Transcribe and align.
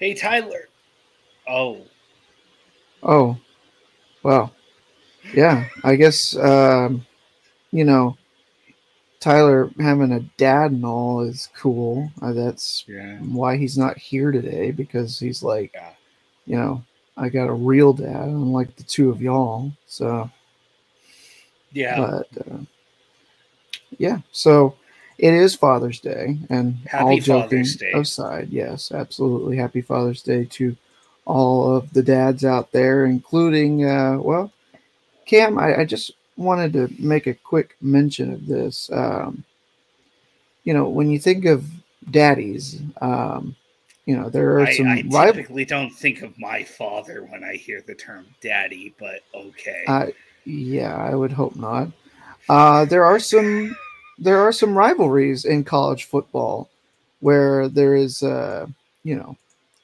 Hey, 0.00 0.14
Tyler. 0.14 0.68
Oh. 1.46 1.82
Oh. 3.02 3.36
Well. 4.22 4.52
Yeah, 5.34 5.68
I 5.84 5.94
guess 5.96 6.34
um, 6.36 7.06
you 7.70 7.84
know 7.84 8.16
Tyler 9.20 9.70
having 9.78 10.12
a 10.12 10.20
dad 10.38 10.72
and 10.72 10.84
all 10.84 11.20
is 11.20 11.50
cool. 11.54 12.10
Uh, 12.22 12.32
that's 12.32 12.84
Yeah. 12.88 13.18
why 13.18 13.58
he's 13.58 13.76
not 13.76 13.98
here 13.98 14.32
today 14.32 14.70
because 14.70 15.18
he's 15.20 15.42
like, 15.42 15.72
Yeah. 15.74 15.90
you 16.46 16.56
know, 16.56 16.82
I 17.18 17.28
got 17.28 17.50
a 17.50 17.52
real 17.52 17.92
dad, 17.92 18.28
unlike 18.28 18.74
the 18.76 18.82
two 18.82 19.10
of 19.10 19.20
y'all. 19.20 19.70
So, 19.86 20.28
Yeah. 21.72 21.98
but 21.98 22.28
uh, 22.50 22.58
yeah, 23.98 24.18
so 24.32 24.74
it 25.20 25.34
is 25.34 25.54
Father's 25.54 26.00
Day, 26.00 26.38
and 26.48 26.76
Happy 26.86 27.04
all 27.04 27.18
joking 27.18 27.66
aside, 27.94 28.48
yes, 28.50 28.90
absolutely, 28.90 29.56
Happy 29.58 29.82
Father's 29.82 30.22
Day 30.22 30.46
to 30.46 30.74
all 31.26 31.76
of 31.76 31.92
the 31.92 32.02
dads 32.02 32.42
out 32.42 32.72
there, 32.72 33.04
including, 33.04 33.84
uh, 33.84 34.16
well, 34.18 34.50
Cam. 35.26 35.58
I, 35.58 35.80
I 35.80 35.84
just 35.84 36.12
wanted 36.38 36.72
to 36.72 36.88
make 36.98 37.26
a 37.26 37.34
quick 37.34 37.76
mention 37.82 38.32
of 38.32 38.46
this. 38.46 38.90
Um, 38.90 39.44
you 40.64 40.72
know, 40.72 40.88
when 40.88 41.10
you 41.10 41.18
think 41.18 41.44
of 41.44 41.66
daddies, 42.10 42.80
um, 43.02 43.54
you 44.06 44.16
know, 44.16 44.30
there 44.30 44.58
are 44.58 44.72
some 44.72 44.88
I 44.88 45.04
rival. 45.10 45.34
typically 45.34 45.66
don't 45.66 45.90
think 45.90 46.22
of 46.22 46.36
my 46.38 46.64
father 46.64 47.24
when 47.24 47.44
I 47.44 47.56
hear 47.56 47.82
the 47.86 47.94
term 47.94 48.26
daddy, 48.40 48.94
but 48.98 49.20
okay. 49.34 49.84
Uh, 49.86 50.06
yeah, 50.46 50.96
I 50.96 51.14
would 51.14 51.32
hope 51.32 51.56
not. 51.56 51.88
Uh, 52.48 52.86
there 52.86 53.04
are 53.04 53.20
some 53.20 53.76
there 54.20 54.40
are 54.40 54.52
some 54.52 54.76
rivalries 54.76 55.46
in 55.46 55.64
college 55.64 56.04
football 56.04 56.68
where 57.20 57.68
there 57.68 57.94
is 57.94 58.22
uh, 58.22 58.66
you 59.02 59.16
know 59.16 59.36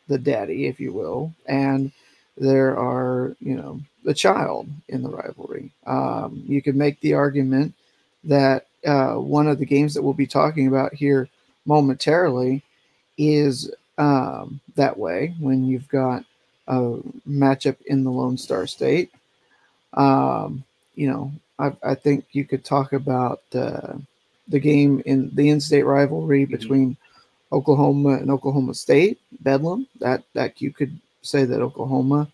the 0.08 0.18
daddy, 0.18 0.66
if 0.66 0.78
you 0.78 0.92
will, 0.92 1.32
and 1.46 1.90
there 2.36 2.78
are 2.78 3.34
you 3.40 3.56
know 3.56 3.80
the 4.04 4.14
child 4.14 4.68
in 4.88 5.02
the 5.02 5.08
rivalry. 5.08 5.70
Um, 5.86 6.44
you 6.46 6.62
could 6.62 6.76
make 6.76 7.00
the 7.00 7.14
argument 7.14 7.74
that 8.24 8.66
uh, 8.86 9.14
one 9.14 9.48
of 9.48 9.58
the 9.58 9.66
games 9.66 9.94
that 9.94 10.02
we'll 10.02 10.12
be 10.12 10.26
talking 10.26 10.68
about 10.68 10.94
here 10.94 11.28
momentarily 11.64 12.62
is 13.18 13.72
um, 13.98 14.60
that 14.76 14.96
way 14.96 15.34
when 15.40 15.64
you've 15.64 15.88
got 15.88 16.24
a 16.68 16.98
matchup 17.28 17.76
in 17.86 18.04
the 18.04 18.10
Lone 18.10 18.36
Star 18.36 18.66
State. 18.66 19.10
Um, 19.94 20.62
you 20.94 21.08
know, 21.08 21.32
I, 21.58 21.72
I 21.82 21.94
think 21.94 22.26
you 22.32 22.44
could 22.44 22.64
talk 22.64 22.92
about 22.92 23.42
uh, 23.54 23.94
the 24.48 24.58
game 24.58 25.02
in 25.06 25.30
the 25.34 25.48
in-state 25.48 25.84
rivalry 25.84 26.44
between 26.44 26.96
Oklahoma 27.52 28.14
and 28.14 28.30
Oklahoma 28.30 28.74
State, 28.74 29.20
Bedlam. 29.40 29.86
That 30.00 30.22
that 30.34 30.60
you 30.60 30.72
could 30.72 30.98
say 31.22 31.44
that 31.44 31.60
Oklahoma 31.60 32.28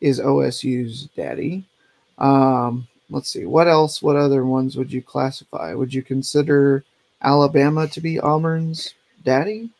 is 0.00 0.20
OSU's 0.20 1.08
daddy. 1.16 1.64
Um, 2.18 2.86
let's 3.10 3.32
see, 3.32 3.46
what 3.46 3.68
else? 3.68 4.02
What 4.02 4.16
other 4.16 4.44
ones 4.44 4.76
would 4.76 4.92
you 4.92 5.02
classify? 5.02 5.74
Would 5.74 5.94
you 5.94 6.02
consider 6.02 6.84
Alabama 7.22 7.86
to 7.88 8.00
be 8.00 8.20
Auburn's 8.20 8.94
daddy? 9.24 9.70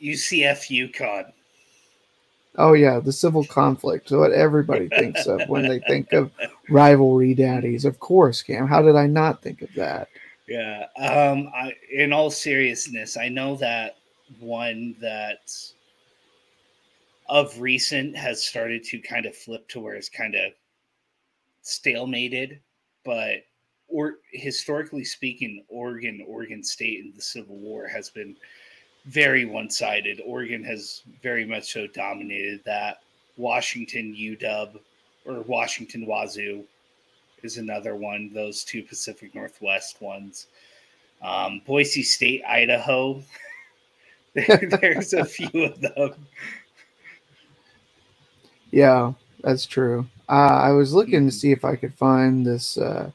UCF 0.00 0.90
UConn. 0.92 1.32
Oh 2.58 2.74
yeah, 2.74 3.00
the 3.00 3.12
civil 3.12 3.44
conflict. 3.44 4.10
What 4.10 4.32
everybody 4.32 4.88
thinks 4.88 5.26
of 5.26 5.48
when 5.48 5.66
they 5.66 5.78
think 5.80 6.12
of 6.12 6.30
rivalry 6.68 7.34
daddies. 7.34 7.86
Of 7.86 7.98
course, 7.98 8.42
Cam. 8.42 8.66
How 8.66 8.82
did 8.82 8.96
I 8.96 9.06
not 9.06 9.40
think 9.40 9.62
of 9.62 9.72
that? 9.74 10.08
Yeah. 10.52 10.86
Um, 10.98 11.50
I, 11.54 11.74
in 11.90 12.12
all 12.12 12.30
seriousness, 12.30 13.16
I 13.16 13.28
know 13.28 13.56
that 13.56 13.96
one 14.38 14.94
that 15.00 15.50
of 17.28 17.58
recent 17.58 18.14
has 18.16 18.44
started 18.44 18.84
to 18.84 18.98
kind 18.98 19.24
of 19.24 19.34
flip 19.34 19.66
to 19.68 19.80
where 19.80 19.94
it's 19.94 20.10
kind 20.10 20.34
of 20.34 20.52
stalemated, 21.64 22.58
but 23.02 23.44
or 23.88 24.16
historically 24.32 25.04
speaking, 25.04 25.64
Oregon, 25.68 26.22
Oregon 26.26 26.62
State 26.62 27.00
in 27.00 27.12
the 27.16 27.22
Civil 27.22 27.56
War 27.56 27.86
has 27.86 28.10
been 28.10 28.36
very 29.06 29.46
one-sided. 29.46 30.20
Oregon 30.24 30.62
has 30.64 31.02
very 31.22 31.46
much 31.46 31.72
so 31.72 31.86
dominated 31.86 32.60
that. 32.64 32.98
Washington 33.38 34.14
UW 34.14 34.78
or 35.24 35.40
Washington 35.42 36.04
Wazoo 36.04 36.64
is 37.44 37.58
another 37.58 37.94
one. 37.96 38.30
Those 38.32 38.64
two 38.64 38.82
Pacific 38.82 39.34
Northwest 39.34 40.00
ones. 40.00 40.46
Um, 41.22 41.62
Boise 41.66 42.02
State, 42.02 42.42
Idaho. 42.48 43.22
There- 44.34 44.62
there's 44.80 45.12
a 45.12 45.26
few 45.26 45.50
of 45.64 45.78
them. 45.82 46.14
Yeah, 48.70 49.12
that's 49.42 49.66
true. 49.66 50.06
Uh, 50.28 50.32
I 50.62 50.70
was 50.70 50.94
looking 50.94 51.26
to 51.26 51.32
see 51.32 51.52
if 51.52 51.64
I 51.66 51.76
could 51.76 51.92
find 51.94 52.44
this. 52.46 52.78
Uh, 52.78 53.10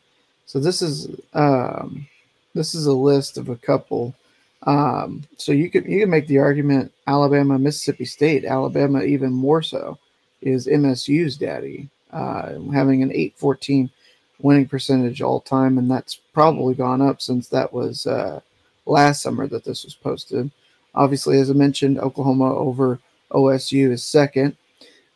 so 0.45 0.59
this 0.59 0.83
is 0.83 1.09
um, 1.33 2.07
this 2.53 2.75
is 2.75 2.85
a 2.85 2.93
list 2.93 3.37
of 3.39 3.49
a 3.49 3.55
couple. 3.55 4.13
Um, 4.63 5.23
so 5.37 5.51
you 5.51 5.69
could 5.71 5.85
you 5.85 6.01
can 6.01 6.09
make 6.09 6.27
the 6.27 6.37
argument 6.37 6.91
Alabama, 7.07 7.57
Mississippi 7.57 8.05
State, 8.05 8.45
Alabama 8.45 9.01
even 9.01 9.31
more 9.33 9.61
so 9.63 9.97
is 10.43 10.67
MSU's 10.67 11.35
daddy, 11.37 11.89
uh, 12.11 12.59
having 12.71 13.01
an 13.01 13.11
eight 13.11 13.33
fourteen 13.37 13.89
winning 14.41 14.67
percentage 14.67 15.21
all 15.21 15.41
time, 15.41 15.77
and 15.77 15.89
that's 15.89 16.15
probably 16.33 16.73
gone 16.75 17.01
up 17.01 17.21
since 17.21 17.47
that 17.49 17.71
was 17.73 18.05
uh, 18.07 18.39
last 18.85 19.21
summer 19.21 19.47
that 19.47 19.63
this 19.63 19.83
was 19.83 19.95
posted. 19.95 20.51
Obviously, 20.95 21.39
as 21.39 21.49
I 21.49 21.53
mentioned, 21.53 21.99
Oklahoma 21.99 22.55
over 22.55 22.99
OSU 23.31 23.91
is 23.91 24.03
second. 24.03 24.55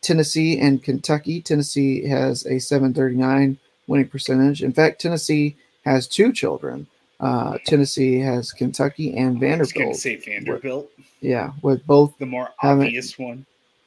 Tennessee 0.00 0.58
and 0.58 0.82
Kentucky. 0.82 1.40
Tennessee 1.40 2.06
has 2.06 2.44
a 2.46 2.58
739 2.58 3.58
winning 3.86 4.08
percentage. 4.08 4.62
In 4.62 4.72
fact, 4.72 5.00
Tennessee 5.00 5.56
has 5.84 6.06
two 6.08 6.32
children. 6.32 6.86
Uh, 7.20 7.56
Tennessee 7.66 8.18
has 8.18 8.50
Kentucky 8.50 9.16
and 9.16 9.42
I 9.44 9.56
was 9.58 9.72
going 9.72 9.86
Vanderbilt. 9.92 9.94
to 9.94 10.00
say 10.00 10.16
Vanderbilt, 10.16 10.90
Yeah, 11.20 11.52
with 11.62 11.86
both 11.86 12.18
the 12.18 12.26
more 12.26 12.50
obvious 12.64 13.16
one. 13.16 13.46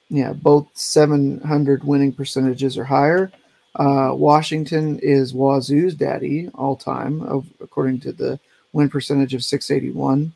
yeah, 0.09 0.31
both 0.31 0.67
700 0.73 1.83
winning 1.83 2.13
percentages 2.13 2.77
or 2.77 2.85
higher. 2.85 3.31
Uh, 3.75 4.11
Washington 4.13 4.99
is 4.99 5.33
Wazoo's 5.33 5.95
daddy 5.95 6.49
all 6.55 6.75
time, 6.75 7.21
of, 7.23 7.45
according 7.59 7.99
to 8.01 8.11
the 8.11 8.39
win 8.73 8.89
percentage 8.89 9.33
of 9.33 9.43
681. 9.43 10.33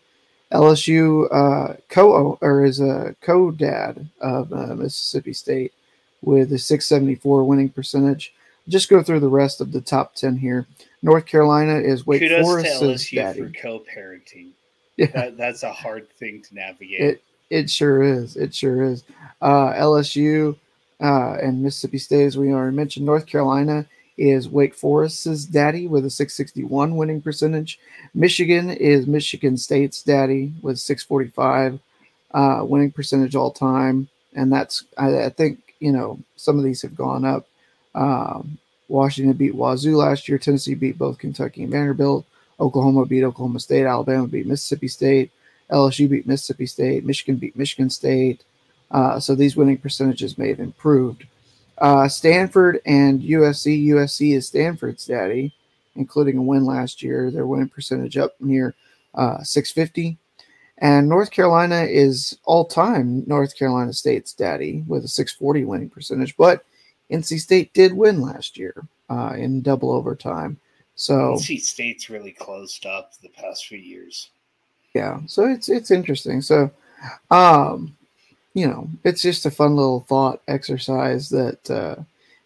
LSU 0.52 1.28
uh, 1.32 1.76
co 1.90 2.38
or 2.42 2.66
is 2.66 2.80
a 2.80 3.16
co 3.22 3.52
dad 3.52 4.10
of 4.20 4.52
uh, 4.52 4.76
Mississippi 4.76 5.32
State 5.34 5.74
with 6.22 6.52
a 6.52 6.58
674 6.58 7.44
winning 7.44 7.70
percentage. 7.70 8.34
Just 8.68 8.90
go 8.90 9.02
through 9.02 9.20
the 9.20 9.28
rest 9.28 9.62
of 9.62 9.72
the 9.72 9.82
top 9.82 10.16
10 10.16 10.38
here. 10.38 10.66
North 11.02 11.26
Carolina 11.26 11.76
is 11.76 12.06
Wake 12.06 12.22
Kudos 12.22 12.40
to 12.40 12.44
Forest's 12.44 12.82
LSU 12.82 13.16
daddy. 13.16 13.42
for 13.42 13.50
co-parenting. 13.52 14.50
Yeah. 14.98 15.08
That, 15.08 15.38
that's 15.38 15.64
a 15.64 15.72
hard 15.72 16.10
thing 16.10 16.42
to 16.42 16.56
navigate. 16.56 17.00
It 17.00 17.24
it 17.50 17.70
sure 17.70 18.04
is. 18.04 18.36
It 18.36 18.54
sure 18.54 18.84
is. 18.84 19.04
Uh, 19.42 19.74
LSU 19.74 20.58
uh, 21.02 21.38
and 21.42 21.64
Mississippi 21.64 21.98
State, 21.98 22.26
as 22.26 22.38
we 22.38 22.52
already 22.52 22.76
mentioned, 22.76 23.06
North 23.06 23.26
Carolina 23.26 23.86
is 24.18 24.50
Wake 24.50 24.76
Forest's 24.76 25.46
daddy 25.46 25.88
with 25.88 26.06
a 26.06 26.10
661 26.10 26.98
winning 26.98 27.22
percentage. 27.22 27.80
Michigan 28.14 28.70
is 28.70 29.08
Michigan 29.08 29.56
State's 29.56 30.04
daddy 30.04 30.54
with 30.62 30.78
645 30.78 31.80
uh, 32.34 32.62
winning 32.64 32.92
percentage 32.92 33.36
all 33.36 33.52
time, 33.52 34.10
and 34.36 34.52
that's 34.52 34.84
I, 34.98 35.26
I 35.26 35.30
think 35.30 35.74
you 35.80 35.92
know 35.92 36.20
some 36.36 36.58
of 36.58 36.64
these 36.64 36.82
have 36.82 36.96
gone 36.96 37.24
up. 37.26 37.48
Um, 37.96 38.58
Washington 38.90 39.34
beat 39.34 39.56
Wazoo 39.56 39.96
last 39.96 40.28
year. 40.28 40.38
Tennessee 40.38 40.76
beat 40.76 40.98
both 40.98 41.18
Kentucky 41.18 41.64
and 41.64 41.72
Vanderbilt. 41.72 42.26
Oklahoma 42.60 43.06
beat 43.06 43.24
Oklahoma 43.24 43.60
State. 43.60 43.86
Alabama 43.86 44.28
beat 44.28 44.48
Mississippi 44.48 44.88
State. 44.88 45.32
LSU 45.72 46.10
beat 46.10 46.28
Mississippi 46.28 46.66
State. 46.66 47.06
Michigan 47.06 47.38
beat 47.38 47.56
Michigan 47.56 47.90
State. 47.90 48.44
Uh, 48.92 49.20
so 49.20 49.36
these 49.36 49.56
winning 49.56 49.78
percentages 49.78 50.38
may 50.38 50.50
have 50.50 50.60
improved. 50.60 51.26
Uh, 51.78 52.08
Stanford 52.08 52.82
and 52.86 53.22
USC. 53.22 53.88
USC 53.88 54.36
is 54.36 54.48
Stanford's 54.48 55.06
daddy, 55.06 55.54
including 55.96 56.38
a 56.38 56.42
win 56.42 56.66
last 56.66 57.02
year. 57.02 57.32
Their 57.32 57.48
winning 57.48 57.70
percentage 57.70 58.18
up 58.18 58.36
near 58.40 58.74
uh, 59.16 59.44
650. 59.44 60.18
And 60.80 61.10
North 61.10 61.32
Carolina 61.32 61.84
is 61.84 62.38
all 62.46 62.66
time 62.66 63.24
North 63.28 63.58
Carolina 63.58 63.94
State's 63.94 64.34
daddy 64.34 64.84
with 64.88 65.04
a 65.04 65.10
640 65.10 65.66
winning 65.66 65.90
percentage. 65.90 66.36
But 66.38 66.64
NC 67.12 67.40
State 67.40 67.74
did 67.74 67.94
win 67.94 68.22
last 68.22 68.58
year 68.58 68.88
uh, 69.10 69.34
in 69.38 69.62
double 69.62 69.92
overtime. 69.92 70.58
So 70.96 71.36
NC 71.36 71.62
State's 71.62 72.10
really 72.10 72.32
closed 72.32 72.86
up 72.86 73.14
the 73.22 73.30
past 73.30 73.68
few 73.68 73.78
years. 73.78 74.30
yeah 74.94 75.20
so 75.28 75.46
it's 75.46 75.70
it's 75.70 75.92
interesting 75.92 76.42
so 76.42 76.70
um 77.32 77.96
you 78.54 78.68
know 78.68 78.90
it's 79.04 79.22
just 79.22 79.46
a 79.46 79.52
fun 79.52 79.76
little 79.76 80.02
thought 80.02 80.42
exercise 80.48 81.30
that 81.30 81.70
uh 81.70 81.96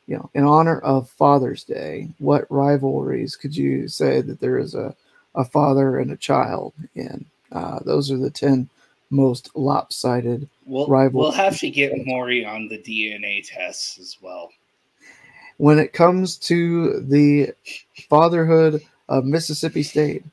you 0.07 0.15
know 0.15 0.29
in 0.33 0.44
honor 0.44 0.79
of 0.79 1.09
father's 1.09 1.63
day 1.63 2.09
what 2.19 2.50
rivalries 2.51 3.35
could 3.35 3.55
you 3.55 3.88
say 3.88 4.21
that 4.21 4.39
there 4.39 4.57
is 4.57 4.75
a 4.75 4.95
a 5.35 5.44
father 5.44 6.00
and 6.00 6.11
a 6.11 6.17
child 6.17 6.73
in 6.95 7.25
uh 7.51 7.79
those 7.85 8.11
are 8.11 8.17
the 8.17 8.29
10 8.29 8.69
most 9.13 9.55
lopsided 9.55 10.50
we'll, 10.65 10.88
rival. 10.88 11.21
We'll 11.21 11.31
have 11.31 11.59
to 11.59 11.69
get 11.69 11.94
Maury 12.06 12.44
on 12.44 12.67
the 12.67 12.79
DNA 12.79 13.47
tests 13.47 13.99
as 13.99 14.17
well. 14.21 14.51
When 15.57 15.79
it 15.79 15.94
comes 15.94 16.35
to 16.39 16.99
the 17.01 17.53
fatherhood 18.09 18.83
of 19.07 19.25
Mississippi 19.25 19.83
State, 19.83 20.23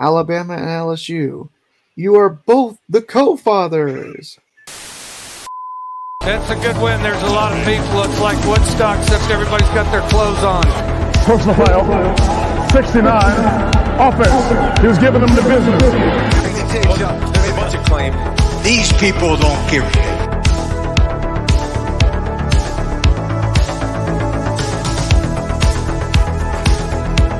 Alabama, 0.00 0.54
and 0.54 0.66
LSU, 0.66 1.48
you 1.96 2.14
are 2.14 2.30
both 2.30 2.78
the 2.88 3.02
co-fathers. 3.02 4.38
That's 6.28 6.50
a 6.50 6.56
good 6.56 6.76
win. 6.82 7.02
There's 7.02 7.22
a 7.22 7.32
lot 7.32 7.56
of 7.56 7.64
people. 7.64 7.88
Looks 7.96 8.20
like 8.20 8.36
Woodstock, 8.44 8.98
except 9.00 9.30
everybody's 9.30 9.70
got 9.70 9.90
their 9.90 10.06
clothes 10.10 10.44
on. 10.44 10.62
Personal 11.24 11.54
foul, 11.54 12.68
69, 12.68 13.00
offense. 13.96 14.78
He 14.82 14.88
was 14.88 14.98
giving 14.98 15.22
them 15.22 15.34
the 15.34 15.40
business. 15.40 15.80
There's 15.80 17.48
a 17.48 17.54
bunch 17.56 17.74
of 17.76 17.82
claim. 17.86 18.12
These 18.62 18.92
people 19.00 19.38
don't 19.38 19.70
give 19.70 19.84
a. 19.84 19.88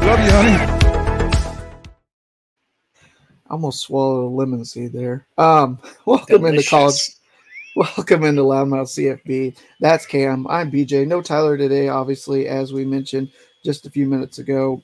Love 0.06 0.24
you, 0.24 0.30
honey. 0.30 0.78
almost 3.50 3.80
swallowed 3.80 4.24
a 4.24 4.34
lemon 4.34 4.64
seed 4.64 4.94
there. 4.94 5.26
Um, 5.36 5.78
welcome 6.06 6.46
into 6.46 6.62
college. 6.62 7.17
Welcome 7.78 8.24
into 8.24 8.42
Loudmouth 8.42 8.88
CFB. 9.22 9.56
That's 9.78 10.04
Cam. 10.04 10.48
I'm 10.48 10.68
BJ. 10.68 11.06
No 11.06 11.22
Tyler 11.22 11.56
today, 11.56 11.86
obviously, 11.86 12.48
as 12.48 12.72
we 12.72 12.84
mentioned 12.84 13.30
just 13.64 13.86
a 13.86 13.90
few 13.90 14.04
minutes 14.04 14.40
ago, 14.40 14.82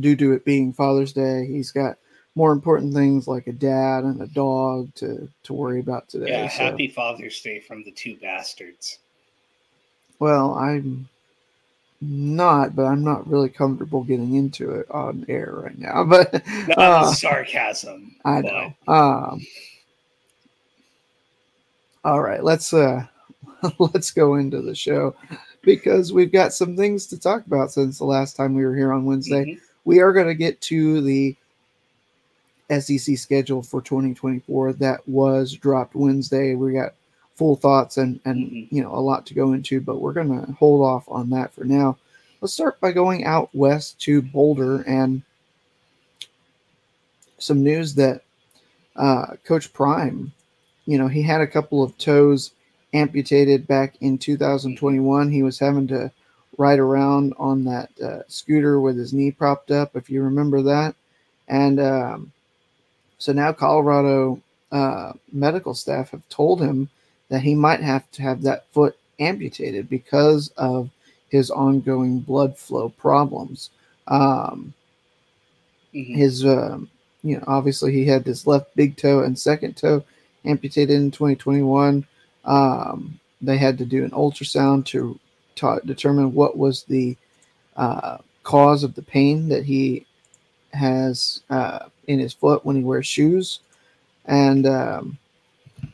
due 0.00 0.16
to 0.16 0.32
it 0.32 0.44
being 0.44 0.72
Father's 0.72 1.12
Day. 1.12 1.46
He's 1.46 1.70
got 1.70 1.98
more 2.34 2.50
important 2.50 2.94
things 2.94 3.28
like 3.28 3.46
a 3.46 3.52
dad 3.52 4.02
and 4.02 4.20
a 4.22 4.26
dog 4.26 4.92
to 4.96 5.28
to 5.44 5.52
worry 5.52 5.78
about 5.78 6.08
today. 6.08 6.30
Yeah, 6.30 6.48
so- 6.48 6.64
happy 6.64 6.88
Father's 6.88 7.40
Day 7.42 7.60
from 7.60 7.84
the 7.84 7.92
two 7.92 8.16
bastards. 8.16 8.98
Well, 10.18 10.54
I'm 10.54 11.08
not, 12.00 12.74
but 12.74 12.86
I'm 12.86 13.04
not 13.04 13.28
really 13.28 13.50
comfortable 13.50 14.02
getting 14.02 14.34
into 14.34 14.72
it 14.72 14.90
on 14.90 15.26
air 15.28 15.52
right 15.52 15.78
now. 15.78 16.02
But 16.08 16.32
That 16.32 16.74
uh, 16.76 17.12
sarcasm. 17.12 18.16
I 18.24 18.42
but 18.42 18.52
know. 18.52 18.92
Um, 18.92 19.46
all 22.04 22.20
right, 22.22 22.42
let's 22.42 22.72
uh 22.72 23.06
let's 23.78 24.10
go 24.10 24.36
into 24.36 24.62
the 24.62 24.74
show 24.74 25.14
because 25.62 26.12
we've 26.12 26.32
got 26.32 26.52
some 26.52 26.76
things 26.76 27.06
to 27.06 27.18
talk 27.20 27.44
about 27.46 27.72
since 27.72 27.98
the 27.98 28.04
last 28.04 28.36
time 28.36 28.54
we 28.54 28.64
were 28.64 28.74
here 28.74 28.92
on 28.92 29.04
Wednesday. 29.04 29.44
mhm. 29.44 29.60
We 29.84 30.00
are 30.00 30.12
going 30.12 30.26
to 30.26 30.34
get 30.34 30.60
to 30.62 31.00
the 31.00 31.34
SEC 32.78 33.16
schedule 33.18 33.62
for 33.62 33.80
2024 33.82 34.74
that 34.74 35.06
was 35.08 35.52
dropped 35.54 35.94
Wednesday. 35.94 36.54
We 36.54 36.72
got 36.74 36.94
full 37.34 37.56
thoughts 37.56 37.96
and 37.96 38.20
and 38.24 38.50
Mhm. 38.50 38.68
you 38.70 38.82
know 38.82 38.94
a 38.94 39.00
lot 39.00 39.26
to 39.26 39.34
go 39.34 39.52
into, 39.52 39.80
but 39.80 40.00
we're 40.00 40.12
going 40.12 40.28
to 40.46 40.52
hold 40.52 40.82
off 40.82 41.04
on 41.08 41.30
that 41.30 41.52
for 41.52 41.64
now. 41.64 41.96
Let's 42.40 42.54
start 42.54 42.80
by 42.80 42.92
going 42.92 43.24
out 43.24 43.50
west 43.54 44.00
to 44.02 44.22
Boulder 44.22 44.82
and 44.86 45.22
some 47.38 47.62
news 47.62 47.94
that 47.94 48.22
uh, 48.96 49.34
Coach 49.44 49.72
Prime, 49.72 50.32
you 50.90 50.98
know, 50.98 51.06
he 51.06 51.22
had 51.22 51.40
a 51.40 51.46
couple 51.46 51.84
of 51.84 51.96
toes 51.98 52.50
amputated 52.94 53.66
back 53.68 53.94
in 54.00 54.18
2021. 54.18 55.30
He 55.30 55.44
was 55.44 55.56
having 55.58 55.86
to 55.86 56.10
ride 56.58 56.80
around 56.80 57.32
on 57.38 57.62
that 57.64 57.90
uh, 58.02 58.22
scooter 58.26 58.80
with 58.80 58.96
his 58.96 59.12
knee 59.12 59.30
propped 59.30 59.70
up, 59.70 59.94
if 59.94 60.10
you 60.10 60.20
remember 60.22 60.62
that. 60.62 60.96
And 61.46 61.78
um, 61.78 62.32
so 63.18 63.32
now 63.32 63.52
Colorado 63.52 64.40
uh, 64.72 65.12
medical 65.32 65.74
staff 65.74 66.10
have 66.10 66.28
told 66.28 66.60
him 66.60 66.88
that 67.28 67.42
he 67.42 67.54
might 67.54 67.80
have 67.80 68.10
to 68.12 68.22
have 68.22 68.42
that 68.42 68.66
foot 68.72 68.98
amputated 69.20 69.88
because 69.88 70.48
of 70.56 70.90
his 71.28 71.52
ongoing 71.52 72.18
blood 72.18 72.58
flow 72.58 72.88
problems. 72.88 73.70
Um, 74.08 74.74
Mhm. 75.94 76.16
his 76.16 76.44
um, 76.46 76.88
you 77.22 77.36
know 77.36 77.44
obviously 77.46 77.92
he 77.92 78.06
had 78.06 78.24
this 78.24 78.46
left 78.46 78.74
big 78.76 78.96
toe 78.96 79.20
and 79.24 79.38
second 79.38 79.76
toe 79.76 80.04
amputated 80.44 80.96
in 80.96 81.10
2021 81.10 82.06
um, 82.44 83.18
they 83.40 83.56
had 83.56 83.78
to 83.78 83.84
do 83.84 84.04
an 84.04 84.10
ultrasound 84.10 84.84
to 84.84 85.18
ta- 85.54 85.78
determine 85.80 86.32
what 86.34 86.56
was 86.56 86.84
the 86.84 87.16
uh, 87.76 88.18
cause 88.42 88.82
of 88.82 88.94
the 88.94 89.02
pain 89.02 89.48
that 89.48 89.64
he 89.64 90.06
has 90.72 91.42
uh, 91.50 91.86
in 92.06 92.18
his 92.18 92.32
foot 92.32 92.64
when 92.64 92.76
he 92.76 92.82
wears 92.82 93.06
shoes 93.06 93.60
and 94.26 94.66
um, 94.66 95.18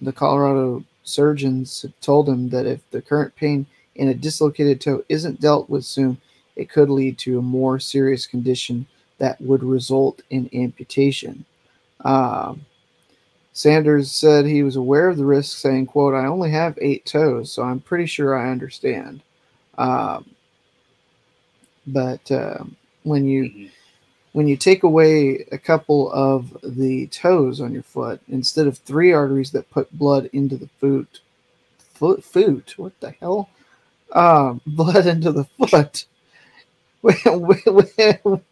the 0.03 0.13
colorado 0.13 0.85
surgeons 1.05 1.87
told 2.01 2.29
him 2.29 2.49
that 2.49 2.67
if 2.67 2.81
the 2.91 3.01
current 3.01 3.35
pain 3.37 3.67
in 3.95 4.09
a 4.09 4.15
dislocated 4.15 4.81
toe 4.81 5.03
isn't 5.09 5.41
dealt 5.41 5.69
with 5.71 5.85
soon 5.85 6.19
it 6.57 6.71
could 6.71 6.91
lead 6.91 7.19
to 7.19 7.39
a 7.39 7.43
more 7.43 7.79
serious 7.79 8.27
condition 8.27 8.87
that 9.19 9.41
would 9.41 9.63
result 9.63 10.23
in 10.31 10.51
amputation. 10.53 11.45
Um, 12.05 12.65
Sanders 13.57 14.11
said 14.13 14.47
he 14.47 14.63
was 14.63 14.77
aware 14.77 15.09
of 15.09 15.17
the 15.17 15.25
risk, 15.25 15.59
saying, 15.59 15.87
"quote 15.87 16.15
I 16.15 16.27
only 16.27 16.51
have 16.51 16.79
eight 16.81 17.07
toes, 17.07 17.51
so 17.51 17.63
I'm 17.63 17.81
pretty 17.81 18.07
sure 18.07 18.37
I 18.37 18.51
understand." 18.51 19.23
Um, 19.79 20.27
but 21.87 22.31
um 22.33 22.77
when 23.05 23.27
you 23.27 23.45
Mhm. 23.45 23.71
when 24.33 24.49
you 24.49 24.57
take 24.57 24.83
away 24.85 25.45
a 25.53 25.59
couple 25.59 26.11
of 26.13 26.57
the 26.63 27.07
toes 27.09 27.61
on 27.61 27.73
your 27.75 27.83
foot 27.85 28.21
instead 28.29 28.67
of 28.67 28.79
three 28.79 29.13
arteries 29.13 29.51
that 29.53 29.71
put 29.71 29.97
blood 29.99 30.29
into 30.33 30.57
the 30.57 30.69
foot, 30.81 31.21
foot, 31.95 32.25
foot, 32.25 32.75
what 32.79 32.99
the 33.01 33.13
hell? 33.13 33.51
Um, 34.13 34.61
blood 34.67 35.07
into 35.07 35.33
the 35.33 35.45
foot. 35.45 36.05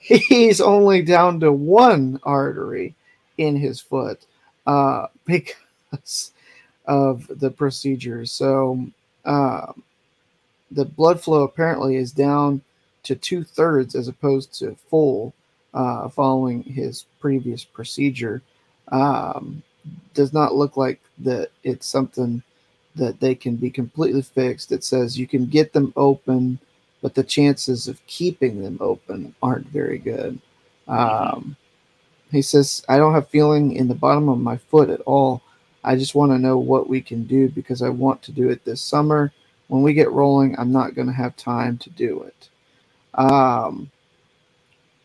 he's 0.00 0.60
only 0.60 1.02
down 1.02 1.40
to 1.40 1.52
one 1.52 2.20
artery 2.24 2.94
in 3.38 3.56
his 3.56 3.80
foot 3.80 4.26
uh, 4.66 5.06
because 5.24 6.32
of 6.86 7.26
the 7.40 7.50
procedure. 7.50 8.26
So 8.26 8.86
um, 9.24 9.82
the 10.70 10.84
blood 10.84 11.20
flow 11.20 11.42
apparently 11.42 11.96
is 11.96 12.12
down 12.12 12.60
to 13.04 13.14
two 13.14 13.44
thirds 13.44 13.94
as 13.94 14.08
opposed 14.08 14.58
to 14.58 14.76
full 14.88 15.34
uh, 15.72 16.08
following 16.08 16.62
his 16.62 17.04
previous 17.20 17.64
procedure. 17.64 18.42
Um, 18.92 19.62
does 20.14 20.32
not 20.32 20.54
look 20.54 20.76
like 20.76 21.00
that 21.18 21.50
it's 21.62 21.86
something 21.86 22.42
that 22.96 23.20
they 23.20 23.34
can 23.34 23.56
be 23.56 23.70
completely 23.70 24.22
fixed. 24.22 24.72
It 24.72 24.84
says 24.84 25.18
you 25.18 25.26
can 25.26 25.46
get 25.46 25.72
them 25.72 25.92
open 25.96 26.58
but 27.04 27.14
the 27.14 27.22
chances 27.22 27.86
of 27.86 28.00
keeping 28.06 28.62
them 28.62 28.78
open 28.80 29.34
aren't 29.42 29.66
very 29.66 29.98
good. 29.98 30.38
Um, 30.88 31.54
he 32.30 32.42
says, 32.42 32.84
I 32.88 32.96
don't 32.96 33.14
have 33.14 33.28
feeling 33.28 33.72
in 33.76 33.88
the 33.88 33.94
bottom 33.94 34.28
of 34.28 34.38
my 34.38 34.56
foot 34.56 34.90
at 34.90 35.00
all. 35.02 35.42
I 35.84 35.96
just 35.96 36.14
want 36.14 36.32
to 36.32 36.38
know 36.38 36.58
what 36.58 36.88
we 36.88 37.00
can 37.00 37.24
do 37.24 37.48
because 37.48 37.82
I 37.82 37.90
want 37.90 38.22
to 38.22 38.32
do 38.32 38.48
it 38.50 38.64
this 38.64 38.80
summer. 38.82 39.32
When 39.68 39.82
we 39.82 39.92
get 39.94 40.10
rolling, 40.10 40.58
I'm 40.58 40.72
not 40.72 40.94
going 40.94 41.06
to 41.08 41.12
have 41.12 41.36
time 41.36 41.78
to 41.78 41.90
do 41.90 42.22
it. 42.22 42.48
Um, 43.14 43.90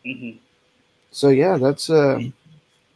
Mhm. 0.04 0.38
so 1.10 1.28
yeah, 1.28 1.56
that's 1.58 1.90
a 1.90 2.32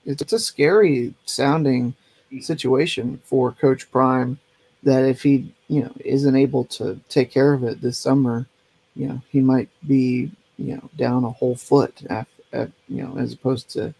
it's, 0.05 0.23
it's 0.23 0.33
a 0.33 0.39
scary 0.39 1.15
sounding 1.27 1.95
situation 2.41 3.21
for 3.25 3.53
Coach 3.53 3.91
Prime. 3.91 4.39
That 4.83 5.05
if 5.05 5.23
he 5.23 5.53
you 5.69 5.83
know 5.83 5.93
isn't 6.05 6.37
able 6.37 6.65
to 6.67 6.99
take 7.09 7.31
care 7.31 7.53
of 7.53 7.65
it 7.65 7.81
this 7.81 7.99
summer, 7.99 8.47
you 8.97 9.09
know 9.09 9.21
he 9.31 9.41
might 9.41 9.69
be 9.87 10.31
you 10.59 10.77
know 10.77 10.91
down 10.97 11.25
a 11.25 11.31
whole 11.31 11.57
foot 11.57 12.03
af 12.11 12.27
af 12.53 12.71
you 12.89 13.03
know 13.03 13.17
as 13.19 13.33
opposed 13.33 13.71
to 13.71 13.95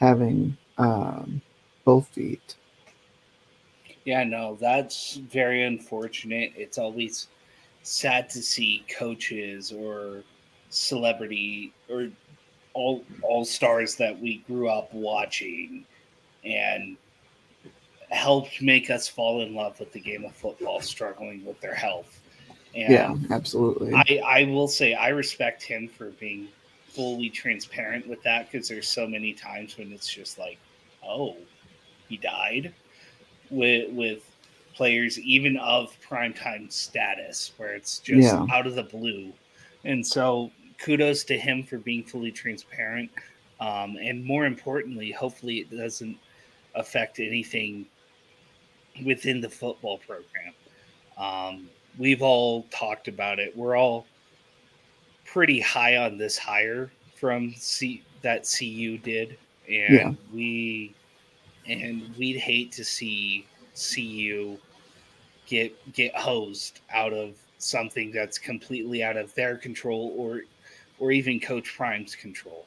having 0.00 0.56
um, 0.78 1.40
both 1.84 2.08
feet. 2.08 2.56
Yeah, 4.04 4.24
no, 4.24 4.56
that's 4.60 5.16
very 5.16 5.64
unfortunate. 5.64 6.52
It's 6.56 6.78
always 6.78 7.28
sad 7.82 8.30
to 8.30 8.42
see 8.42 8.84
coaches 8.88 9.72
or 9.72 10.22
celebrity 10.70 11.72
or 11.88 12.08
all 12.72 13.04
all 13.22 13.44
stars 13.44 13.96
that 13.96 14.18
we 14.18 14.38
grew 14.46 14.68
up 14.68 14.92
watching 14.94 15.84
and 16.44 16.96
helped 18.10 18.62
make 18.62 18.90
us 18.90 19.06
fall 19.06 19.42
in 19.42 19.54
love 19.54 19.78
with 19.78 19.92
the 19.92 20.00
game 20.00 20.24
of 20.24 20.34
football 20.34 20.80
struggling 20.80 21.44
with 21.44 21.60
their 21.60 21.74
health. 21.74 22.20
And 22.74 22.92
Yeah, 22.92 23.14
absolutely. 23.30 23.94
I, 23.94 24.20
I 24.24 24.44
will 24.44 24.68
say 24.68 24.94
I 24.94 25.08
respect 25.08 25.62
him 25.62 25.88
for 25.88 26.10
being 26.10 26.48
fully 26.90 27.30
transparent 27.30 28.06
with 28.06 28.22
that 28.22 28.50
because 28.50 28.68
there's 28.68 28.88
so 28.88 29.06
many 29.06 29.32
times 29.32 29.78
when 29.78 29.92
it's 29.92 30.08
just 30.12 30.38
like, 30.38 30.58
oh, 31.06 31.36
he 32.08 32.16
died 32.16 32.74
with 33.50 33.90
with 33.92 34.22
players 34.74 35.18
even 35.20 35.56
of 35.58 35.96
primetime 36.08 36.70
status 36.72 37.52
where 37.56 37.72
it's 37.74 37.98
just 37.98 38.22
Yeah. 38.22 38.46
out 38.50 38.66
of 38.66 38.74
the 38.74 38.82
blue. 38.82 39.32
And 39.84 40.06
so 40.06 40.50
kudos 40.78 41.24
to 41.24 41.38
him 41.38 41.62
for 41.62 41.78
being 41.78 42.04
fully 42.04 42.30
transparent. 42.32 43.10
Um, 43.60 43.96
and 43.96 44.24
more 44.24 44.46
importantly, 44.46 45.10
hopefully 45.10 45.58
it 45.58 45.70
doesn't 45.76 46.16
affect 46.74 47.18
anything 47.18 47.86
within 49.04 49.40
the 49.40 49.48
football 49.50 49.98
program. 49.98 50.54
Um, 51.18 51.68
we've 51.98 52.22
all 52.22 52.62
talked 52.70 53.08
about 53.08 53.38
it. 53.38 53.54
We're 53.56 53.76
all 53.76 54.06
pretty 55.32 55.60
high 55.60 55.96
on 55.96 56.18
this 56.18 56.36
hire 56.36 56.90
from 57.14 57.54
C 57.54 58.02
that 58.22 58.44
CU 58.44 58.98
did, 58.98 59.36
and 59.68 59.94
Yeah. 59.94 60.12
we 60.32 60.94
and 61.66 62.02
we'd 62.18 62.36
hate 62.36 62.72
to 62.72 62.84
see 62.84 63.46
CU 63.74 64.58
get 65.46 65.92
get 65.92 66.14
hosed 66.16 66.80
out 66.92 67.12
of 67.12 67.36
something 67.58 68.10
that's 68.10 68.38
completely 68.38 69.02
out 69.02 69.16
of 69.16 69.34
their 69.34 69.56
control 69.56 70.14
or 70.16 70.42
or 70.98 71.12
even 71.12 71.38
Coach 71.40 71.74
Prime's 71.76 72.14
control. 72.14 72.66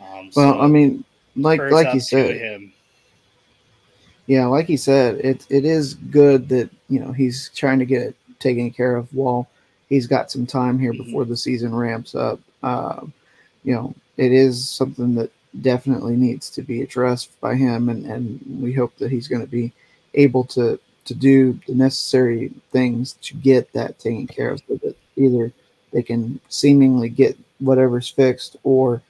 Um, 0.00 0.30
Well, 0.34 0.54
so 0.54 0.60
I 0.60 0.66
mean, 0.66 1.04
like 1.36 1.60
like 1.60 1.92
you 1.94 2.00
said, 2.00 2.36
him. 2.36 2.72
yeah, 4.26 4.46
like 4.46 4.68
you 4.68 4.76
said, 4.76 5.16
it 5.16 5.46
it 5.50 5.64
is 5.64 5.94
good 5.94 6.48
that 6.50 6.70
you 6.88 7.00
know 7.00 7.12
he's 7.12 7.50
trying 7.54 7.78
to 7.80 7.84
get 7.86 8.02
it 8.02 8.16
taken 8.38 8.70
care 8.70 8.96
of 8.96 9.12
while 9.14 9.48
he's 9.94 10.06
got 10.06 10.30
some 10.30 10.46
time 10.46 10.78
here 10.78 10.92
Mhm. 10.92 11.04
before 11.04 11.24
the 11.24 11.36
season 11.36 11.74
ramps 11.74 12.14
up. 12.14 12.40
Um, 12.62 13.12
you 13.64 13.74
know, 13.74 13.94
it 14.16 14.32
is 14.32 14.68
something 14.68 15.14
that 15.16 15.30
definitely 15.62 16.16
needs 16.16 16.50
to 16.50 16.62
be 16.62 16.82
addressed 16.82 17.30
by 17.40 17.54
him, 17.54 17.88
and 17.88 18.04
and 18.06 18.40
we 18.60 18.72
hope 18.72 18.96
that 18.98 19.10
he's 19.12 19.28
going 19.28 19.42
to 19.42 19.50
be 19.60 19.72
able 20.14 20.44
to 20.56 20.78
to 21.04 21.14
do 21.14 21.58
the 21.66 21.74
necessary 21.74 22.50
things 22.72 23.14
to 23.22 23.34
get 23.36 23.72
that 23.72 23.98
taken 23.98 24.26
care 24.26 24.50
of, 24.50 24.60
so 24.66 24.74
that 24.82 24.96
either 25.16 25.52
they 25.92 26.02
can 26.02 26.40
seemingly 26.48 27.08
get 27.08 27.36
whatever's 27.60 28.08
fixed 28.08 28.56
or 28.64 29.00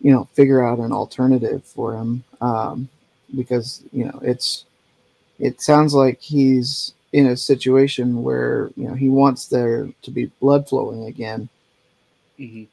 you 0.00 0.12
know 0.12 0.24
figure 0.34 0.64
out 0.64 0.78
an 0.80 0.92
alternative 0.92 1.62
for 1.64 1.94
him 1.96 2.24
um, 2.40 2.88
because 3.36 3.82
you 3.92 4.04
know 4.04 4.18
it's 4.22 4.64
it 5.38 5.60
sounds 5.60 5.94
like 5.94 6.20
he's 6.20 6.94
in 7.12 7.26
a 7.26 7.36
situation 7.36 8.22
where 8.22 8.70
you 8.76 8.88
know 8.88 8.94
he 8.94 9.08
wants 9.08 9.46
there 9.48 9.88
to 10.02 10.10
be 10.10 10.26
blood 10.40 10.68
flowing 10.68 11.04
again 11.06 11.48
Mhm. 12.38 12.68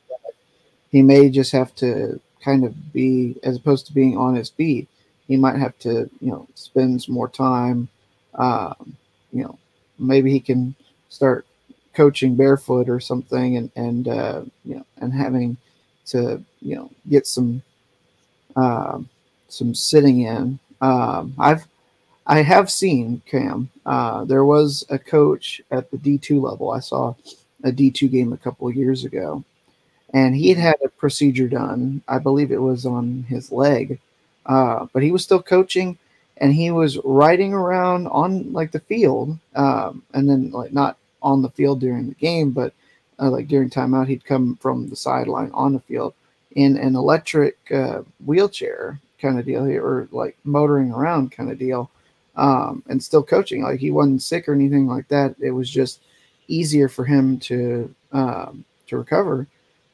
he 0.92 1.02
may 1.02 1.30
just 1.30 1.52
have 1.52 1.74
to 1.76 2.20
kind 2.42 2.64
of 2.64 2.94
be 2.94 3.36
as 3.44 3.58
opposed 3.58 3.86
to 3.88 3.94
being 3.94 4.18
on 4.18 4.36
his 4.36 4.50
feet 4.50 4.88
he 5.28 5.36
might 5.38 5.58
have 5.58 5.78
to 5.80 6.10
you 6.22 6.32
know 6.32 6.48
spend 6.56 7.02
some 7.02 7.14
more 7.16 7.30
time 7.30 7.88
um, 8.36 8.96
you 9.32 9.44
know 9.44 9.58
maybe 9.98 10.32
he 10.32 10.40
can 10.40 10.76
start 11.10 11.46
coaching 11.94 12.36
barefoot 12.36 12.90
or 12.90 13.00
something 13.00 13.58
and 13.58 13.72
and 13.76 14.08
uh, 14.08 14.42
you 14.66 14.76
know 14.76 14.86
and 14.98 15.14
having 15.14 15.58
to 16.06 16.42
you 16.62 16.76
know 16.76 16.90
get 17.10 17.28
some 17.28 17.62
um, 18.56 19.10
some 19.50 19.74
sitting 19.76 20.22
in 20.22 20.60
um, 20.82 21.34
i've 21.40 21.68
i 22.30 22.42
have 22.42 22.72
seen 22.72 23.22
cam 23.26 23.70
uh, 23.86 24.24
there 24.24 24.46
was 24.46 24.86
a 24.90 25.00
coach 25.00 25.62
at 25.72 25.90
the 25.92 25.98
d2 25.98 26.42
level. 26.42 26.72
I 26.72 26.80
saw 26.80 27.16
a 27.64 27.72
d2 27.72 28.10
game 28.12 28.32
a 28.32 28.38
couple 28.38 28.68
of 28.68 28.76
years 28.76 29.04
ago 29.04 29.44
and 30.14 30.36
he 30.36 30.50
had 30.50 30.58
had 30.58 30.76
a 30.84 30.90
procedure 30.90 31.48
done. 31.48 32.02
I 32.08 32.18
believe 32.20 32.52
it 32.52 32.62
was 32.62 32.86
on 32.86 33.24
his 33.28 33.52
leg 33.52 34.00
uh, 34.46 34.86
but 34.94 35.04
he 35.04 35.12
was 35.12 35.24
still 35.24 35.42
coaching 35.42 35.98
and 36.38 36.54
he 36.54 36.72
was 36.72 36.98
riding 37.04 37.54
around 37.54 38.08
on 38.08 38.54
like 38.54 38.72
the 38.72 38.80
field 38.80 39.38
um, 39.56 40.04
and 40.14 40.30
then 40.30 40.52
like 40.52 40.72
not 40.72 40.98
on 41.22 41.42
the 41.42 41.50
field 41.50 41.80
during 41.80 42.08
the 42.08 42.16
game 42.16 42.52
but 42.52 42.74
uh, 43.20 43.30
like 43.30 43.48
during 43.48 43.70
timeout 43.70 44.08
he'd 44.08 44.24
come 44.24 44.56
from 44.62 44.88
the 44.90 44.96
sideline 44.96 45.52
on 45.54 45.74
the 45.74 45.80
field 45.82 46.14
in 46.56 46.78
an 46.78 46.96
electric 46.96 47.58
uh, 47.72 48.02
wheelchair 48.26 49.00
kind 49.20 49.38
of 49.40 49.46
deal 49.46 49.66
or 49.66 50.08
like 50.12 50.38
motoring 50.44 50.92
around 50.92 51.32
kind 51.32 51.52
of 51.52 51.60
deal 51.60 51.90
um, 52.40 52.82
and 52.90 53.04
still 53.04 53.22
coaching 53.24 53.62
like 53.64 53.80
he 53.80 53.92
wasn't 53.92 54.22
sick 54.22 54.48
or 54.48 54.54
anything 54.54 54.88
like 54.88 55.08
that 55.10 55.36
it 55.40 55.52
was 55.52 55.70
just 55.70 56.00
easier 56.48 56.88
for 56.88 57.04
him 57.06 57.38
to 57.40 57.94
um, 58.14 58.64
to 58.88 58.98
recover 58.98 59.46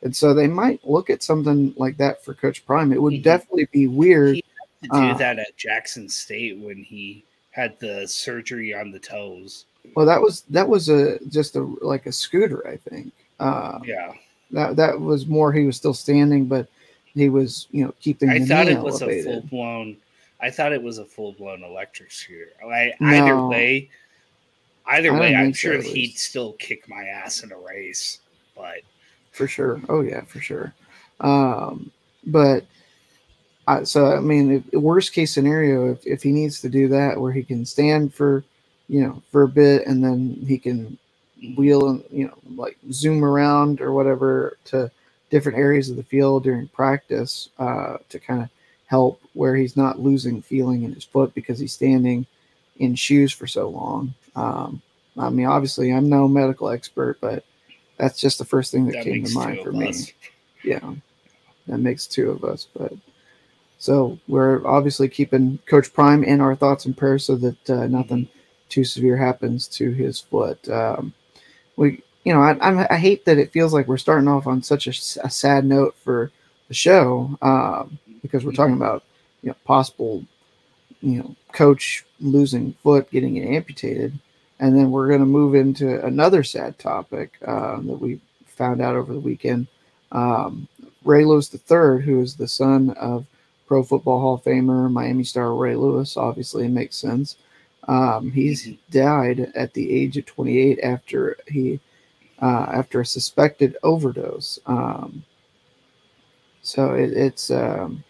and 0.03 0.15
so 0.15 0.33
they 0.33 0.47
might 0.47 0.79
look 0.87 1.09
at 1.09 1.23
something 1.23 1.73
like 1.75 1.97
that 1.97 2.23
for 2.23 2.33
coach 2.33 2.65
prime 2.65 2.93
it 2.93 3.01
would 3.01 3.13
Mhm. 3.15 3.23
definitely 3.23 3.67
be 3.71 3.87
weird 3.87 4.35
He 4.35 4.41
to 4.83 4.87
do 4.89 4.95
Uh, 4.95 5.17
that 5.17 5.39
at 5.39 5.57
Jackson 5.57 6.07
State 6.07 6.57
when 6.59 6.77
he 6.83 7.23
had 7.49 7.79
the 7.79 8.05
surgery 8.07 8.73
on 8.73 8.91
the 8.91 8.99
toes. 8.99 9.65
well 9.95 10.05
that 10.05 10.21
was 10.21 10.41
that 10.49 10.67
was 10.67 10.89
a 10.89 11.17
just 11.29 11.55
a 11.55 11.61
like 11.81 12.05
a 12.05 12.11
scooter 12.11 12.61
i 12.67 12.77
think 12.89 13.11
uh, 13.39 13.79
Yeah, 13.83 14.13
that 14.51 14.75
that 14.75 14.99
was 14.99 15.25
more 15.25 15.51
he 15.51 15.65
was 15.65 15.75
still 15.77 15.93
standing 15.93 16.45
but 16.45 16.67
he 17.13 17.29
was 17.29 17.67
you 17.71 17.83
know 17.85 17.93
keeping 17.99 18.29
I 18.29 18.39
the 18.39 18.45
thought 18.45 18.67
it 18.67 18.79
was 18.79 19.01
a 19.01 19.23
full 19.23 19.41
blown. 19.41 19.97
I 20.39 20.49
thought 20.49 20.73
it 20.73 20.81
was 20.81 20.97
a 20.97 21.05
full 21.05 21.33
blown 21.33 21.63
electric 21.63 22.11
scooter. 22.11 22.51
I, 22.63 22.93
Either 23.01 23.47
way, 23.47 23.89
either 24.87 25.13
I 25.13 25.19
way, 25.19 25.35
I'm 25.35 25.45
think 25.45 25.55
so, 25.55 25.59
sure 25.59 25.81
he'd 25.81 26.17
still 26.17 26.53
kick 26.53 26.87
my 26.87 27.03
ass 27.05 27.43
in 27.43 27.51
a 27.51 27.57
race. 27.57 28.19
But 28.55 28.81
for 29.31 29.47
sure. 29.47 29.81
Oh 29.89 30.01
yeah, 30.01 30.21
for 30.21 30.39
sure. 30.39 30.73
Um, 31.19 31.91
but 32.25 32.65
I, 33.67 33.83
so 33.83 34.15
I 34.15 34.19
mean, 34.19 34.63
if, 34.71 34.79
worst 34.79 35.13
case 35.13 35.33
scenario, 35.33 35.91
if 35.91 36.05
if 36.05 36.23
he 36.23 36.31
needs 36.31 36.61
to 36.61 36.69
do 36.69 36.87
that, 36.89 37.19
where 37.19 37.31
he 37.31 37.43
can 37.43 37.65
stand 37.65 38.13
for, 38.13 38.43
you 38.87 39.01
know, 39.01 39.21
for 39.31 39.43
a 39.43 39.47
bit, 39.47 39.87
and 39.87 40.03
then 40.03 40.43
he 40.47 40.57
can 40.57 40.97
wheel 41.57 41.89
and 41.89 42.03
you 42.11 42.27
know, 42.27 42.37
like 42.55 42.77
zoom 42.91 43.23
around 43.23 43.81
or 43.81 43.93
whatever 43.93 44.57
to 44.65 44.91
different 45.29 45.57
areas 45.57 45.89
of 45.89 45.95
the 45.95 46.03
field 46.03 46.43
during 46.43 46.67
practice 46.69 47.49
uh, 47.59 47.97
to 48.09 48.19
kind 48.19 48.43
of 48.43 48.49
help 48.95 49.21
where 49.33 49.55
he's 49.57 49.75
not 49.75 49.99
losing 49.99 50.41
feeling 50.41 50.83
in 50.83 50.93
his 50.93 51.03
foot 51.03 51.33
because 51.35 51.59
he's 51.59 51.73
standing 51.73 52.25
in 52.77 52.95
shoes 52.95 53.33
for 53.33 53.45
so 53.45 53.67
long. 53.67 54.13
Um, 54.37 54.81
I 55.17 55.29
mean, 55.29 55.47
obviously, 55.47 55.91
I'm 55.91 56.07
no 56.07 56.29
medical 56.29 56.69
expert, 56.69 57.19
but 57.19 57.43
that's 57.97 58.19
just 58.19 58.37
the 58.37 58.45
first 58.45 58.71
thing 58.71 58.85
that, 58.85 58.93
that 58.93 59.03
came 59.03 59.25
to 59.25 59.33
mind 59.33 59.59
for 59.63 59.73
me. 59.73 59.89
us. 59.89 60.13
Yeah, 60.63 60.93
that 61.67 61.79
makes 61.79 62.07
two 62.07 62.31
of 62.31 62.45
us. 62.45 62.67
But 62.73 62.93
so 63.77 64.17
we're 64.29 64.65
obviously 64.65 65.09
keeping 65.09 65.59
Coach 65.65 65.93
Prime 65.93 66.23
in 66.23 66.39
our 66.39 66.55
thoughts 66.55 66.85
and 66.85 66.95
prayers 66.95 67.25
so 67.25 67.35
that 67.35 67.69
uh, 67.69 67.87
nothing 67.87 68.29
too 68.69 68.85
severe 68.85 69.17
happens 69.17 69.67
to 69.79 69.91
his 69.91 70.21
foot. 70.21 70.69
Um, 70.69 71.13
we, 71.75 72.01
you 72.23 72.33
know, 72.33 72.41
I, 72.41 72.57
I'm, 72.61 72.87
I 72.89 72.97
hate 72.97 73.25
that 73.25 73.37
it 73.37 73.51
feels 73.51 73.73
like 73.73 73.89
we're 73.89 73.97
starting 73.97 74.29
off 74.29 74.47
on 74.47 74.63
such 74.63 74.87
a 74.87 74.93
sad 74.93 75.65
note 75.65 75.95
for 76.01 76.31
the 76.69 76.73
show 76.73 77.37
um, 77.41 77.99
because 78.25 78.45
we're 78.45 78.51
talking 78.53 78.75
about 78.75 79.03
you 79.43 79.49
know 79.49 79.55
possible, 79.65 80.23
you 81.01 81.19
know, 81.19 81.35
coach 81.53 82.05
losing 82.19 82.73
foot, 82.83 83.09
getting 83.11 83.37
it 83.37 83.47
amputated, 83.47 84.17
and 84.59 84.75
then 84.75 84.91
we're 84.91 85.07
going 85.07 85.19
to 85.21 85.25
move 85.25 85.55
into 85.55 86.03
another 86.05 86.43
sad 86.43 86.79
topic 86.79 87.33
uh, 87.47 87.77
that 87.77 87.99
we 88.01 88.19
found 88.47 88.81
out 88.81 88.95
over 88.95 89.13
the 89.13 89.19
weekend. 89.19 89.67
Um, 90.11 90.67
Ray 91.03 91.25
Lewis 91.25 91.53
III, 91.53 92.01
who 92.03 92.21
is 92.21 92.35
the 92.35 92.47
son 92.47 92.91
of 92.91 93.25
Pro 93.67 93.83
Football 93.83 94.19
Hall 94.21 94.33
of 94.35 94.43
Famer, 94.43 94.91
Miami 94.91 95.23
star 95.23 95.53
Ray 95.55 95.75
Lewis, 95.75 96.17
obviously 96.17 96.65
it 96.65 96.69
makes 96.71 96.95
sense. 96.97 97.37
Um, 97.87 98.31
he's 98.31 98.65
Mhm. 98.67 98.77
died 98.91 99.51
at 99.55 99.73
the 99.73 99.91
age 99.91 100.17
of 100.17 100.25
28 100.25 100.79
after 100.83 101.37
he 101.47 101.79
uh, 102.41 102.67
after 102.73 103.01
a 103.01 103.05
suspected 103.05 103.77
overdose. 103.83 104.59
Um, 104.65 105.23
so 106.61 106.93
it, 106.93 107.13
it's 107.13 107.51
um, 107.51 108.03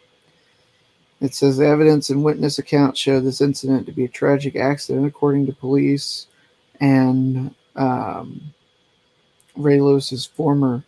it 1.21 1.33
says 1.33 1.59
evidence 1.59 2.09
and 2.09 2.23
witness 2.23 2.59
accounts 2.59 2.99
show 2.99 3.19
this 3.19 3.41
incident 3.41 3.85
to 3.85 3.91
be 3.91 4.05
a 4.05 4.09
tragic 4.09 4.55
accident, 4.55 5.05
according 5.05 5.45
to 5.45 5.53
police. 5.53 6.27
And 6.81 7.55
um, 7.75 8.41
Ray 9.55 9.79
Lewis's 9.79 10.25
former 10.25 10.83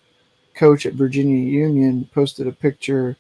coach 0.54 0.86
at 0.86 0.94
Virginia 0.94 1.38
Union 1.38 2.10
posted 2.14 2.48
a 2.48 2.52
picture, 2.52 3.16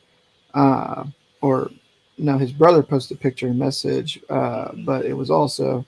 uh, 0.53 1.05
or 1.41 1.71
no, 2.17 2.37
his 2.37 2.51
brother 2.51 2.83
posted 2.83 3.17
a 3.17 3.21
picture 3.21 3.47
and 3.47 3.59
message, 3.59 4.19
uh, 4.29 4.71
but 4.85 5.05
it 5.05 5.13
was 5.13 5.29
also 5.29 5.85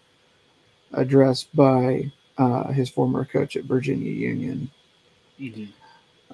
addressed 0.94 1.54
by 1.56 2.12
uh, 2.38 2.72
his 2.72 2.90
former 2.90 3.26
coach 3.26 3.56
at 3.58 3.66
Virginia 3.66 4.12
Union. 4.12 4.70
Mhm. 5.40 5.70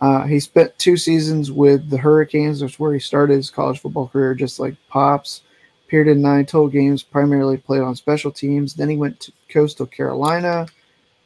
Uh, 0.01 0.25
he 0.25 0.39
spent 0.39 0.77
two 0.77 0.97
seasons 0.97 1.51
with 1.51 1.89
the 1.89 1.97
Hurricanes. 1.97 2.59
That's 2.59 2.79
where 2.79 2.93
he 2.93 2.99
started 2.99 3.35
his 3.35 3.49
college 3.49 3.79
football 3.79 4.07
career, 4.07 4.33
just 4.33 4.59
like 4.59 4.75
Pops. 4.89 5.41
Appeared 5.87 6.07
in 6.07 6.21
nine 6.21 6.45
total 6.45 6.67
games, 6.67 7.03
primarily 7.03 7.57
played 7.57 7.81
on 7.81 7.95
special 7.95 8.31
teams. 8.31 8.73
Then 8.73 8.89
he 8.89 8.97
went 8.97 9.19
to 9.21 9.31
Coastal 9.49 9.85
Carolina, 9.85 10.65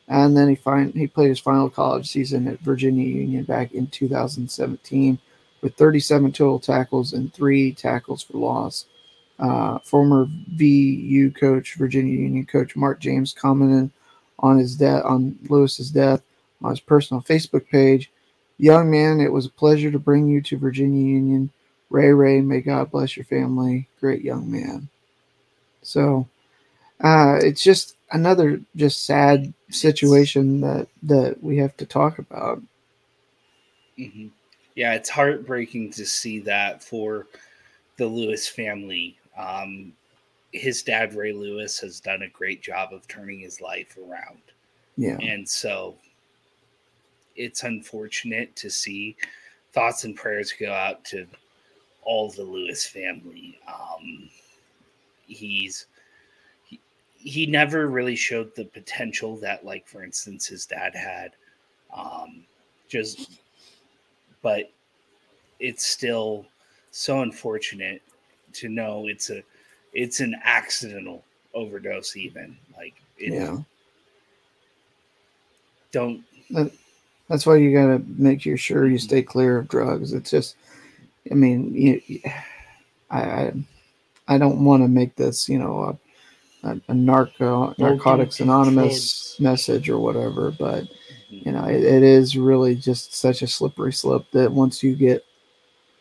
and 0.09 0.35
then 0.35 0.49
he 0.49 0.55
find 0.55 0.93
he 0.93 1.07
played 1.07 1.29
his 1.29 1.39
final 1.39 1.69
college 1.69 2.09
season 2.09 2.45
at 2.47 2.59
Virginia 2.59 3.07
Union 3.07 3.45
back 3.45 3.71
in 3.71 3.88
2017, 3.88 5.17
with 5.61 5.75
37 5.75 6.33
total 6.33 6.59
tackles 6.59 7.13
and 7.13 7.33
three 7.33 7.71
tackles 7.71 8.21
for 8.21 8.38
loss. 8.38 8.85
Uh, 9.39 9.79
former 9.79 10.27
VU 10.55 11.31
coach, 11.31 11.75
Virginia 11.75 12.19
Union 12.19 12.45
coach 12.45 12.75
Mark 12.75 12.99
James 12.99 13.33
commented 13.33 13.89
on 14.39 14.57
his 14.57 14.75
death 14.75 15.03
on 15.05 15.38
Lewis's 15.47 15.89
death 15.89 16.21
on 16.61 16.71
his 16.71 16.81
personal 16.81 17.23
Facebook 17.23 17.65
page. 17.69 18.11
Young 18.60 18.92
man, 18.92 19.22
it 19.22 19.34
was 19.34 19.48
a 19.48 19.51
pleasure 19.51 19.92
to 19.92 20.00
bring 20.00 20.28
you 20.28 20.42
to 20.44 20.58
Virginia 20.60 21.04
Union. 21.04 21.51
Ray 21.89 22.12
Ray, 22.13 22.42
may 22.42 22.62
God 22.62 22.92
bless 22.92 23.18
your 23.18 23.25
family. 23.25 23.88
Great 24.01 24.24
young 24.24 24.51
man. 24.51 24.89
So 25.84 26.28
uh, 27.01 27.39
it's 27.42 27.63
just 27.63 27.96
another 28.12 28.62
just 28.75 29.06
sad 29.06 29.54
situation 29.72 30.62
that 30.62 30.88
that 31.04 31.44
we 31.44 31.58
have 31.58 31.78
to 31.78 31.86
talk 31.88 32.20
about. 32.20 32.62
hmm 33.98 34.28
Yeah, 34.75 34.94
it's 34.94 35.10
heartbreaking 35.10 35.92
to 35.94 36.06
see 36.06 36.39
that 36.42 36.84
for 36.84 37.28
the 37.98 38.08
Lewis 38.08 38.48
family. 38.48 39.18
Um, 39.38 39.94
his 40.54 40.84
dad, 40.84 41.13
Ray 41.16 41.34
Lewis, 41.34 41.80
has 41.80 42.00
done 42.00 42.24
a 42.24 42.30
great 42.30 42.62
job 42.63 42.94
of 42.94 43.08
turning 43.08 43.39
his 43.39 43.62
life 43.62 43.98
around. 43.98 44.42
Yeah, 44.98 45.22
And 45.22 45.48
so 45.50 45.98
it's 47.39 47.63
unfortunate 47.63 48.53
to 48.58 48.69
see 48.69 49.15
thoughts 49.72 50.03
and 50.03 50.15
prayers 50.15 50.53
go 50.60 50.72
out 50.72 51.03
to 51.05 51.25
all 52.03 52.29
the 52.29 52.43
Lewis 52.43 52.86
family. 52.86 53.58
Um, 53.67 54.29
he's 55.25 55.86
he, 56.65 56.79
he 57.17 57.46
never 57.46 57.88
really 57.88 58.15
showed 58.15 58.53
the 58.55 58.65
potential 58.65 59.38
that, 59.38 59.65
like, 59.65 59.88
for 59.88 60.03
instance, 60.03 60.48
his 60.48 60.65
dad 60.65 60.93
had. 60.93 61.31
Um, 61.96 62.43
just, 62.89 63.39
but 64.41 64.69
it's 65.60 65.86
still 65.86 66.46
so 66.91 67.22
unfortunate 67.22 68.01
to 68.53 68.67
know 68.67 69.08
it's 69.08 69.29
a 69.29 69.43
it's 69.93 70.19
an 70.19 70.36
accidental 70.43 71.24
overdose 71.53 72.15
even 72.15 72.55
like 72.75 72.93
it, 73.17 73.34
yeah. 73.34 73.58
don't 75.91 76.24
That's 77.29 77.45
why 77.45 77.57
you 77.57 77.71
got 77.71 77.86
to 77.86 78.03
make 78.17 78.41
sure 78.41 78.88
you 78.88 78.98
stay 78.98 79.21
clear 79.21 79.59
of 79.59 79.67
drugs. 79.67 80.13
It's 80.13 80.31
just, 80.31 80.55
I 81.31 81.36
mean, 81.36 81.74
you, 81.74 82.21
I, 83.12 83.51
I, 84.27 84.38
don't 84.38 84.65
want 84.65 84.83
to 84.83 84.88
make 84.88 85.15
this, 85.15 85.48
you 85.48 85.59
know, 85.59 85.98
a, 86.63 86.69
a, 86.69 86.81
a 86.89 86.93
narco 86.93 87.74
narcotics 87.77 88.39
anonymous 88.39 89.39
message 89.39 89.89
or 89.89 90.00
whatever, 90.00 90.51
but 90.51 90.86
you 91.29 91.51
know, 91.51 91.63
it, 91.65 91.83
it 91.83 92.03
is 92.03 92.36
really 92.36 92.75
just 92.75 93.13
such 93.13 93.43
a 93.43 93.48
slippery 93.48 93.93
slope 93.93 94.25
that 94.31 94.51
once 94.51 94.81
you 94.81 94.95
get 94.95 95.24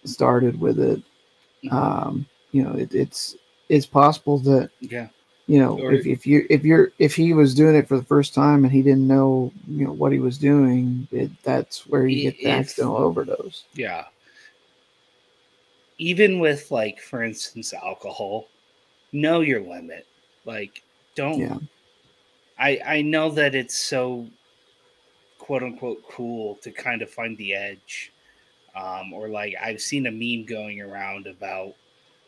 started 0.05 0.59
with 0.59 0.81
it, 0.81 1.03
um, 1.71 2.27
you 2.53 2.63
know, 2.63 2.73
it, 2.73 2.95
it's 2.95 3.37
it's 3.69 3.87
possible 3.87 4.39
that 4.39 4.71
yeah 4.81 5.09
you 5.49 5.59
know 5.59 5.79
if, 5.91 6.07
if 6.07 6.27
you 6.27 6.47
if 6.51 6.63
you're 6.63 6.93
if 6.99 7.17
he 7.17 7.33
was 7.33 7.55
doing 7.55 7.75
it 7.75 7.89
for 7.89 7.97
the 7.97 8.05
first 8.05 8.35
time 8.35 8.65
and 8.65 8.73
he 8.73 8.83
didn't 8.83 9.09
know 9.09 9.51
you 9.67 9.87
know 9.87 9.93
what 9.93 10.13
he 10.13 10.19
was 10.21 10.37
doing 10.39 11.09
it, 11.11 11.31
that's 11.43 11.87
where 11.87 12.07
you 12.07 12.23
get 12.31 12.37
the 12.39 12.47
If- 12.47 12.61
accidental 12.61 12.97
overdose 12.99 13.65
Yeah. 13.75 14.05
Even 15.97 16.39
with 16.39 16.71
like 16.71 17.01
for 17.01 17.25
instance 17.25 17.73
alcohol, 17.75 18.47
know 19.13 19.41
your 19.41 19.61
limit. 19.61 20.07
Like 20.45 20.83
don't 21.17 21.39
yeah 21.41 21.59
I 22.59 22.81
I 22.87 23.03
know 23.03 23.31
that 23.31 23.55
it's 23.55 23.77
so 23.77 24.29
quote 25.39 25.63
unquote 25.63 26.03
cool 26.09 26.57
to 26.57 26.71
kind 26.71 27.01
of 27.03 27.11
find 27.11 27.37
the 27.39 27.55
edge. 27.55 28.13
Um 28.77 29.13
or 29.15 29.29
like 29.29 29.55
I've 29.61 29.81
seen 29.81 30.07
a 30.07 30.11
meme 30.13 30.45
going 30.47 30.81
around 30.83 31.27
about 31.27 31.75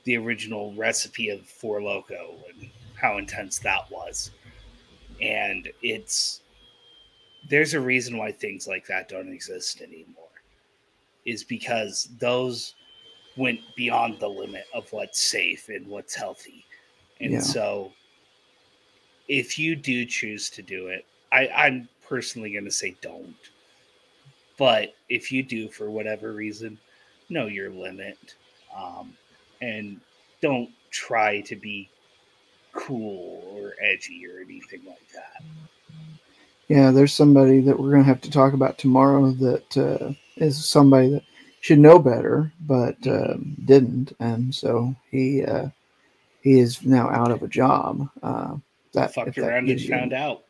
the 0.04 0.16
original 0.16 0.72
recipe 0.74 1.28
of 1.28 1.46
Four 1.46 1.82
Loco 1.82 2.34
and 2.48 2.70
how 3.00 3.18
intense 3.18 3.58
that 3.60 3.90
was. 3.90 4.30
And 5.20 5.68
it's 5.82 6.40
there's 7.48 7.74
a 7.74 7.80
reason 7.80 8.16
why 8.16 8.32
things 8.32 8.68
like 8.68 8.86
that 8.86 9.08
don't 9.08 9.32
exist 9.32 9.80
anymore 9.80 10.28
is 11.24 11.42
because 11.42 12.08
those 12.18 12.74
went 13.36 13.60
beyond 13.76 14.18
the 14.20 14.28
limit 14.28 14.64
of 14.74 14.90
what's 14.92 15.20
safe 15.20 15.68
and 15.68 15.86
what's 15.86 16.14
healthy. 16.14 16.64
And 17.20 17.32
Yeah. 17.32 17.40
so 17.40 17.92
if 19.28 19.58
you 19.58 19.76
do 19.76 20.04
choose 20.04 20.50
to 20.50 20.62
do 20.62 20.88
it, 20.88 21.06
I, 21.32 21.48
I'm 21.48 21.88
personally 22.06 22.52
going 22.52 22.64
to 22.64 22.70
say 22.70 22.96
don't. 23.00 23.34
But 24.58 24.94
if 25.08 25.32
you 25.32 25.42
do 25.42 25.68
for 25.68 25.90
whatever 25.90 26.32
reason, 26.32 26.78
know 27.28 27.46
your 27.46 27.70
limit 27.70 28.34
um, 28.76 29.16
and 29.62 30.00
don't 30.42 30.70
try 30.90 31.40
to 31.42 31.56
be 31.56 31.88
cool 32.72 33.42
or 33.54 33.74
edgy 33.80 34.26
or 34.26 34.40
anything 34.40 34.80
like 34.86 35.06
that. 35.14 35.42
yeah 36.68 36.90
there's 36.90 37.12
somebody 37.12 37.60
that 37.60 37.78
we're 37.78 37.90
going 37.90 38.02
to 38.02 38.08
have 38.08 38.20
to 38.20 38.30
talk 38.30 38.52
about 38.52 38.78
tomorrow 38.78 39.30
that 39.32 39.76
uh, 39.76 40.12
is 40.36 40.64
somebody 40.64 41.10
that 41.10 41.22
should 41.60 41.78
know 41.78 41.98
better 41.98 42.52
but 42.60 42.96
um, 43.06 43.56
didn't 43.64 44.16
and 44.20 44.54
so 44.54 44.94
he 45.10 45.44
uh, 45.44 45.68
he 46.42 46.58
is 46.58 46.84
now 46.84 47.10
out 47.10 47.30
of 47.30 47.42
a 47.42 47.48
job 47.48 48.08
uh, 48.22 48.54
that 48.92 49.14
Fucked 49.14 49.36
that 49.36 49.48
around 49.48 49.68
and 49.68 49.80
found 49.80 50.12
out. 50.12 50.42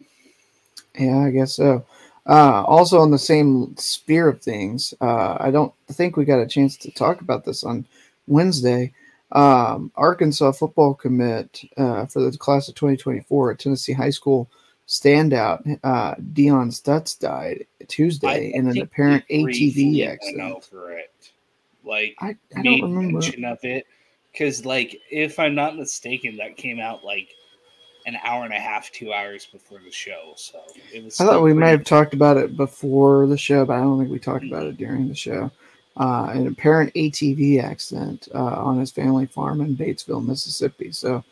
Yeah, 0.98 1.18
I 1.18 1.30
guess 1.30 1.54
so. 1.54 1.84
Uh, 2.26 2.62
also, 2.64 2.98
on 3.00 3.10
the 3.10 3.18
same 3.18 3.76
sphere 3.76 4.28
of 4.28 4.40
things, 4.40 4.94
uh, 5.00 5.36
I 5.40 5.50
don't 5.50 5.72
think 5.90 6.16
we 6.16 6.24
got 6.24 6.40
a 6.40 6.46
chance 6.46 6.76
to 6.78 6.90
talk 6.90 7.20
about 7.20 7.44
this 7.44 7.64
on 7.64 7.86
Wednesday. 8.26 8.92
Um, 9.32 9.92
Arkansas 9.94 10.52
football 10.52 10.94
commit 10.94 11.62
uh, 11.76 12.06
for 12.06 12.20
the 12.20 12.36
class 12.36 12.68
of 12.68 12.74
2024 12.74 13.52
at 13.52 13.58
Tennessee 13.58 13.92
High 13.92 14.10
School 14.10 14.50
standout 14.90 15.78
uh, 15.84 16.16
Dion 16.32 16.72
Stutts 16.72 17.14
died 17.14 17.64
Tuesday 17.86 18.52
in 18.52 18.68
an 18.68 18.80
apparent 18.80 19.24
ATV 19.30 20.06
accident. 20.06 20.52
over 20.52 20.98
it. 20.98 21.30
Like 21.84 22.16
I, 22.18 22.36
I 22.56 22.62
don't 22.62 22.82
remember. 22.82 23.12
mention 23.12 23.44
of 23.44 23.58
it 23.62 23.86
because, 24.32 24.66
like, 24.66 25.00
if 25.10 25.38
I'm 25.38 25.54
not 25.54 25.76
mistaken, 25.76 26.36
that 26.36 26.56
came 26.56 26.80
out 26.80 27.04
like 27.04 27.30
an 28.06 28.16
hour 28.24 28.44
and 28.44 28.52
a 28.52 28.58
half, 28.58 28.90
two 28.90 29.12
hours 29.12 29.46
before 29.46 29.78
the 29.84 29.92
show. 29.92 30.32
So 30.36 30.60
it 30.92 31.04
was. 31.04 31.20
I 31.20 31.24
thought 31.24 31.42
we 31.42 31.54
may 31.54 31.60
pretty- 31.60 31.70
have 31.78 31.84
talked 31.84 32.12
about 32.12 32.36
it 32.36 32.56
before 32.56 33.26
the 33.28 33.38
show, 33.38 33.64
but 33.64 33.74
I 33.74 33.80
don't 33.80 33.98
think 33.98 34.10
we 34.10 34.18
talked 34.18 34.44
about 34.44 34.66
it 34.66 34.76
during 34.76 35.08
the 35.08 35.14
show. 35.14 35.52
Uh, 35.96 36.30
an 36.32 36.46
apparent 36.46 36.92
ATV 36.94 37.62
accident 37.62 38.28
uh, 38.34 38.38
on 38.38 38.78
his 38.80 38.90
family 38.92 39.26
farm 39.26 39.60
in 39.60 39.76
Batesville, 39.76 40.24
Mississippi. 40.24 40.92
So, 40.92 41.24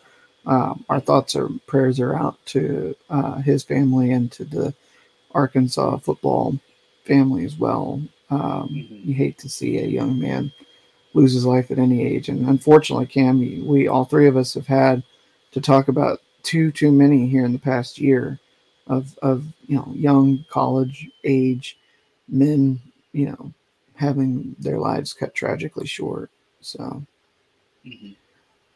um, 0.46 0.84
our 0.88 1.00
thoughts 1.00 1.36
or 1.36 1.50
prayers 1.66 2.00
are 2.00 2.16
out 2.16 2.38
to 2.46 2.96
uh, 3.10 3.36
his 3.42 3.64
family 3.64 4.12
and 4.12 4.30
to 4.32 4.44
the 4.44 4.74
Arkansas 5.32 5.98
football 5.98 6.58
family 7.04 7.44
as 7.44 7.56
well. 7.58 8.02
Um, 8.30 8.68
Mhm. 8.70 9.06
You 9.06 9.14
hate 9.14 9.38
to 9.38 9.48
see 9.48 9.78
a 9.78 9.86
young 9.86 10.18
man 10.18 10.52
lose 11.14 11.32
his 11.32 11.46
life 11.46 11.70
at 11.70 11.78
any 11.78 12.04
age, 12.06 12.28
and 12.28 12.48
unfortunately, 12.48 13.06
Cam, 13.06 13.40
we 13.66 13.88
all 13.88 14.04
three 14.04 14.28
of 14.28 14.36
us 14.36 14.54
have 14.54 14.66
had 14.66 15.02
to 15.52 15.60
talk 15.60 15.88
about 15.88 16.20
too 16.42 16.70
too 16.72 16.92
many 16.92 17.26
here 17.28 17.44
in 17.44 17.52
the 17.52 17.58
past 17.58 17.98
year 17.98 18.38
of 18.86 19.18
of 19.22 19.44
you 19.66 19.76
know 19.76 19.90
young 19.94 20.44
college 20.50 21.08
age 21.24 21.78
men 22.28 22.80
you 23.12 23.26
know 23.26 23.52
having 23.98 24.56
their 24.60 24.78
lives 24.78 25.12
cut 25.12 25.34
tragically 25.34 25.86
short 25.86 26.30
so. 26.62 27.04
Mhm. 27.86 28.16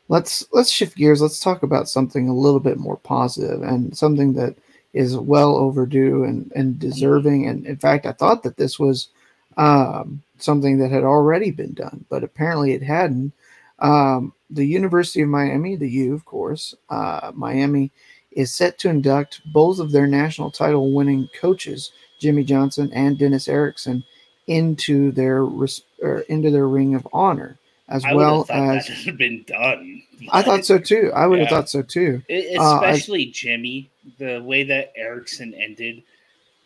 let's 0.08 0.46
let's 0.52 0.70
shift 0.70 0.96
gears. 0.96 1.22
Let's 1.22 1.40
talk 1.40 1.62
about 1.62 1.88
something 1.88 2.28
a 2.28 2.34
little 2.36 2.60
bit 2.60 2.78
more 2.78 2.96
positive 2.98 3.62
and 3.62 3.96
something 3.96 4.34
that 4.34 4.56
is 4.94 5.16
well 5.16 5.56
overdue 5.56 6.24
and 6.24 6.52
and 6.54 6.78
deserving. 6.78 7.46
And 7.48 7.66
in 7.66 7.76
fact 7.76 8.06
i 8.06 8.12
thought 8.12 8.42
that 8.44 8.56
this 8.58 8.78
was 8.78 9.08
um, 9.58 10.22
something 10.38 10.78
that 10.78 10.90
had 10.90 11.04
already 11.04 11.50
been 11.50 11.74
done 11.74 12.04
but 12.10 12.24
apparently 12.24 12.72
it 12.72 12.82
hadn't. 12.82 13.32
Um, 13.80 14.32
the 14.50 14.64
university 14.66 15.22
of 15.22 15.28
miami 15.30 15.76
the 15.76 15.88
u 15.90 16.14
of 16.14 16.24
course 16.26 16.74
uh, 16.90 17.32
miami 17.34 17.90
is 18.32 18.54
set 18.54 18.78
to 18.78 18.88
induct 18.90 19.40
both 19.52 19.78
of 19.80 19.92
their 19.92 20.06
national 20.06 20.50
title 20.50 20.92
winning 20.92 21.28
coaches 21.40 21.92
jimmy 22.20 22.44
johnson 22.44 22.90
and 22.94 23.18
dennis 23.18 23.48
erickson 23.48 24.04
into 24.46 25.12
their 25.12 25.44
res- 25.44 25.82
or 26.00 26.20
into 26.20 26.50
their 26.50 26.66
ring 26.68 26.94
of 26.94 27.06
honor 27.12 27.58
as 27.88 28.04
I 28.04 28.14
well 28.14 28.44
have 28.44 28.76
as 28.78 28.86
that 28.86 28.96
had 28.98 29.18
been 29.18 29.44
done. 29.46 30.02
I 30.30 30.42
thought 30.42 30.64
so 30.64 30.78
too. 30.78 31.10
I 31.14 31.26
would 31.26 31.40
have 31.40 31.48
thought 31.48 31.68
so 31.68 31.82
too. 31.82 32.22
E- 32.30 32.56
Uh, 32.56 32.62
I- 32.80 32.90
Especially 32.90 33.26
Jimmy, 33.26 33.90
the 34.18 34.40
way 34.40 34.62
that 34.64 34.92
Erickson 34.96 35.54
ended 35.54 36.02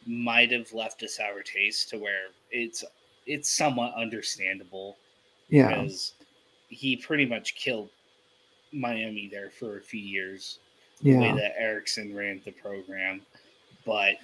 might 0.06 0.52
have 0.52 0.72
left 0.72 1.02
a 1.02 1.08
sour 1.08 1.42
taste 1.42 1.90
to 1.90 1.98
where 1.98 2.26
it's 2.50 2.84
it's 3.26 3.50
somewhat 3.50 3.92
understandable 3.94 4.96
Yeah, 5.48 5.68
because 5.82 6.12
he 6.68 6.96
pretty 6.96 7.26
much 7.26 7.56
killed 7.56 7.88
Miami 8.72 9.28
there 9.28 9.50
for 9.50 9.78
a 9.78 9.80
few 9.82 10.00
years. 10.00 10.58
The 11.02 11.10
yeah. 11.10 11.20
way 11.20 11.32
that 11.40 11.60
Erickson 11.60 12.14
ran 12.14 12.40
the 12.44 12.52
program, 12.52 13.20
but 13.84 14.14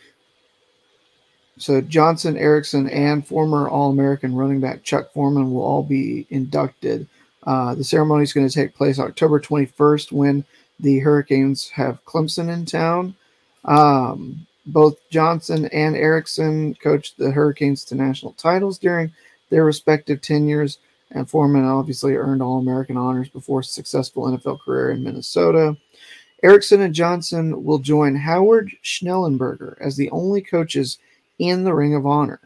So 1.59 1.81
Johnson, 1.81 2.37
Erickson, 2.37 2.89
and 2.89 3.27
former 3.27 3.69
All-American 3.69 4.35
running 4.35 4.61
back 4.61 4.83
Chuck 4.83 5.13
Foreman 5.13 5.53
will 5.53 5.63
all 5.63 5.83
be 5.83 6.27
inducted. 6.31 7.07
Uh, 7.45 7.75
the 7.75 7.85
ceremony 7.85 8.23
is 8.23 8.33
going 8.33 8.49
to 8.49 8.55
take 8.55 8.75
place 8.75 8.99
October 8.99 9.41
21st 9.41 10.13
when 10.13 10.45
the 10.81 10.99
Hurricanes 10.99 11.69
have 11.71 12.05
Clemson 12.05 12.53
in 12.53 12.65
town. 12.65 13.15
Um, 13.65 14.47
both 14.67 14.97
Johnson 15.11 15.67
and 15.67 15.97
Erickson 15.97 16.75
coached 16.77 17.19
the 17.19 17.31
Hurricanes 17.31 17.85
to 17.87 17.95
national 17.95 18.33
titles 18.33 18.79
during 18.79 19.13
their 19.51 19.65
respective 19.65 20.21
tenures, 20.21 20.79
and 21.11 21.29
Foreman 21.29 21.65
obviously 21.65 22.15
earned 22.17 22.43
All-American 22.43 22.97
honors 22.97 23.29
before 23.29 23.61
a 23.61 23.65
successful 23.65 24.25
NFL 24.25 24.61
career 24.61 24.91
in 24.91 25.03
Minnesota. 25.03 25.77
Erickson 26.43 26.81
and 26.81 26.95
Johnson 26.95 27.65
will 27.65 27.79
join 27.79 28.17
Howard 28.17 28.73
Schnellenberger 28.83 29.77
as 29.81 29.97
the 29.97 30.11
only 30.11 30.41
coaches 30.41 30.99
in 31.43 31.65
the 31.65 31.75
Ring 31.75 31.95
of 31.95 32.07
Honor, 32.07 32.41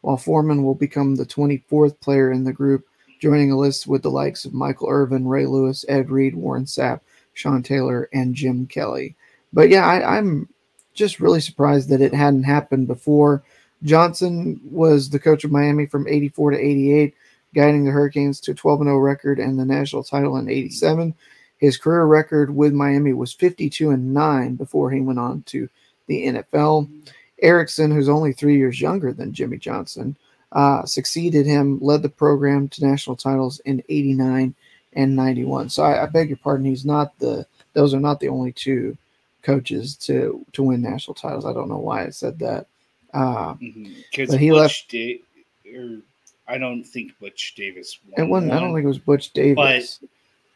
while 0.00 0.16
Foreman 0.16 0.64
will 0.64 0.74
become 0.74 1.14
the 1.14 1.24
24th 1.24 2.00
player 2.00 2.32
in 2.32 2.42
the 2.42 2.52
group, 2.52 2.84
joining 3.20 3.52
a 3.52 3.58
list 3.58 3.86
with 3.86 4.02
the 4.02 4.10
likes 4.10 4.44
of 4.44 4.52
Michael 4.52 4.88
Irvin, 4.88 5.28
Ray 5.28 5.46
Lewis, 5.46 5.84
Ed 5.88 6.10
Reed, 6.10 6.34
Warren 6.34 6.64
Sapp, 6.64 7.00
Sean 7.32 7.62
Taylor, 7.62 8.08
and 8.12 8.34
Jim 8.34 8.66
Kelly. 8.66 9.14
But 9.52 9.68
yeah, 9.68 9.86
I, 9.86 10.18
I'm 10.18 10.48
just 10.94 11.20
really 11.20 11.40
surprised 11.40 11.88
that 11.90 12.00
it 12.00 12.12
hadn't 12.12 12.42
happened 12.42 12.88
before. 12.88 13.44
Johnson 13.84 14.60
was 14.64 15.08
the 15.08 15.20
coach 15.20 15.44
of 15.44 15.52
Miami 15.52 15.86
from 15.86 16.08
84 16.08 16.50
to 16.50 16.58
88, 16.58 17.14
guiding 17.54 17.84
the 17.84 17.92
Hurricanes 17.92 18.40
to 18.40 18.50
a 18.50 18.54
12 18.54 18.82
0 18.82 18.98
record 18.98 19.38
and 19.38 19.58
the 19.58 19.64
national 19.64 20.02
title 20.02 20.36
in 20.38 20.48
87. 20.48 21.14
His 21.58 21.76
career 21.76 22.04
record 22.04 22.54
with 22.54 22.72
Miami 22.72 23.12
was 23.12 23.32
52 23.32 23.90
and 23.90 24.12
9 24.12 24.56
before 24.56 24.90
he 24.90 25.00
went 25.00 25.20
on 25.20 25.42
to 25.44 25.68
the 26.08 26.26
NFL. 26.26 26.90
Erickson, 27.42 27.90
who's 27.90 28.08
only 28.08 28.32
three 28.32 28.56
years 28.56 28.80
younger 28.80 29.12
than 29.12 29.32
Jimmy 29.32 29.56
Johnson, 29.58 30.16
uh, 30.52 30.84
succeeded 30.84 31.46
him, 31.46 31.78
led 31.80 32.02
the 32.02 32.08
program 32.08 32.68
to 32.68 32.84
national 32.86 33.16
titles 33.16 33.60
in 33.60 33.82
89 33.88 34.54
and 34.94 35.16
91. 35.16 35.68
So 35.68 35.82
I, 35.84 36.02
I 36.02 36.06
beg 36.06 36.28
your 36.28 36.38
pardon, 36.38 36.66
he's 36.66 36.84
not 36.84 37.16
the, 37.18 37.46
those 37.72 37.94
are 37.94 38.00
not 38.00 38.18
the 38.20 38.28
only 38.28 38.52
two 38.52 38.96
coaches 39.42 39.96
to 39.96 40.44
to 40.52 40.62
win 40.62 40.82
national 40.82 41.14
titles. 41.14 41.46
I 41.46 41.52
don't 41.52 41.68
know 41.68 41.78
why 41.78 42.04
I 42.04 42.10
said 42.10 42.38
that. 42.40 42.66
Uh, 43.14 43.54
Because 43.54 44.30
But 44.30 44.40
he 44.40 44.50
Butch 44.50 44.58
left- 44.58 44.90
Da- 44.90 45.22
or 45.76 45.98
I 46.48 46.58
don't 46.58 46.84
think 46.84 47.12
Butch 47.20 47.54
Davis 47.56 47.98
won. 48.08 48.26
it 48.26 48.28
wasn't. 48.28 48.52
I 48.52 48.58
don't 48.60 48.74
think 48.74 48.84
it 48.84 48.88
was 48.88 48.98
Butch 48.98 49.32
Davis. 49.32 50.00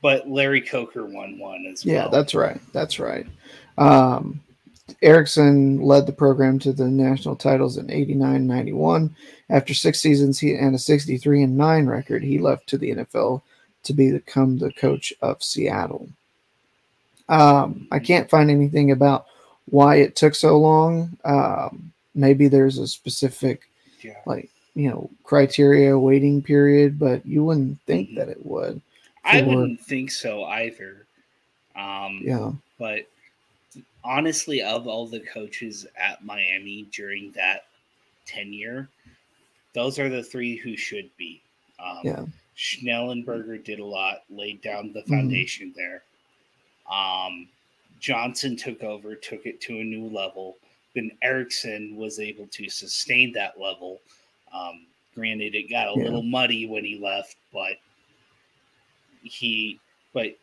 but 0.02 0.28
Larry 0.28 0.60
Coker 0.60 1.06
won 1.06 1.38
one 1.38 1.66
as 1.66 1.84
yeah, 1.84 1.94
well. 1.94 2.04
Yeah, 2.04 2.10
that's 2.10 2.34
right. 2.34 2.60
That's 2.72 2.98
right. 2.98 3.26
Um, 3.78 4.40
Erickson 5.02 5.80
led 5.80 6.06
the 6.06 6.12
program 6.12 6.58
to 6.60 6.72
the 6.72 6.86
national 6.88 7.36
titles 7.36 7.78
in 7.78 7.90
89 7.90 8.46
91. 8.46 9.14
After 9.50 9.74
six 9.74 10.00
seasons 10.00 10.38
he, 10.38 10.54
and 10.54 10.74
a 10.74 10.78
63 10.78 11.42
and 11.42 11.56
9 11.56 11.86
record, 11.86 12.22
he 12.22 12.38
left 12.38 12.66
to 12.68 12.78
the 12.78 12.90
NFL 12.90 13.42
to 13.84 13.92
become 13.92 14.58
the 14.58 14.72
coach 14.72 15.12
of 15.22 15.42
Seattle. 15.42 16.08
Um, 17.28 17.86
I 17.90 17.98
can't 17.98 18.28
find 18.28 18.50
anything 18.50 18.90
about 18.90 19.26
why 19.70 19.96
it 19.96 20.16
took 20.16 20.34
so 20.34 20.58
long. 20.58 21.16
Um, 21.24 21.92
maybe 22.14 22.48
there's 22.48 22.78
a 22.78 22.86
specific, 22.86 23.62
Yeah. 24.02 24.16
like, 24.26 24.50
you 24.74 24.90
know, 24.90 25.10
criteria 25.22 25.98
waiting 25.98 26.42
period, 26.42 26.98
but 26.98 27.24
you 27.24 27.44
wouldn't 27.44 27.80
think 27.86 28.10
Mhm. 28.10 28.16
that 28.16 28.28
it 28.28 28.44
would. 28.44 28.80
I 29.24 29.40
wouldn't 29.40 29.80
think 29.80 30.10
so 30.10 30.44
either. 30.44 31.06
Um, 31.74 32.20
Yeah. 32.22 32.52
but 32.78 33.06
honestly, 34.02 34.62
of 34.62 34.86
all 34.86 35.06
the 35.06 35.20
coaches 35.20 35.86
at 35.96 36.24
Miami 36.24 36.82
during 36.92 37.30
that 37.32 37.66
tenure, 38.26 38.88
those 39.72 39.98
are 39.98 40.08
the 40.08 40.22
three 40.22 40.56
who 40.56 40.76
should 40.76 41.10
be. 41.16 41.42
Um, 41.78 42.00
Yeah. 42.04 42.26
Schnellenberger 42.56 43.62
did 43.64 43.80
a 43.80 43.84
lot, 43.84 44.24
laid 44.30 44.62
down 44.62 44.92
the 44.92 45.02
Mhm. 45.02 45.08
foundation 45.08 45.72
there. 45.74 46.04
Um, 46.90 47.48
Johnson 47.98 48.56
took 48.56 48.82
over, 48.84 49.14
took 49.16 49.46
it 49.46 49.60
to 49.62 49.80
a 49.80 49.84
new 49.84 50.06
level. 50.08 50.58
Then 50.94 51.16
Erickson 51.22 51.96
was 51.96 52.20
able 52.20 52.46
to 52.48 52.68
sustain 52.68 53.32
that 53.32 53.58
level. 53.58 54.00
Um, 54.52 54.86
granted, 55.14 55.54
it 55.54 55.64
got 55.68 55.88
a 55.88 55.98
Yeah. 55.98 56.04
little 56.04 56.22
muddy 56.22 56.66
when 56.66 56.84
he 56.84 56.96
left, 56.96 57.36
but 57.52 57.78
he, 59.22 59.80
but 60.12 60.36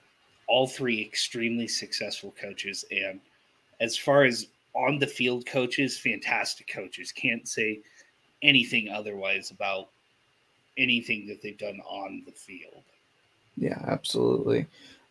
all 0.48 0.68
three 0.68 1.02
extremely 1.02 1.68
successful 1.68 2.34
coaches. 2.40 2.84
And 2.92 3.20
as 3.80 3.98
far 3.98 4.24
as 4.26 4.48
on 4.74 5.00
the 5.00 5.08
field 5.08 5.46
coaches, 5.46 5.98
fantastic 5.98 6.68
coaches. 6.68 7.12
Can't 7.12 7.48
say 7.48 7.80
anything 8.42 8.90
otherwise 8.90 9.52
about 9.52 9.90
anything 10.78 11.28
that 11.28 11.42
they've 11.42 11.58
done 11.58 11.80
on 11.82 12.24
the 12.26 12.32
field. 12.32 12.84
Yeah, 13.58 13.80
absolutely. 13.88 14.66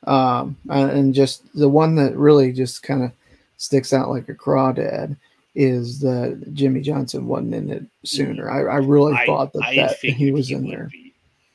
Um, 0.07 0.57
and 0.71 1.14
just 1.14 1.43
the 1.55 1.69
one 1.69 1.95
that 1.97 2.16
really 2.16 2.53
just 2.53 2.83
kind 2.83 3.05
of 3.05 3.12
sticks 3.59 3.93
out 3.93 4.09
like 4.09 4.29
a 4.31 4.35
crawdad 4.35 5.16
is 5.55 6.01
that 6.01 6.43
Jimmy 6.55 6.81
Johnson 6.81 7.27
wasn't 7.27 7.55
in 7.55 7.71
it 7.71 7.85
sooner. 8.05 8.51
I, 8.51 8.75
I 8.75 8.77
really 8.77 9.12
I- 9.14 9.27
thought 9.27 9.53
that, 9.53 9.62
I 9.62 9.75
that 9.77 9.99
he 9.99 10.33
was 10.33 10.51
in 10.51 10.66
there. 10.69 10.88
be. 10.90 11.12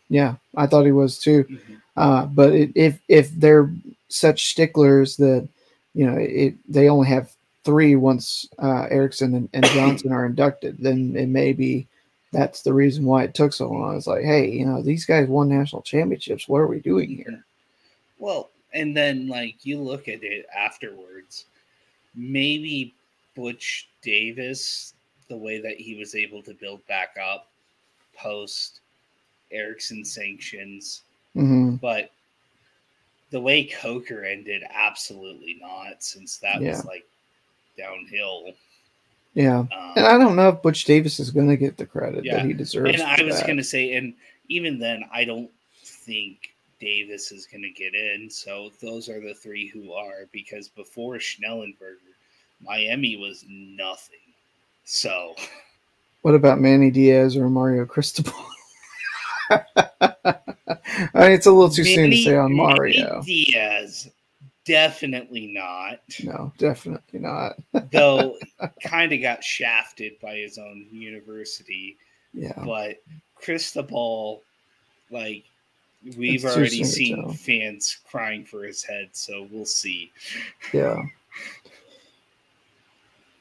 Yeah, 0.10 0.36
I 0.56 0.68
thought 0.68 0.86
he 0.86 0.92
was 0.92 1.18
too. 1.18 1.44
Mhm. 1.46 1.82
Uh, 1.98 2.26
but 2.26 2.54
it, 2.54 2.72
if 2.76 3.00
if 3.08 3.32
they're 3.32 3.72
such 4.10 4.50
sticklers 4.50 5.18
that 5.18 5.48
you 5.94 6.06
know 6.06 6.18
it, 6.18 6.56
they 6.68 6.90
only 6.90 7.08
have 7.08 7.32
three 7.64 7.96
once 7.96 8.48
uh, 8.60 8.86
Erickson 8.90 9.34
and, 9.34 9.50
and 9.54 9.66
Johnson 9.66 10.12
are 10.12 10.26
inducted, 10.26 10.78
then 10.80 11.16
it 11.16 11.28
may 11.28 11.52
be 11.54 11.88
that's 12.32 12.62
the 12.62 12.74
reason 12.74 13.06
why 13.06 13.24
it 13.24 13.34
took 13.34 13.54
so 13.54 13.70
long. 13.70 13.96
It's 13.96 14.08
like, 14.08 14.24
hey, 14.24 14.50
you 14.50 14.66
know, 14.66 14.82
these 14.82 15.06
guys 15.06 15.28
won 15.28 15.50
national 15.50 15.82
championships. 15.82 16.48
What 16.48 16.60
are 16.60 16.68
we 16.68 16.80
doing 16.80 17.10
here? 17.10 17.46
Well, 18.20 18.50
and 18.74 18.96
then 18.96 19.28
like 19.28 19.66
you 19.66 19.80
look 19.80 20.08
at 20.08 20.24
it 20.24 20.46
afterwards, 20.56 21.46
maybe 22.14 22.94
Butch 23.36 23.90
Davis, 24.02 24.94
the 25.30 25.38
way 25.38 25.60
that 25.62 25.78
he 25.78 25.96
was 25.96 26.14
able 26.14 26.44
to 26.44 26.54
build 26.54 26.86
back 26.88 27.16
up 27.22 27.52
post 28.16 28.82
Erickson 29.52 30.04
sanctions, 30.04 31.04
hmm 31.36 31.76
but 31.76 32.10
the 33.32 33.40
way 33.40 33.66
Coker 33.66 34.24
ended, 34.24 34.64
absolutely 34.74 35.58
not, 35.62 36.02
since 36.04 36.38
that 36.38 36.62
Yeah. 36.62 36.70
was 36.70 36.86
like 36.86 37.06
downhill. 37.78 38.54
Yeah, 39.34 39.60
Um, 39.60 39.68
and 39.98 40.06
I 40.06 40.18
don't 40.18 40.38
know 40.38 40.50
if 40.50 40.62
Butch 40.62 40.86
Davis 40.86 41.20
is 41.20 41.32
going 41.32 41.50
to 41.50 41.58
get 41.58 41.78
the 41.78 41.86
credit 41.86 42.24
Yeah, 42.24 42.38
that 42.38 42.46
he 42.46 42.54
deserves. 42.54 42.94
and 42.94 43.02
I 43.02 43.22
was 43.24 43.42
going 43.42 43.58
to 43.58 43.64
say, 43.64 43.94
and 43.96 44.14
even 44.48 44.80
then, 44.80 45.04
I 45.12 45.26
don't 45.26 45.52
think 45.84 46.56
Davis 46.80 47.32
is 47.34 47.46
going 47.46 47.64
to 47.64 47.70
get 47.72 47.94
in. 47.94 48.30
So 48.30 48.72
those 48.82 49.10
are 49.10 49.20
the 49.20 49.34
three 49.34 49.68
who 49.68 49.92
are 49.92 50.28
because 50.32 50.70
before 50.70 51.16
Schnellenberger, 51.16 52.14
Miami 52.62 53.18
was 53.18 53.44
nothing. 53.50 54.20
So 54.86 55.36
What 56.22 56.36
about 56.36 56.62
Manny 56.62 56.90
Diaz 56.92 57.36
or 57.36 57.50
Mario 57.50 57.86
Cristobal? 57.86 58.34
I 61.14 61.20
mean, 61.24 61.32
it's 61.32 61.46
a 61.46 61.52
little 61.52 61.70
too 61.70 61.84
soon 61.84 62.12
to 62.12 62.18
say 62.18 62.36
on 62.36 62.54
Mario. 62.56 63.22
Diaz, 63.26 64.10
definitely 64.66 65.48
not. 65.48 66.00
No, 66.24 66.52
definitely 66.58 67.20
not. 67.20 67.58
Though, 67.92 68.38
kind 68.84 69.12
of 69.12 69.22
got 69.22 69.44
shafted 69.44 70.14
by 70.22 70.36
his 70.36 70.58
own 70.58 70.86
university. 70.92 71.98
Yeah, 72.34 72.54
But 72.66 72.98
Cristobal, 73.36 74.42
like. 75.10 75.46
We've 76.18 76.46
It's 76.46 76.56
already 76.56 76.84
seen 76.84 77.34
fans 77.34 77.98
crying 78.08 78.46
for 78.46 78.64
his 78.64 78.84
head, 78.84 79.10
so 79.14 79.48
we'll 79.50 79.66
see. 79.66 80.12
yeah, 80.72 81.02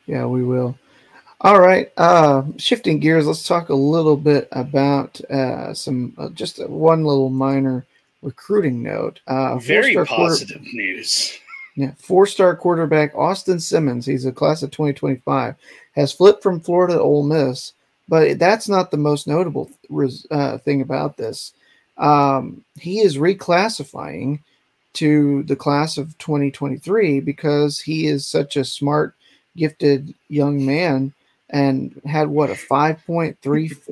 yeah. 0.07 0.25
We 0.25 0.43
will. 0.45 0.75
All 1.45 1.61
right. 1.61 1.93
Uh, 1.99 2.45
shifting 2.57 2.99
gears, 2.99 3.27
let's 3.27 3.47
talk 3.47 3.69
a 3.69 3.75
little 3.75 4.17
bit 4.17 4.49
about 4.53 5.21
uh, 5.31 5.75
some 5.75 6.15
uh, 6.17 6.31
just 6.31 6.59
a, 6.59 6.67
one 6.67 7.05
little 7.05 7.29
minor 7.29 7.85
recruiting 8.23 8.83
note. 8.83 9.21
Uh, 9.27 9.59
Very 9.59 9.93
four-star 9.95 10.17
quarter- 10.17 10.33
positive 10.33 10.63
news. 10.73 11.39
Yeah, 11.77 11.91
four-star 11.99 12.57
quarterback 12.57 13.15
Austin 13.15 13.61
Simmons, 13.61 14.07
he's 14.07 14.25
a 14.25 14.33
class 14.33 14.63
of 14.63 14.71
2025, 14.71 15.55
has 15.97 16.13
flipped 16.13 16.43
from 16.43 16.61
Florida 16.61 16.95
to 16.95 17.01
Ole 17.01 17.25
Miss, 17.25 17.73
but 18.09 18.39
that's 18.39 18.69
not 18.69 18.91
the 18.91 18.97
most 18.97 19.27
notable 19.27 19.71
res- 19.91 20.27
uh, 20.31 20.57
thing 20.59 20.81
about 20.81 21.19
this. 21.19 21.53
Um, 21.99 22.65
he 22.79 23.01
is 23.01 23.19
reclassifying 23.19 24.39
to 24.95 25.43
the 25.43 25.57
class 25.57 25.99
of 25.99 26.17
2023 26.19 27.21
because 27.21 27.81
he 27.81 28.07
is 28.07 28.25
such 28.25 28.57
a 28.57 28.65
smart, 28.65 29.15
gifted 29.57 30.15
young 30.29 30.65
man 30.65 31.13
and 31.51 32.01
had 32.05 32.29
what 32.29 32.51
a 32.51 32.55
5.34 32.55 33.37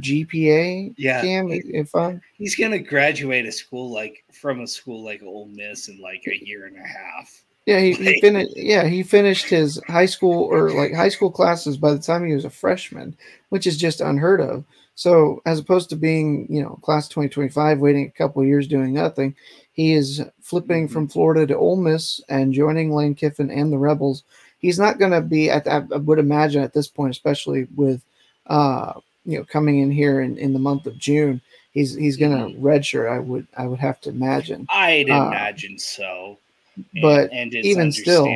GPA. 0.00 0.94
Yeah. 0.96 1.20
Cam, 1.20 1.48
if 1.50 1.94
I'm 1.94 2.20
He's 2.34 2.56
gonna 2.56 2.78
graduate 2.78 3.46
a 3.46 3.52
school 3.52 3.90
like 3.90 4.24
from 4.32 4.60
a 4.60 4.66
school 4.66 5.04
like 5.04 5.22
Ole 5.22 5.48
Miss 5.48 5.88
in 5.88 6.00
like 6.00 6.24
a 6.26 6.44
year 6.44 6.66
and 6.66 6.76
a 6.76 6.86
half. 6.86 7.44
Yeah, 7.66 7.80
he, 7.80 7.94
he 7.94 8.20
finished. 8.20 8.56
Yeah, 8.56 8.86
he 8.86 9.02
finished 9.02 9.46
his 9.46 9.80
high 9.88 10.06
school 10.06 10.44
or 10.44 10.70
like 10.70 10.92
high 10.92 11.08
school 11.08 11.30
classes 11.30 11.78
by 11.78 11.92
the 11.92 11.98
time 11.98 12.26
he 12.26 12.34
was 12.34 12.44
a 12.44 12.50
freshman, 12.50 13.16
which 13.48 13.66
is 13.66 13.78
just 13.78 14.02
unheard 14.02 14.40
of. 14.40 14.64
So, 14.96 15.40
as 15.46 15.58
opposed 15.58 15.88
to 15.90 15.96
being, 15.96 16.46
you 16.50 16.62
know, 16.62 16.78
class 16.82 17.08
twenty 17.08 17.30
twenty 17.30 17.48
five, 17.48 17.78
waiting 17.78 18.06
a 18.06 18.18
couple 18.18 18.42
of 18.42 18.48
years 18.48 18.68
doing 18.68 18.92
nothing, 18.92 19.34
he 19.72 19.94
is 19.94 20.22
flipping 20.42 20.86
mm-hmm. 20.86 20.92
from 20.92 21.08
Florida 21.08 21.46
to 21.46 21.56
Ole 21.56 21.76
Miss 21.76 22.20
and 22.28 22.52
joining 22.52 22.92
Lane 22.92 23.14
Kiffin 23.14 23.50
and 23.50 23.72
the 23.72 23.78
Rebels. 23.78 24.24
He's 24.64 24.78
not 24.78 24.98
going 24.98 25.12
to 25.12 25.20
be. 25.20 25.50
At, 25.50 25.66
I 25.68 25.84
I 25.92 25.98
would 25.98 26.18
imagine 26.18 26.62
at 26.62 26.72
this 26.72 26.88
point, 26.88 27.10
especially 27.10 27.66
with, 27.76 28.00
uh, 28.46 28.94
you 29.26 29.36
know, 29.36 29.44
coming 29.44 29.80
in 29.80 29.90
here 29.90 30.22
in, 30.22 30.38
in 30.38 30.54
the 30.54 30.58
month 30.58 30.86
of 30.86 30.96
June, 30.96 31.38
he's 31.72 31.94
he's 31.94 32.16
going 32.16 32.32
to 32.32 32.58
redshirt. 32.58 33.10
I 33.12 33.18
would 33.18 33.46
I 33.58 33.66
would 33.66 33.78
have 33.80 34.00
to 34.02 34.08
imagine. 34.08 34.66
I'd 34.70 35.10
Uh, 35.10 35.26
imagine 35.28 35.78
so. 35.78 36.38
and- 36.76 36.86
But 37.02 37.30
and 37.30 37.52
it's 37.52 37.66
even 37.66 37.92
still. 37.92 38.26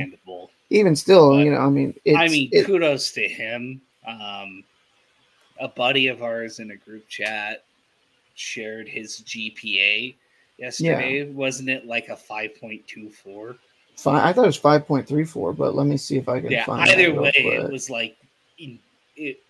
Even 0.71 0.95
still, 0.95 1.31
But, 1.31 1.45
you 1.45 1.51
know, 1.53 1.61
I 1.61 1.71
mean, 1.71 1.95
I 2.15 2.29
mean, 2.29 2.51
it- 2.53 2.67
kudos 2.67 3.11
to 3.13 3.27
him. 3.27 3.81
Um, 4.07 4.65
a 5.61 5.69
buddy 5.69 6.09
of 6.09 6.23
ours 6.23 6.59
in 6.59 6.73
a 6.73 6.77
group 6.77 7.09
chat 7.09 7.65
shared 8.35 8.87
his 8.87 9.23
GPA 9.23 10.15
yesterday. 10.59 11.25
Wasn't 11.31 11.71
it 11.71 11.87
like 11.87 12.09
a 12.11 12.17
five 13.99 14.15
point 14.15 14.15
two 14.15 14.15
four? 14.15 14.23
fi- 14.23 14.29
I 14.29 14.33
thought 14.33 14.45
it 14.45 14.47
was 14.47 14.57
five 14.57 14.87
point 14.87 15.09
three 15.09 15.25
four, 15.25 15.53
but 15.53 15.75
let 15.75 15.87
me 15.87 15.97
see 15.97 16.17
if 16.17 16.29
I 16.29 16.41
can 16.41 16.53
Yeah. 16.53 16.65
find. 16.65 16.89
Either 16.91 17.13
way, 17.13 17.33
it 17.35 17.71
was 17.71 17.91
like 17.91 18.17
it. 19.17 19.41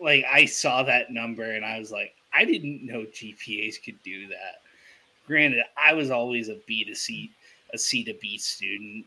Like 0.00 0.24
I 0.30 0.44
saw 0.44 0.82
that 0.84 1.12
number 1.12 1.50
and 1.52 1.64
I 1.64 1.78
was 1.78 1.90
like, 1.90 2.14
I 2.32 2.44
didn't 2.44 2.86
know 2.86 3.04
GPAs 3.04 3.82
could 3.82 4.00
do 4.04 4.28
that. 4.28 4.60
Granted, 5.26 5.64
I 5.76 5.92
was 5.92 6.10
always 6.10 6.48
a 6.48 6.56
B 6.66 6.84
to 6.84 6.94
C, 6.94 7.30
a 7.74 7.78
C 7.78 8.04
to 8.04 8.14
B 8.14 8.38
student 8.38 9.04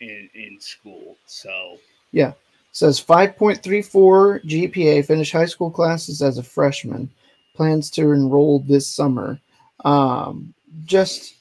in 0.00 0.30
in 0.34 0.60
school, 0.60 1.16
so 1.26 1.78
yeah. 2.12 2.30
It 2.70 2.76
says 2.76 3.00
5.34 3.02 4.44
GPA, 4.44 5.04
finished 5.04 5.32
high 5.32 5.46
school 5.46 5.70
classes 5.70 6.22
as 6.22 6.38
a 6.38 6.42
freshman, 6.42 7.10
plans 7.54 7.90
to 7.92 8.12
enroll 8.12 8.60
this 8.60 8.86
summer. 8.86 9.40
Um, 9.84 10.54
just, 10.84 11.34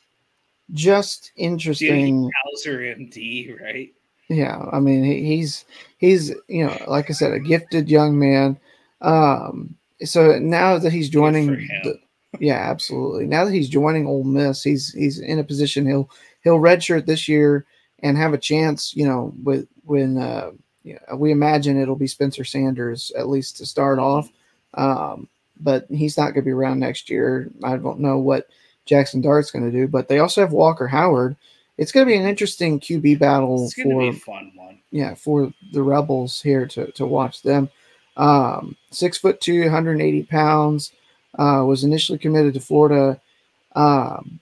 just 0.73 1.31
interesting. 1.35 2.23
Howser 2.23 2.97
MD, 2.97 3.59
right? 3.61 3.93
Yeah, 4.29 4.65
I 4.71 4.79
mean, 4.79 5.03
he, 5.03 5.23
he's 5.23 5.65
he's 5.97 6.33
you 6.47 6.65
know, 6.65 6.77
like 6.87 7.09
I 7.09 7.13
said, 7.13 7.33
a 7.33 7.39
gifted 7.39 7.89
young 7.89 8.19
man. 8.19 8.59
Um, 9.01 9.75
so 10.03 10.37
now 10.39 10.77
that 10.77 10.91
he's 10.91 11.09
joining, 11.09 11.47
the, 11.47 11.99
yeah, 12.39 12.69
absolutely. 12.69 13.25
Now 13.25 13.45
that 13.45 13.53
he's 13.53 13.69
joining 13.69 14.05
Ole 14.05 14.25
Miss, 14.25 14.63
he's 14.63 14.91
he's 14.93 15.19
in 15.19 15.39
a 15.39 15.43
position 15.43 15.87
he'll 15.87 16.09
he'll 16.43 16.59
redshirt 16.59 17.05
this 17.05 17.27
year 17.27 17.65
and 17.99 18.17
have 18.17 18.33
a 18.33 18.37
chance. 18.37 18.95
You 18.95 19.07
know, 19.07 19.33
with 19.43 19.67
when 19.85 20.17
uh, 20.17 20.51
you 20.83 20.99
know, 21.09 21.15
we 21.15 21.31
imagine 21.31 21.79
it'll 21.79 21.95
be 21.95 22.07
Spencer 22.07 22.43
Sanders 22.43 23.11
at 23.17 23.29
least 23.29 23.57
to 23.57 23.65
start 23.65 23.99
off. 23.99 24.29
Um, 24.73 25.29
but 25.59 25.87
he's 25.89 26.17
not 26.17 26.33
going 26.33 26.35
to 26.35 26.41
be 26.43 26.51
around 26.51 26.79
next 26.79 27.09
year. 27.09 27.49
I 27.63 27.77
don't 27.77 27.99
know 27.99 28.17
what 28.17 28.47
Jackson 28.87 29.21
Dart's 29.21 29.51
going 29.51 29.65
to 29.65 29.71
do, 29.71 29.87
but 29.87 30.07
they 30.07 30.19
also 30.19 30.41
have 30.41 30.51
Walker 30.51 30.87
Howard. 30.87 31.35
It's 31.77 31.91
going 31.91 32.05
to 32.05 32.11
be 32.11 32.17
an 32.17 32.27
interesting 32.27 32.79
QB 32.79 33.19
battle 33.19 33.69
for 33.69 34.01
be 34.01 34.07
a 34.09 34.13
fun 34.13 34.51
one. 34.55 34.79
yeah 34.91 35.13
for 35.13 35.53
the 35.73 35.81
rebels 35.83 36.41
here 36.41 36.65
to 36.67 36.91
to 36.93 37.05
watch 37.05 37.41
them 37.43 37.69
um 38.15 38.75
six 38.89 39.17
foot 39.17 39.39
two 39.41 39.61
180 39.61 40.23
pounds 40.23 40.91
uh 41.37 41.63
was 41.67 41.83
initially 41.83 42.17
committed 42.17 42.53
to 42.55 42.59
florida 42.59 43.19
um 43.75 44.39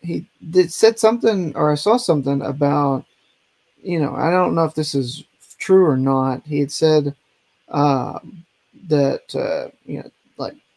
he 0.00 0.26
did 0.50 0.72
said 0.72 0.98
something 0.98 1.54
or 1.54 1.70
i 1.70 1.74
saw 1.74 1.98
something 1.98 2.40
about 2.40 3.04
you 3.82 3.98
know 4.00 4.14
i 4.14 4.30
don't 4.30 4.54
know 4.54 4.64
if 4.64 4.74
this 4.74 4.94
is 4.94 5.24
true 5.58 5.84
or 5.84 5.98
not 5.98 6.40
he 6.46 6.60
had 6.60 6.72
said 6.72 7.14
um 7.68 8.42
that 8.88 9.34
uh 9.34 9.68
you 9.84 9.98
know 10.02 10.10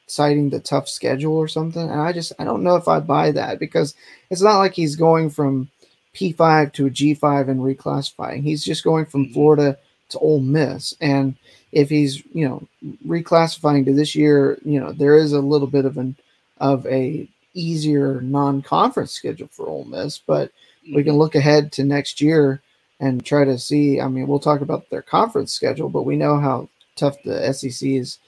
citing 0.08 0.50
the 0.50 0.60
tough 0.60 0.90
schedule 0.90 1.38
or 1.38 1.48
something 1.48 1.84
and 1.84 2.02
i 2.02 2.14
just 2.14 2.34
i 2.40 2.44
don't 2.46 2.64
know 2.64 2.76
if 2.78 2.88
i 2.88 3.00
buy 3.00 3.32
that 3.32 3.60
because 3.60 3.96
it's 4.32 4.42
not 4.44 4.60
like 4.60 4.74
he's 4.74 4.96
going 4.98 5.30
from 5.30 5.70
P5 6.16 6.74
to 6.74 6.88
a 6.88 6.92
G5 6.92 7.50
and 7.50 7.62
reclassifying. 7.62 8.44
He's 8.44 8.64
just 8.64 8.84
going 8.84 9.06
from 9.08 9.28
Mhm. 9.28 9.34
Florida 9.34 9.80
to 10.10 10.20
Ole 10.20 10.42
Miss. 10.42 10.96
And 11.02 11.36
if 11.72 11.90
he's, 11.90 12.24
you 12.34 12.48
know, 12.48 12.68
reclassifying 13.08 13.86
to 13.86 13.94
this 13.94 14.16
year, 14.16 14.60
you 14.66 14.80
know, 14.80 14.92
there 14.94 15.16
is 15.16 15.34
a 15.34 15.42
little 15.42 15.68
bit 15.68 15.86
of 15.86 15.98
an 15.98 16.18
of 16.60 16.86
a 16.88 17.28
easier 17.56 18.22
non-conference 18.22 19.12
schedule 19.14 19.48
for 19.52 19.68
Ole 19.70 19.86
Miss, 19.86 20.20
but 20.20 20.52
we 20.94 21.04
can 21.04 21.18
look 21.18 21.36
ahead 21.36 21.72
to 21.74 21.86
next 21.86 22.22
year 22.22 22.62
and 23.00 23.26
try 23.26 23.46
to 23.46 23.58
see. 23.60 24.02
I 24.02 24.10
mean, 24.10 24.28
we'll 24.28 24.40
talk 24.40 24.62
about 24.62 24.90
their 24.90 25.02
conference 25.04 25.54
schedule, 25.54 25.90
but 25.90 26.04
we 26.04 26.18
know 26.18 26.40
how 26.40 26.70
tough 26.98 27.22
the 27.24 27.54
SEC's 27.54 28.20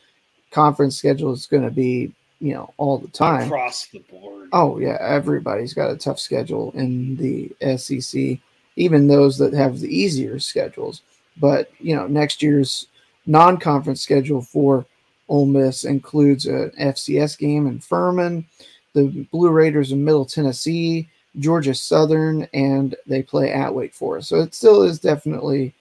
conference 0.52 0.98
schedule 0.98 1.34
is 1.34 1.46
going 1.46 1.64
to 1.64 1.72
be, 1.72 2.12
you 2.40 2.54
know, 2.54 2.74
all 2.78 2.98
the 2.98 3.08
time. 3.10 3.48
across 3.48 3.88
the 3.88 4.00
board. 4.00 4.50
Oh 4.54 4.80
yeah, 4.80 4.98
everybody's 5.00 5.74
got 5.74 5.92
a 5.92 5.98
tough 5.98 6.20
schedule 6.20 6.72
in 6.72 7.16
the 7.18 7.78
SEC, 7.78 8.40
even 8.76 9.08
those 9.08 9.38
that 9.38 9.54
have 9.54 9.80
the 9.80 9.96
easier 9.96 10.40
schedules. 10.40 11.02
But 11.38 11.72
you 11.80 11.96
know, 11.96 12.08
next 12.08 12.42
year's 12.42 12.88
non-conference 13.26 14.02
schedule 14.02 14.42
for 14.42 14.86
Ole 15.28 15.46
Miss 15.46 15.86
includes 15.86 16.48
an 16.48 16.72
FCS 16.80 17.38
game 17.38 17.68
in 17.68 17.80
Furman, 17.80 18.46
the 18.94 19.28
Blue 19.32 19.52
Raiders 19.52 19.92
in 19.92 20.04
Middle 20.04 20.26
Tennessee, 20.26 21.08
Georgia 21.38 21.76
Southern, 21.76 22.48
and 22.54 22.96
they 23.06 23.22
play 23.22 23.52
at 23.52 23.74
Wake 23.74 23.94
Forest. 23.94 24.30
So 24.30 24.42
it 24.42 24.56
still 24.56 24.82
is 24.82 25.00
definitely 25.00 25.74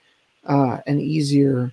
uh, 0.45 0.79
an 0.87 1.01
easier 1.01 1.73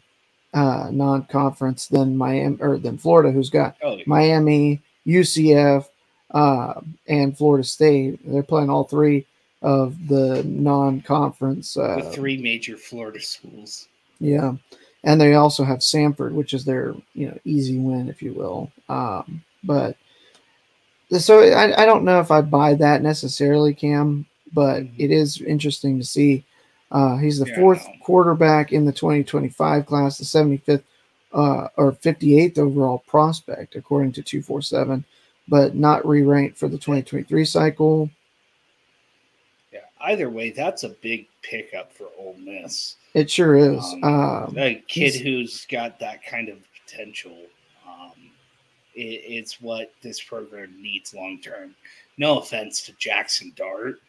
uh, 0.55 0.89
non-conference 0.91 1.87
than 1.89 2.17
Miami 2.17 2.57
or 2.61 2.77
than 2.79 2.97
Florida, 2.97 3.31
who's 3.31 3.49
got 3.51 3.75
Oh, 3.83 3.97
yeah. 3.97 4.03
Miami, 4.07 4.81
UCF, 5.05 5.87
uh, 6.31 6.79
and 7.07 7.37
Florida 7.37 7.63
State. 7.63 8.19
They're 8.25 8.41
playing 8.41 8.69
all 8.71 8.85
three 8.85 9.25
of 9.61 10.07
the 10.07 10.43
non-conference. 10.45 11.77
Uh, 11.77 11.95
with 11.97 12.13
three 12.15 12.37
major 12.37 12.77
Florida 12.77 13.19
schools. 13.21 13.87
yeah, 14.19 14.53
and 15.03 15.19
they 15.21 15.33
also 15.35 15.63
have 15.63 15.79
Samford, 15.79 16.31
which 16.31 16.53
is 16.53 16.63
their 16.65 16.95
you 17.13 17.27
know 17.27 17.37
easy 17.45 17.77
win, 17.77 18.07
if 18.09 18.21
you 18.21 18.33
will. 18.33 18.71
Um, 18.89 19.43
but 19.63 19.97
so 21.19 21.41
I, 21.41 21.83
I 21.83 21.85
don't 21.85 22.03
know 22.05 22.19
if 22.19 22.31
I 22.31 22.41
buy 22.41 22.73
that 22.75 23.01
necessarily, 23.03 23.73
Cam, 23.73 24.25
but 24.53 24.83
Mhm. 24.83 24.91
it 24.97 25.11
is 25.11 25.41
interesting 25.41 25.99
to 25.99 26.05
see. 26.05 26.43
Uh, 26.95 27.17
he's 27.17 27.39
the 27.39 27.45
Yeah, 27.49 27.57
fourth 27.57 27.85
quarterback 28.01 28.71
in 28.71 28.85
the 28.85 28.91
2025 28.93 29.85
class, 29.85 30.17
the 30.17 30.23
75th 30.23 30.81
uh, 31.33 31.67
or 31.75 31.91
58th 31.91 32.57
overall 32.57 33.03
prospect, 33.05 33.75
according 33.75 34.13
to 34.13 34.23
247, 34.23 35.03
but 35.49 35.75
not 35.75 36.07
re 36.07 36.21
ranked 36.21 36.57
for 36.57 36.69
the 36.69 36.77
2023 36.77 37.43
cycle. 37.43 38.09
Yeah. 39.73 39.81
Either 39.99 40.29
way, 40.29 40.51
that's 40.51 40.85
a 40.85 40.89
big 40.89 41.27
pickup 41.41 41.91
for 41.91 42.07
Ole 42.17 42.37
Miss. 42.39 42.95
It 43.13 43.29
sure 43.29 43.57
is. 43.57 43.83
Um, 44.01 44.03
Um, 44.05 44.57
a 44.57 44.75
kid 44.87 45.15
who's 45.15 45.65
got 45.65 45.99
that 45.99 46.25
kind 46.25 46.47
of 46.47 46.59
potential. 46.85 47.37
Um, 47.85 48.31
it, 48.95 49.21
it's 49.27 49.59
what 49.59 49.91
this 50.01 50.23
program 50.23 50.81
needs 50.81 51.13
long 51.13 51.41
term. 51.41 51.75
No 52.17 52.39
offense 52.39 52.83
to 52.83 52.93
Jackson 52.93 53.51
Dart 53.57 53.99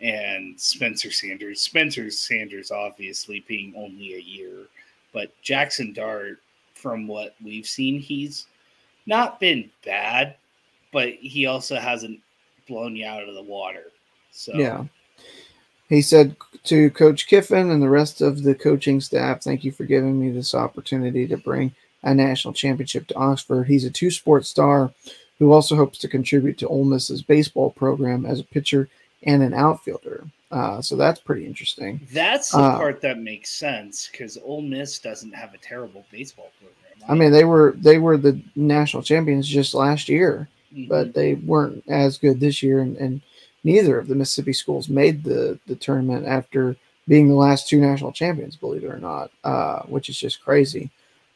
and 0.00 0.58
Spencer 0.58 1.10
Sanders. 1.10 1.60
Spencer 1.60 2.10
Sanders, 2.10 2.70
obviously, 2.70 3.44
being 3.46 3.74
only 3.76 4.14
a 4.14 4.20
year, 4.20 4.66
but 5.12 5.30
Jackson 5.42 5.92
Dart, 5.92 6.38
from 6.74 7.06
what 7.06 7.34
we've 7.44 7.66
seen, 7.66 8.00
he's 8.00 8.46
not 9.06 9.40
been 9.40 9.70
bad, 9.84 10.36
but 10.92 11.10
he 11.10 11.46
also 11.46 11.76
hasn't 11.76 12.20
blown 12.66 12.96
you 12.96 13.06
out 13.06 13.28
of 13.28 13.34
the 13.34 13.42
water. 13.42 13.84
So 14.32 14.54
Yeah. 14.54 14.84
He 15.88 16.02
said 16.02 16.36
to 16.64 16.88
Coach 16.90 17.26
Kiffin 17.26 17.70
and 17.70 17.82
the 17.82 17.88
rest 17.88 18.20
of 18.20 18.44
the 18.44 18.54
coaching 18.54 19.00
staff, 19.00 19.42
thank 19.42 19.64
you 19.64 19.72
for 19.72 19.84
giving 19.84 20.20
me 20.20 20.30
this 20.30 20.54
opportunity 20.54 21.26
to 21.26 21.36
bring 21.36 21.74
a 22.04 22.14
national 22.14 22.54
championship 22.54 23.08
to 23.08 23.16
Oxford. 23.16 23.64
He's 23.64 23.84
a 23.84 23.90
two 23.90 24.10
sport 24.10 24.46
star 24.46 24.92
who 25.40 25.52
also 25.52 25.74
hopes 25.74 25.98
to 25.98 26.08
contribute 26.08 26.58
to 26.58 26.68
Ole 26.68 26.84
Miss's 26.84 27.22
baseball 27.22 27.70
program 27.70 28.24
as 28.24 28.38
a 28.38 28.44
pitcher 28.44 28.88
and 29.24 29.42
an 29.42 29.52
outfielder. 29.54 30.24
Uh, 30.50 30.80
so 30.82 30.96
that's 30.96 31.20
pretty 31.20 31.46
interesting. 31.46 32.00
That's 32.12 32.50
the 32.50 32.58
Uh, 32.58 32.76
part 32.76 33.00
that 33.02 33.18
makes 33.20 33.50
sense 33.50 34.08
because 34.10 34.36
Ole 34.44 34.62
Miss 34.62 34.98
doesn't 34.98 35.32
have 35.32 35.54
a 35.54 35.58
terrible 35.58 36.04
baseball 36.10 36.50
program. 36.58 36.76
I 37.08 37.14
mean, 37.14 37.30
they 37.32 37.44
were 37.44 37.74
they 37.78 37.98
were 37.98 38.16
the 38.16 38.40
national 38.56 39.02
champions 39.02 39.46
just 39.48 39.74
last 39.74 40.08
year. 40.08 40.48
Mhm. 40.74 40.88
but 40.88 41.12
they 41.14 41.34
weren't 41.34 41.82
as 41.88 42.16
good 42.16 42.38
this 42.38 42.62
year, 42.62 42.78
and, 42.78 42.96
and 42.98 43.20
neither 43.64 43.98
of 43.98 44.06
the 44.06 44.14
Mississippi 44.14 44.52
schools 44.52 44.88
made 44.88 45.24
the 45.24 45.58
the 45.66 45.74
tournament 45.74 46.26
after 46.28 46.76
being 47.08 47.28
the 47.28 47.34
last 47.34 47.68
two 47.68 47.80
national 47.80 48.12
champions, 48.12 48.54
believe 48.54 48.84
it 48.84 48.90
or 48.90 48.98
not, 48.98 49.32
uh, 49.42 49.82
which 49.86 50.08
is 50.08 50.16
just 50.16 50.40
crazy. 50.44 50.88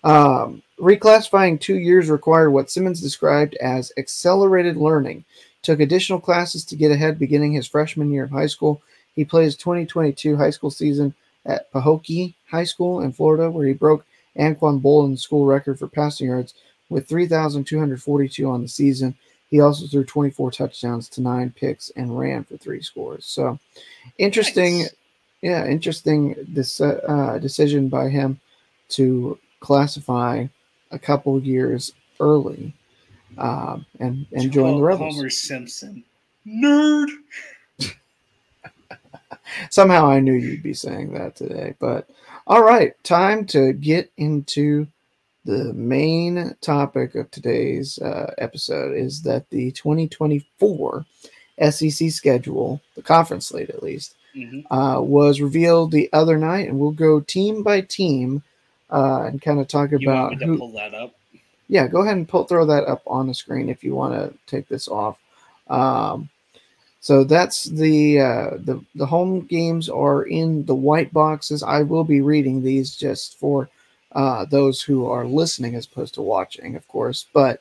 Um, 0.05 0.62
reclassifying 0.79 1.59
two 1.61 1.79
years 1.79 2.11
required 2.11 2.51
what 2.51 2.70
Simmons 2.70 3.01
described 3.01 3.57
as 3.57 3.90
accelerated 3.97 4.77
learning. 4.77 5.25
Took 5.64 5.81
additional 5.81 6.20
classes 6.20 6.64
to 6.66 6.77
get 6.77 6.92
ahead 6.92 7.18
beginning 7.18 7.55
his 7.55 7.66
freshman 7.66 8.12
year 8.12 8.24
of 8.24 8.31
high 8.31 8.46
school. 8.46 8.83
He 9.16 9.24
played 9.24 9.46
his 9.46 9.57
2022 9.57 10.37
high 10.37 10.50
school 10.50 10.70
season 10.70 11.14
at 11.46 11.72
Pahokee 11.72 12.35
High 12.50 12.64
School 12.64 13.00
in 13.00 13.12
Florida, 13.12 13.50
where 13.50 13.66
he 13.66 13.72
broke 13.72 14.05
Anquan 14.38 14.81
Boldin's 14.83 15.22
school 15.22 15.46
record 15.46 15.79
for 15.79 15.88
passing 15.88 16.29
yards 16.29 16.55
with 16.90 17.09
3,242 17.09 18.48
on 18.48 18.62
the 18.62 18.68
season. 18.68 19.14
He 19.50 19.61
also 19.61 19.87
threw 19.87 20.05
24 20.05 20.50
touchdowns 20.50 21.09
to 21.11 21.22
nine 21.22 21.53
picks 21.57 21.90
and 21.96 22.18
ran 22.18 22.44
for 22.44 22.57
three 22.57 22.83
scores. 22.83 23.24
So 23.24 23.59
interesting, 24.18 24.81
Nice. 24.81 24.94
yeah, 25.42 25.66
interesting 25.66 26.35
this 26.48 26.81
uh, 26.81 27.38
decision 27.40 27.88
by 27.88 28.09
him 28.09 28.40
to 28.90 29.38
classify 29.61 30.46
a 30.90 30.98
couple 30.98 31.40
years 31.40 31.92
early 32.20 32.74
um, 33.38 33.87
and 34.01 34.27
and 34.33 34.53
join 34.53 34.77
the 34.77 34.83
rebels. 34.83 35.16
Homer 35.16 35.31
Simpson, 35.31 36.05
nerd. 36.47 37.09
Somehow 39.70 40.07
I 40.09 40.20
knew 40.20 40.33
you'd 40.35 40.62
be 40.62 40.75
saying 40.75 41.12
that 41.14 41.37
today. 41.37 41.75
But 41.79 42.09
all 42.47 42.62
right, 42.62 42.92
time 43.05 43.47
to 43.47 43.73
get 43.73 44.11
into 44.16 44.87
the 45.44 45.73
main 45.75 46.57
topic 46.62 47.14
of 47.14 47.31
today's 47.31 47.99
uh, 47.99 48.33
episode 48.38 48.97
is 48.97 49.23
that 49.23 49.49
the 49.51 49.70
2024 49.73 51.05
SEC 51.70 52.11
schedule, 52.11 52.81
the 52.97 53.03
conference 53.03 53.47
slate 53.49 53.68
at 53.70 53.83
least, 53.83 54.14
Mhm. 54.35 54.64
uh, 54.70 55.01
was 55.01 55.40
revealed 55.40 55.92
the 55.92 56.09
other 56.12 56.38
night, 56.38 56.66
and 56.68 56.79
we'll 56.79 56.90
go 56.90 57.20
team 57.20 57.62
by 57.62 57.81
team 57.83 58.42
uh, 58.90 59.23
and 59.27 59.40
kind 59.42 59.61
of 59.61 59.68
talk 59.68 59.90
You 59.92 59.99
about 59.99 60.35
who. 60.42 60.59
pull 60.59 60.73
that 60.73 60.92
up? 60.94 61.14
Yeah, 61.68 61.87
go 61.87 62.03
ahead 62.03 62.16
and 62.16 62.29
pull, 62.29 62.44
throw 62.44 62.66
that 62.66 62.85
up 62.85 63.03
on 63.07 63.27
the 63.27 63.35
screen 63.35 63.68
if 63.68 63.83
you 63.83 63.94
want 63.94 64.14
to 64.14 64.35
take 64.46 64.68
this 64.68 64.88
off. 64.88 65.18
Um, 65.68 66.29
so 67.00 67.22
that's 67.24 67.64
the 67.64 68.20
uh, 68.20 68.50
the 68.61 68.83
the 68.94 69.07
home 69.07 69.42
games 69.42 69.90
are 69.90 70.22
in 70.22 70.64
the 70.64 70.74
white 70.74 71.12
boxes. 71.12 71.62
I 71.62 71.83
will 71.83 72.05
be 72.05 72.22
reading 72.22 72.62
these 72.62 72.96
just 72.96 73.38
for 73.38 73.68
uh, 74.12 74.46
those 74.46 74.81
who 74.81 75.07
are 75.07 75.27
listening 75.27 75.74
as 75.74 75.87
opposed 75.87 76.14
to 76.14 76.22
watching, 76.22 76.77
of 76.77 76.88
course. 76.88 77.27
But 77.35 77.61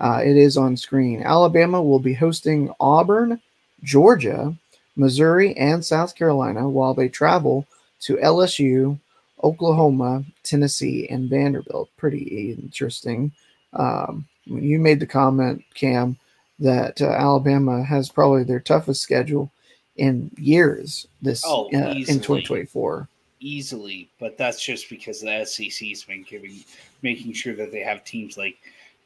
uh, 0.00 0.22
it 0.24 0.36
is 0.36 0.56
on 0.56 0.76
screen. 0.76 1.22
Alabama 1.22 1.80
will 1.80 2.00
be 2.00 2.14
hosting 2.14 2.72
Auburn, 2.80 3.40
Georgia, 3.84 4.54
Missouri, 4.96 5.56
and 5.56 5.84
South 5.84 6.14
Carolina 6.14 6.68
while 6.68 6.94
they 6.94 7.08
travel 7.08 7.66
to 8.00 8.16
LSU, 8.16 8.98
Oklahoma, 9.44 10.24
Tennessee, 10.42 11.06
and 11.08 11.30
Vanderbilt. 11.30 11.90
Pretty 11.96 12.56
interesting. 12.58 13.30
Um, 13.74 14.26
you 14.46 14.78
made 14.80 14.98
the 14.98 15.06
comment, 15.06 15.62
Cam, 15.74 16.16
that 16.58 17.00
uh, 17.02 17.10
Alabama 17.10 17.84
has 17.84 18.08
probably 18.08 18.42
their 18.42 18.60
toughest 18.60 19.02
schedule 19.02 19.52
in 19.96 20.30
years 20.38 21.06
this 21.22 21.42
Oh, 21.46 21.66
uh, 21.66 21.94
in 21.94 22.04
2024. 22.04 23.08
easily, 23.40 24.08
but 24.18 24.36
that's 24.38 24.62
just 24.64 24.88
because 24.88 25.20
the 25.20 25.44
SEC's 25.44 26.04
been 26.04 26.24
giving, 26.28 26.64
making 27.02 27.32
sure 27.34 27.54
that 27.54 27.70
they 27.70 27.80
have 27.80 28.04
teams 28.04 28.36
like 28.36 28.56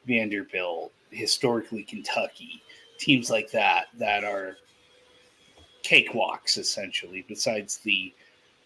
Vanderbilt, 0.06 0.92
historically 1.10 1.82
Kentucky, 1.82 2.62
teams 2.98 3.30
like 3.30 3.50
that 3.50 3.86
that 3.98 4.24
are 4.24 4.56
cakewalks 5.84 6.58
essentially. 6.58 7.24
Besides 7.28 7.78
the 7.78 8.12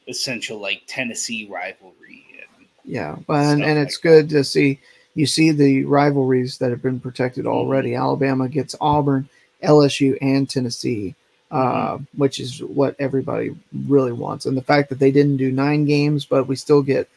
essential 0.09 0.59
like 0.59 0.83
Tennessee 0.87 1.49
rivalry, 1.51 2.25
and 2.33 2.67
Yeah, 2.85 3.17
well, 3.27 3.51
and, 3.51 3.63
and 3.63 3.79
like 3.79 3.89
it's 3.89 3.97
good 3.97 4.29
to 4.31 4.45
see 4.45 4.79
you 5.15 5.27
see 5.27 5.51
the 5.51 5.85
rivalries 5.85 6.59
that 6.59 6.71
have 6.71 6.83
been 6.83 7.01
protected 7.01 7.47
already. 7.47 7.91
Mm-hmm. 7.91 8.03
Alabama 8.03 8.49
gets 8.49 8.75
Auburn, 8.81 9.29
LSU, 9.63 10.17
and 10.23 10.49
Tennessee, 10.49 11.15
uh, 11.51 11.95
Mm-hmm. 11.97 12.05
which 12.17 12.41
is 12.41 12.63
what 12.63 12.97
everybody 12.99 13.55
really 13.87 14.13
wants. 14.13 14.47
And 14.47 14.57
the 14.57 14.63
fact 14.63 14.89
that 14.89 14.99
they 14.99 15.11
didn't 15.11 15.37
do 15.37 15.53
nine 15.53 15.85
games, 15.85 16.25
but 16.25 16.47
we 16.47 16.57
still 16.57 16.83
get 16.83 17.09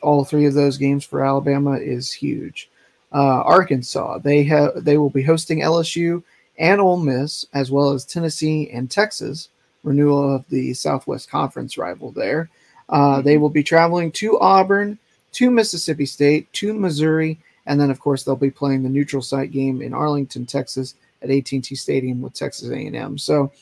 all 0.00 0.24
three 0.24 0.46
of 0.46 0.54
those 0.54 0.78
games 0.78 1.04
for 1.04 1.24
Alabama 1.24 1.72
is 1.72 2.12
huge. 2.12 2.70
Uh, 3.12 3.42
Arkansas, 3.42 4.18
they 4.18 4.44
have 4.44 4.84
they 4.84 4.96
will 4.96 5.10
be 5.10 5.22
hosting 5.22 5.60
LSU 5.60 6.22
and 6.58 6.80
Ole 6.80 6.98
Miss, 6.98 7.46
as 7.52 7.70
well 7.70 7.90
as 7.90 8.04
Tennessee 8.04 8.70
and 8.70 8.90
Texas. 8.90 9.48
Renewal 9.82 10.36
of 10.36 10.44
the 10.48 10.74
Southwest 10.74 11.30
Conference 11.30 11.78
rival 11.78 12.10
there. 12.12 12.48
Uh, 12.88 13.20
They 13.22 13.38
will 13.38 13.50
be 13.50 13.62
traveling 13.62 14.10
to 14.12 14.38
Auburn, 14.40 14.98
to 15.32 15.50
Mississippi 15.50 16.06
State, 16.06 16.52
to 16.54 16.74
Missouri, 16.74 17.38
and 17.66 17.80
then 17.80 17.90
of 17.90 18.00
course 18.00 18.24
they'll 18.24 18.36
be 18.36 18.50
playing 18.50 18.82
the 18.82 18.88
neutral 18.88 19.22
site 19.22 19.52
game 19.52 19.80
in 19.82 19.94
Arlington, 19.94 20.46
Texas, 20.46 20.94
at 21.22 21.30
AT&T 21.30 21.74
Stadium 21.74 22.20
with 22.20 22.34
Texas 22.34 22.70
A&M. 22.70 23.18
So, 23.18 23.52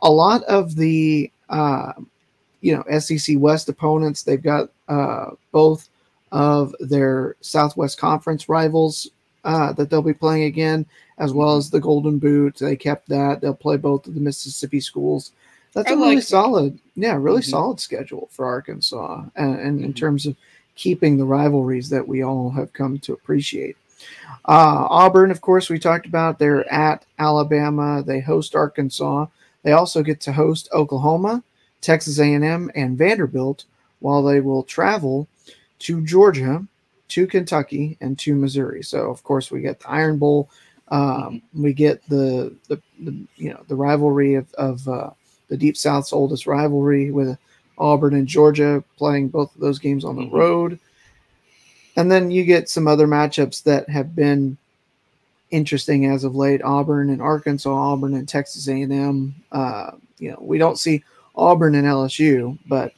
a 0.00 0.10
lot 0.10 0.42
of 0.44 0.74
the 0.76 1.30
uh, 1.48 1.92
you 2.60 2.76
know 2.76 2.98
SEC 2.98 3.36
West 3.38 3.68
opponents 3.68 4.22
they've 4.22 4.42
got 4.42 4.68
uh, 4.88 5.30
both 5.52 5.88
of 6.32 6.74
their 6.80 7.36
Southwest 7.40 7.98
Conference 7.98 8.48
rivals 8.48 9.08
uh, 9.44 9.72
that 9.74 9.88
they'll 9.88 10.02
be 10.02 10.12
playing 10.12 10.44
again, 10.44 10.84
as 11.18 11.32
well 11.32 11.56
as 11.56 11.70
the 11.70 11.80
Golden 11.80 12.18
Boot. 12.18 12.56
They 12.56 12.76
kept 12.76 13.08
that. 13.08 13.40
They'll 13.40 13.54
play 13.54 13.76
both 13.76 14.06
of 14.06 14.14
the 14.14 14.20
Mississippi 14.20 14.80
schools. 14.80 15.32
That's 15.76 15.90
I 15.90 15.94
a 15.94 15.96
really 15.98 16.14
like 16.16 16.24
solid, 16.24 16.78
yeah, 16.94 17.16
really 17.16 17.42
Mhm. 17.42 17.50
solid 17.50 17.80
schedule 17.80 18.28
for 18.32 18.46
Arkansas, 18.46 19.24
and, 19.36 19.60
and 19.60 19.84
in 19.84 19.92
Mhm. 19.92 19.96
terms 19.96 20.24
of 20.24 20.34
keeping 20.74 21.18
the 21.18 21.24
rivalries 21.26 21.90
that 21.90 22.08
we 22.08 22.22
all 22.22 22.48
have 22.48 22.72
come 22.72 22.98
to 23.00 23.12
appreciate. 23.12 23.76
Uh, 24.46 24.86
Auburn, 24.88 25.30
of 25.30 25.42
course, 25.42 25.68
we 25.68 25.78
talked 25.78 26.06
about. 26.06 26.38
They're 26.38 26.70
at 26.72 27.04
Alabama. 27.18 28.02
They 28.02 28.20
host 28.20 28.54
Arkansas. 28.56 29.26
They 29.64 29.72
also 29.72 30.02
get 30.02 30.18
to 30.22 30.32
host 30.32 30.70
Oklahoma, 30.72 31.42
Texas 31.82 32.18
A&M, 32.20 32.70
and 32.74 32.96
Vanderbilt, 32.96 33.66
while 34.00 34.22
they 34.22 34.40
will 34.40 34.62
travel 34.62 35.28
to 35.80 36.00
Georgia, 36.00 36.64
to 37.08 37.26
Kentucky, 37.26 37.98
and 38.00 38.18
to 38.20 38.34
Missouri. 38.34 38.82
So, 38.82 39.10
of 39.10 39.22
course, 39.24 39.50
we 39.50 39.60
get 39.60 39.80
the 39.80 39.90
Iron 39.90 40.16
Bowl. 40.16 40.48
Um, 40.88 41.42
we 41.52 41.74
get 41.74 42.00
the, 42.08 42.54
the 42.68 42.80
the 43.00 43.14
you 43.36 43.50
know 43.50 43.62
the 43.68 43.74
rivalry 43.76 44.36
of 44.36 44.50
of 44.54 44.86
uh, 44.88 45.10
the 45.48 45.56
Deep 45.56 45.76
South's 45.76 46.12
oldest 46.12 46.46
rivalry 46.46 47.10
with 47.10 47.38
Auburn 47.78 48.14
and 48.14 48.26
Georgia 48.26 48.82
playing 48.96 49.28
both 49.28 49.54
of 49.54 49.60
those 49.60 49.78
games 49.78 50.04
on 50.04 50.16
the 50.16 50.22
Mhm. 50.22 50.32
road. 50.32 50.78
And 51.96 52.10
then 52.10 52.30
you 52.30 52.44
get 52.44 52.68
some 52.68 52.86
other 52.88 53.06
matchups 53.06 53.62
that 53.64 53.88
have 53.88 54.14
been 54.14 54.56
interesting 55.50 56.06
as 56.06 56.24
of 56.24 56.34
late. 56.34 56.62
Auburn 56.62 57.10
and 57.10 57.22
Arkansas, 57.22 57.70
Auburn 57.72 58.14
and 58.14 58.28
Texas 58.28 58.68
A&M. 58.68 59.34
Uh, 59.52 59.92
you 60.18 60.30
know, 60.30 60.38
we 60.40 60.58
don't 60.58 60.78
see 60.78 61.02
Auburn 61.36 61.74
and 61.74 61.86
LSU, 61.86 62.58
but 62.66 62.92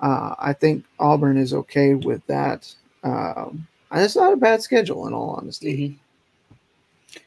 uh, 0.00 0.34
I 0.38 0.52
think 0.52 0.84
Auburn 0.98 1.36
is 1.36 1.54
okay 1.54 1.94
with 1.94 2.26
that. 2.26 2.74
Um, 3.04 3.66
and 3.90 4.02
it's 4.02 4.16
not 4.16 4.32
a 4.32 4.36
bad 4.36 4.62
schedule, 4.62 5.06
in 5.06 5.12
all 5.12 5.30
honesty. 5.30 5.88
Mhm. 5.90 5.96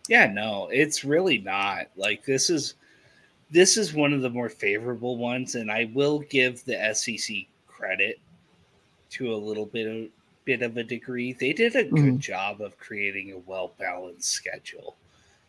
Yeah, 0.10 0.32
no, 0.32 0.68
it's 0.72 1.04
really 1.06 1.38
not. 1.40 1.88
Like 1.96 2.26
this 2.26 2.50
is 2.50 2.76
this 3.50 3.78
is 3.78 3.94
one 3.94 4.14
of 4.14 4.22
the 4.22 4.30
more 4.30 4.50
favorable 4.50 5.18
ones, 5.18 5.56
and 5.56 5.72
I 5.72 5.86
will 5.94 6.20
give 6.20 6.64
the 6.66 6.76
SEC 6.96 7.48
credit 7.68 8.20
to 9.12 9.34
a 9.34 9.36
little 9.38 9.66
bit 9.66 9.88
of 9.88 10.12
bit 10.46 10.62
of 10.62 10.78
a 10.78 10.84
degree. 10.84 11.34
They 11.34 11.54
did 11.54 11.76
a 11.76 11.84
good 11.86 12.18
Mhm. 12.18 12.20
job 12.20 12.62
of 12.62 12.78
creating 12.78 13.32
a 13.32 13.38
well 13.40 13.74
balanced 13.80 14.30
schedule. 14.32 14.96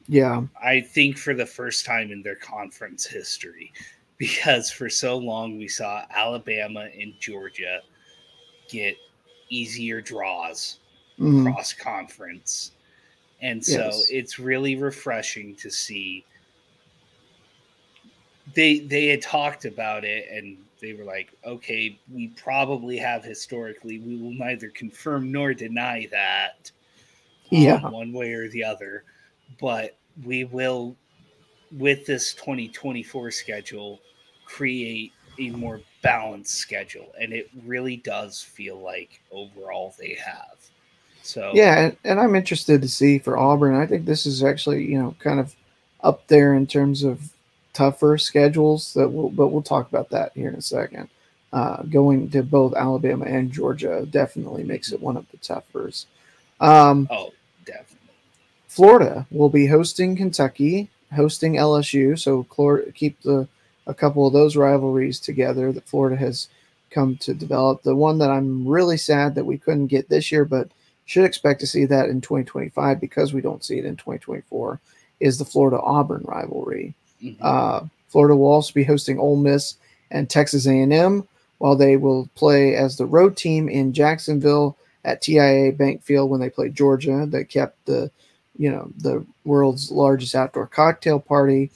Yeah, 0.09 0.47
I 0.63 0.81
think 0.81 1.19
for 1.19 1.35
the 1.35 1.47
first 1.47 1.85
time 1.85 2.11
in 2.13 2.23
their 2.23 2.37
conference 2.37 3.07
history, 3.07 3.73
because 4.19 4.71
for 4.71 4.89
so 4.89 5.17
long 5.19 5.59
we 5.59 5.69
saw 5.69 6.07
Alabama 6.11 6.89
and 6.99 7.15
Georgia 7.21 7.83
get 8.69 8.97
easier 9.49 10.01
draws 10.01 10.81
Mhm. 11.19 11.53
cross 11.53 11.73
conference. 11.73 12.73
And 13.41 13.65
so 13.65 13.79
Yes. 13.79 14.11
it's 14.11 14.39
really 14.39 14.77
refreshing 14.77 15.55
to 15.57 15.71
see 15.71 16.25
they 18.55 18.81
they 18.81 19.07
had 19.09 19.23
talked 19.23 19.65
about 19.65 20.05
it 20.05 20.27
and 20.31 20.59
they 20.81 20.93
were 20.93 21.05
like, 21.05 21.33
okay, 21.45 21.99
we 22.13 22.29
probably 22.29 22.97
have 22.99 23.25
historically, 23.25 23.99
we 24.01 24.17
will 24.17 24.33
neither 24.33 24.69
confirm 24.71 25.33
nor 25.33 25.55
deny 25.55 26.07
that. 26.13 26.71
um, 27.51 27.51
Yeah. 27.51 27.81
one 27.89 28.13
way 28.13 28.33
or 28.33 28.49
the 28.49 28.65
other. 28.65 29.05
But 29.61 29.97
we 30.25 30.45
will 30.45 30.97
with 31.73 32.07
this 32.07 32.35
2024 32.35 33.31
schedule 33.31 34.01
create 34.45 35.13
a 35.39 35.51
more 35.51 35.81
balanced 36.03 36.55
schedule. 36.57 37.13
And 37.21 37.33
it 37.33 37.51
really 37.65 37.97
does 37.99 38.43
feel 38.43 38.81
like 38.81 39.21
overall 39.31 39.95
they 39.99 40.15
have. 40.15 40.59
So 41.23 41.53
Yeah, 41.53 41.79
and, 41.79 41.97
and 42.05 42.21
I'm 42.21 42.35
interested 42.35 42.83
to 42.83 42.89
see 42.89 43.19
for 43.19 43.39
Auburn. 43.39 43.75
I 43.75 43.87
think 43.87 44.05
this 44.05 44.27
is 44.27 44.43
actually, 44.43 44.85
you 44.85 44.99
know, 44.99 45.15
kind 45.19 45.41
of 45.41 45.55
up 46.03 46.27
there 46.29 46.55
in 46.55 46.67
terms 46.67 47.03
of 47.05 47.33
tougher 47.77 48.17
schedules. 48.17 48.95
That 48.95 49.09
we'll, 49.09 49.29
but 49.29 49.49
we'll 49.49 49.63
talk 49.63 49.89
about 49.89 50.11
that 50.11 50.33
here 50.35 50.49
in 50.49 50.55
a 50.55 50.63
second. 50.63 51.09
Uh, 51.53 51.83
going 51.85 52.29
to 52.31 52.43
both 52.43 52.75
Alabama 52.75 53.25
and 53.25 53.53
Georgia 53.53 54.07
definitely 54.11 54.65
makes 54.65 54.93
it 54.93 55.01
one 55.01 55.17
of 55.17 55.27
the 55.31 55.37
toughers. 55.39 56.07
Um, 56.61 57.07
Oh, 57.11 57.33
definitely. 57.65 57.97
Florida 58.69 59.27
will 59.31 59.49
be 59.49 59.67
hosting 59.67 60.17
Kentucky, 60.17 60.91
hosting 61.15 61.55
LSU. 61.55 62.19
So 62.19 62.47
keep 62.95 63.21
the 63.23 63.47
a 63.87 63.95
couple 63.95 64.27
of 64.27 64.33
those 64.33 64.57
rivalries 64.57 65.21
together 65.21 65.73
that 65.73 65.89
Florida 65.89 66.17
has 66.17 66.49
come 66.91 67.17
to 67.19 67.35
develop. 67.35 67.83
The 67.83 67.95
one 67.95 68.19
that 68.19 68.31
I'm 68.31 68.67
really 68.67 68.97
sad 68.97 69.35
that 69.35 69.47
we 69.47 69.59
couldn't 69.59 69.87
get 69.87 70.09
this 70.09 70.33
year, 70.33 70.45
but 70.45 70.71
should 71.05 71.25
expect 71.25 71.61
to 71.61 71.67
see 71.67 71.85
that 71.85 72.09
in 72.09 72.21
2025 72.21 73.01
because 73.01 73.33
we 73.33 73.41
don't 73.41 73.65
see 73.65 73.79
it 73.79 73.85
in 73.85 73.95
2024, 73.97 74.81
is 75.21 75.39
the 75.39 75.45
Florida 75.45 75.81
Auburn 75.81 76.25
rivalry. 76.27 76.95
Mhm. 77.23 77.37
Uh, 77.41 77.81
Florida 78.09 78.37
will 78.37 78.47
also 78.51 78.73
be 78.73 78.85
hosting 78.85 79.19
Ole 79.19 79.37
Miss 79.37 79.77
and 80.11 80.31
Texas 80.31 80.67
A&M, 80.67 81.27
while 81.59 81.77
they 81.77 81.97
will 81.97 82.29
play 82.35 82.75
as 82.77 82.97
the 82.97 83.07
road 83.07 83.37
team 83.37 83.69
in 83.69 83.93
Jacksonville 83.93 84.77
at 85.05 85.23
TIAA 85.23 85.77
Bank 85.77 86.03
Field 86.03 86.31
when 86.31 86.41
they 86.41 86.51
play 86.51 86.69
Georgia. 86.69 87.27
They 87.29 87.45
kept 87.45 87.85
the, 87.87 88.11
you 88.59 88.71
know, 88.71 88.91
the 88.99 89.25
world's 89.45 89.91
largest 89.91 90.35
outdoor 90.35 90.67
cocktail 90.67 91.19
party 91.21 91.71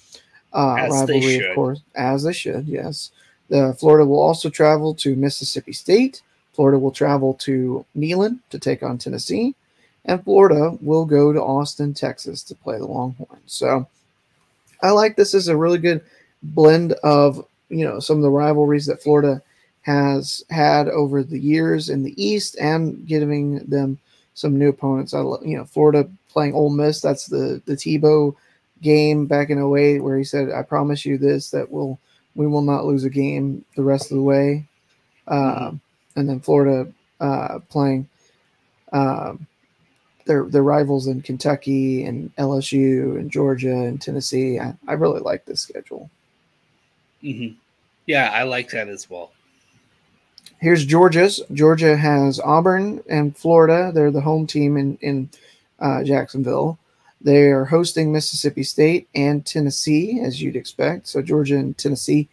uh, 0.52 0.74
rivalry, 0.90 1.36
of 1.50 1.54
course, 1.54 1.80
as 1.94 2.22
they 2.24 2.32
should. 2.32 2.66
Yes, 2.66 3.10
The 3.48 3.74
Florida 3.78 4.04
will 4.06 4.20
also 4.20 4.48
travel 4.50 4.94
to 4.96 5.14
Mississippi 5.16 5.72
State. 5.72 6.22
Florida 6.52 6.78
will 6.78 6.90
travel 6.90 7.34
to 7.34 7.84
Neyland 7.96 8.38
to 8.50 8.58
take 8.58 8.82
on 8.82 8.98
Tennessee, 8.98 9.54
and 10.04 10.22
Florida 10.22 10.76
will 10.82 11.04
go 11.04 11.32
to 11.32 11.40
Austin, 11.42 11.94
Texas 11.94 12.42
to 12.44 12.54
play 12.54 12.78
the 12.78 12.86
Longhorns. 12.86 13.40
So 13.46 13.86
I 14.82 14.90
like 14.90 15.16
this 15.16 15.34
as 15.34 15.48
a 15.48 15.56
really 15.56 15.78
good 15.78 16.02
blend 16.42 16.92
of 17.04 17.44
you 17.68 17.84
know 17.84 18.00
some 18.00 18.16
of 18.16 18.22
the 18.22 18.30
rivalries 18.30 18.86
that 18.86 19.02
Florida 19.02 19.42
has 19.82 20.44
had 20.50 20.88
over 20.88 21.22
the 21.22 21.38
years 21.38 21.88
in 21.88 22.02
the 22.02 22.22
East 22.22 22.56
and 22.60 23.06
giving 23.06 23.58
them 23.58 23.98
some 24.34 24.58
new 24.58 24.68
opponents. 24.68 25.14
I 25.14 25.20
you 25.20 25.56
know, 25.56 25.64
Florida 25.64 26.08
playing 26.28 26.54
Ole 26.54 26.70
Miss. 26.70 27.00
That's 27.00 27.26
the 27.26 27.62
the 27.66 27.74
Tebow 27.74 28.34
game 28.82 29.26
back 29.26 29.50
in 29.50 29.58
08 29.58 30.00
where 30.00 30.18
he 30.18 30.24
said, 30.24 30.50
"I 30.50 30.62
promise 30.62 31.04
you 31.04 31.18
this 31.18 31.50
that 31.50 31.70
we'll 31.70 31.98
we 32.34 32.46
will 32.46 32.62
not 32.62 32.84
lose 32.84 33.04
a 33.04 33.10
game 33.10 33.64
the 33.76 33.82
rest 33.82 34.10
of 34.10 34.16
the 34.16 34.22
way." 34.22 34.66
mm-hmm. 35.28 35.76
And 36.16 36.28
then 36.28 36.40
Florida 36.40 36.92
uh, 37.20 37.60
playing 37.68 38.08
um, 38.92 39.46
their 40.30 40.44
their 40.44 40.62
rivals 40.62 41.08
in 41.08 41.22
Kentucky 41.22 42.04
and 42.04 42.34
LSU 42.36 43.18
and 43.18 43.32
Georgia 43.32 43.72
and 43.72 44.00
Tennessee. 44.00 44.60
I, 44.60 44.74
I 44.86 44.92
really 44.92 45.18
like 45.18 45.44
this 45.44 45.60
schedule. 45.60 46.08
Mm-hmm. 47.20 47.56
Yeah, 48.06 48.30
I 48.32 48.44
like 48.44 48.70
that 48.70 48.86
as 48.88 49.10
well. 49.10 49.32
Here's 50.58 50.84
Georgia's. 50.84 51.42
Georgia 51.52 51.96
has 51.96 52.38
Auburn 52.38 53.02
and 53.10 53.36
Florida. 53.36 53.90
They're 53.92 54.12
the 54.12 54.20
home 54.20 54.46
team 54.46 54.76
in 54.76 54.96
in 55.00 55.28
uh, 55.80 56.04
Jacksonville. 56.04 56.78
They 57.20 57.48
are 57.48 57.64
hosting 57.64 58.12
Mississippi 58.12 58.62
State 58.62 59.08
and 59.16 59.44
Tennessee, 59.44 60.20
as 60.20 60.40
you'd 60.40 60.54
expect. 60.54 61.08
So 61.08 61.22
Georgia 61.22 61.56
and 61.56 61.76
Tennessee 61.76 62.28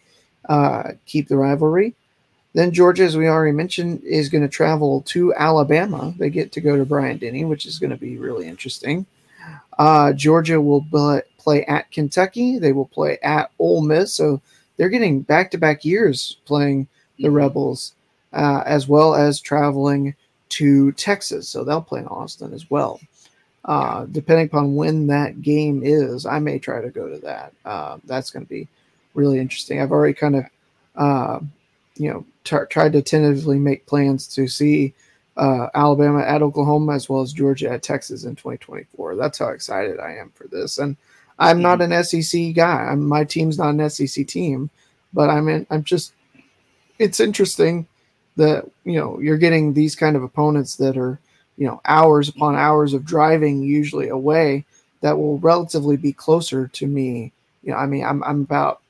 uh, 0.48 0.92
keep 1.08 1.30
the 1.30 1.38
rivalry. 1.38 1.96
Then 2.58 2.72
Georgia, 2.72 3.04
as 3.04 3.16
we 3.16 3.28
already 3.28 3.52
mentioned, 3.52 4.02
is 4.04 4.30
going 4.30 4.42
to 4.42 4.50
travel 4.50 5.04
to 5.10 5.32
Alabama. 5.36 6.12
They 6.18 6.32
get 6.32 6.52
to 6.54 6.60
go 6.60 6.76
to 6.76 6.86
Bryant 6.86 7.22
Denny, 7.22 7.46
which 7.46 7.68
is 7.68 7.78
going 7.78 7.92
to 7.92 7.98
be 7.98 8.18
really 8.18 8.48
interesting. 8.48 9.06
Uh, 9.78 10.12
Georgia 10.14 10.60
will 10.60 10.84
play 11.38 11.64
at 11.66 11.92
Kentucky. 11.92 12.58
They 12.58 12.72
will 12.72 12.88
play 12.88 13.20
at 13.22 13.52
Ole 13.60 13.84
Miss. 13.84 14.12
So 14.12 14.42
they're 14.76 14.90
getting 14.90 15.22
back-to-back 15.22 15.86
years 15.86 16.38
playing 16.46 16.88
the 17.20 17.30
Rebels 17.30 17.94
uh, 18.34 18.64
as 18.66 18.88
well 18.88 19.14
as 19.14 19.40
traveling 19.40 20.16
to 20.50 20.92
Texas. 20.94 21.48
So 21.48 21.64
they'll 21.64 21.80
play 21.80 22.00
in 22.00 22.08
Austin 22.08 22.56
as 22.56 22.72
well. 22.72 23.00
Uh, 23.66 24.08
depending 24.12 24.48
upon 24.48 24.76
when 24.76 25.06
that 25.06 25.44
game 25.44 25.84
is, 25.84 26.26
I 26.26 26.40
may 26.40 26.58
try 26.58 26.82
to 26.82 26.90
go 26.90 27.08
to 27.08 27.20
that. 27.20 27.54
Uh, 27.64 28.00
that's 28.06 28.32
going 28.32 28.48
to 28.48 28.50
be 28.50 28.68
really 29.14 29.38
interesting. 29.38 29.80
I've 29.80 29.92
already 29.92 30.16
kind 30.16 30.38
of, 30.38 30.46
uh, 30.96 31.40
you 32.00 32.12
know, 32.12 32.26
t- 32.44 32.58
tried 32.70 32.94
to 32.94 33.02
tentatively 33.02 33.60
make 33.60 33.86
plans 33.86 34.28
to 34.36 34.48
see 34.48 34.94
uh, 35.38 35.68
Alabama 35.76 36.22
at 36.22 36.42
Oklahoma 36.42 36.94
as 36.94 37.10
well 37.10 37.22
as 37.22 37.34
Georgia 37.34 37.70
at 37.70 37.84
Texas 37.84 38.24
in 38.24 38.36
2024. 38.36 39.16
That's 39.16 39.38
how 39.38 39.50
excited 39.50 40.00
I 40.00 40.16
am 40.16 40.32
for 40.32 40.48
this. 40.48 40.78
And 40.80 40.98
I'm 41.40 41.62
not 41.62 41.82
an 41.82 42.04
SEC 42.04 42.54
guy. 42.56 42.86
I'm, 42.86 43.06
my 43.06 43.24
team's 43.24 43.58
not 43.58 43.76
an 43.76 43.90
SEC 43.90 44.26
team, 44.28 44.70
but 45.14 45.30
I'm 45.30 45.48
in, 45.48 45.68
I'm 45.70 45.84
just. 45.84 46.14
It's 47.00 47.20
interesting 47.20 47.86
that 48.38 48.66
you 48.86 48.94
know 48.94 49.20
you're 49.20 49.38
getting 49.38 49.74
these 49.74 49.96
kind 49.96 50.16
of 50.16 50.24
opponents 50.24 50.78
that 50.78 50.98
are 50.98 51.20
you 51.58 51.68
know 51.68 51.82
hours 51.86 52.30
upon 52.30 52.56
hours 52.56 52.94
of 52.94 53.04
driving 53.04 53.62
usually 53.62 54.08
away 54.08 54.64
that 55.02 55.18
will 55.18 55.40
relatively 55.40 55.98
be 55.98 56.14
closer 56.14 56.68
to 56.68 56.88
me 56.88 57.34
you 57.64 57.72
know 57.72 57.78
i 57.78 57.86
mean 57.86 58.06
i'm, 58.06 58.24
I'm 58.24 58.42
about 58.42 58.82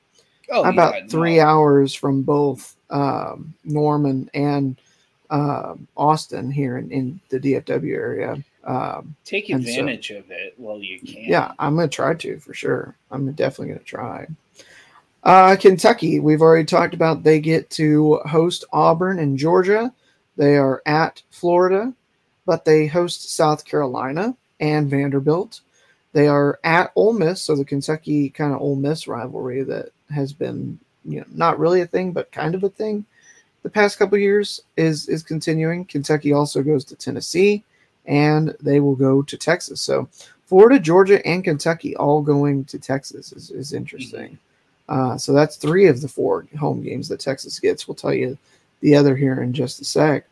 oh, 0.52 0.62
I'm 0.62 0.74
about 0.74 1.10
three 1.10 1.38
no. 1.38 1.46
hours 1.46 1.94
from 1.94 2.22
both 2.22 2.76
um, 2.90 3.54
norman 3.64 4.30
and 4.34 4.76
uh, 5.30 5.74
austin 5.96 6.50
here 6.50 6.78
in, 6.78 6.90
in 6.90 7.20
the 7.28 7.38
dfw 7.38 7.92
area 7.92 8.42
um, 8.64 9.14
take 9.24 9.50
advantage 9.50 10.08
so, 10.08 10.16
of 10.16 10.30
it 10.30 10.54
while 10.56 10.78
you 10.78 10.98
can 11.00 11.24
yeah 11.24 11.52
i'm 11.58 11.76
gonna 11.76 11.88
try 11.88 12.14
to 12.14 12.38
for 12.38 12.54
sure 12.54 12.94
i'm 13.10 13.30
definitely 13.32 13.74
gonna 13.74 13.84
try 13.84 14.26
uh, 15.24 15.56
Kentucky, 15.56 16.20
we've 16.20 16.40
already 16.40 16.64
talked 16.64 16.94
about. 16.94 17.22
They 17.22 17.40
get 17.40 17.70
to 17.70 18.16
host 18.26 18.64
Auburn 18.72 19.18
and 19.18 19.36
Georgia. 19.36 19.92
They 20.36 20.56
are 20.56 20.80
at 20.86 21.22
Florida, 21.30 21.92
but 22.46 22.64
they 22.64 22.86
host 22.86 23.34
South 23.34 23.64
Carolina 23.64 24.36
and 24.60 24.88
Vanderbilt. 24.88 25.60
They 26.12 26.28
are 26.28 26.58
at 26.64 26.92
Ole 26.94 27.12
Miss, 27.12 27.42
so 27.42 27.56
the 27.56 27.64
Kentucky 27.64 28.30
kind 28.30 28.54
of 28.54 28.60
Ole 28.60 28.76
Miss 28.76 29.06
rivalry 29.06 29.62
that 29.64 29.90
has 30.10 30.32
been, 30.32 30.78
you 31.04 31.20
know, 31.20 31.26
not 31.32 31.58
really 31.58 31.80
a 31.80 31.86
thing, 31.86 32.12
but 32.12 32.32
kind 32.32 32.54
of 32.54 32.64
a 32.64 32.68
thing 32.68 33.04
the 33.62 33.70
past 33.70 33.98
couple 33.98 34.16
years 34.18 34.62
is 34.76 35.08
is 35.08 35.22
continuing. 35.22 35.84
Kentucky 35.84 36.32
also 36.32 36.62
goes 36.62 36.84
to 36.86 36.96
Tennessee, 36.96 37.62
and 38.06 38.54
they 38.60 38.80
will 38.80 38.96
go 38.96 39.22
to 39.22 39.36
Texas. 39.36 39.80
So 39.80 40.08
Florida, 40.46 40.78
Georgia, 40.78 41.24
and 41.26 41.44
Kentucky 41.44 41.94
all 41.96 42.22
going 42.22 42.64
to 42.66 42.78
Texas 42.78 43.32
is, 43.32 43.50
is 43.50 43.72
interesting. 43.72 44.38
Uh, 44.88 45.18
so 45.18 45.34
that's 45.34 45.56
three 45.56 45.86
of 45.86 46.00
the 46.00 46.08
four 46.08 46.46
home 46.58 46.82
games 46.82 47.08
that 47.08 47.20
Texas 47.20 47.60
gets. 47.60 47.86
We'll 47.86 47.94
tell 47.94 48.14
you 48.14 48.38
the 48.80 48.94
other 48.94 49.14
here 49.14 49.42
in 49.42 49.52
just 49.52 49.80
a 49.82 49.84
sec. 49.84 50.26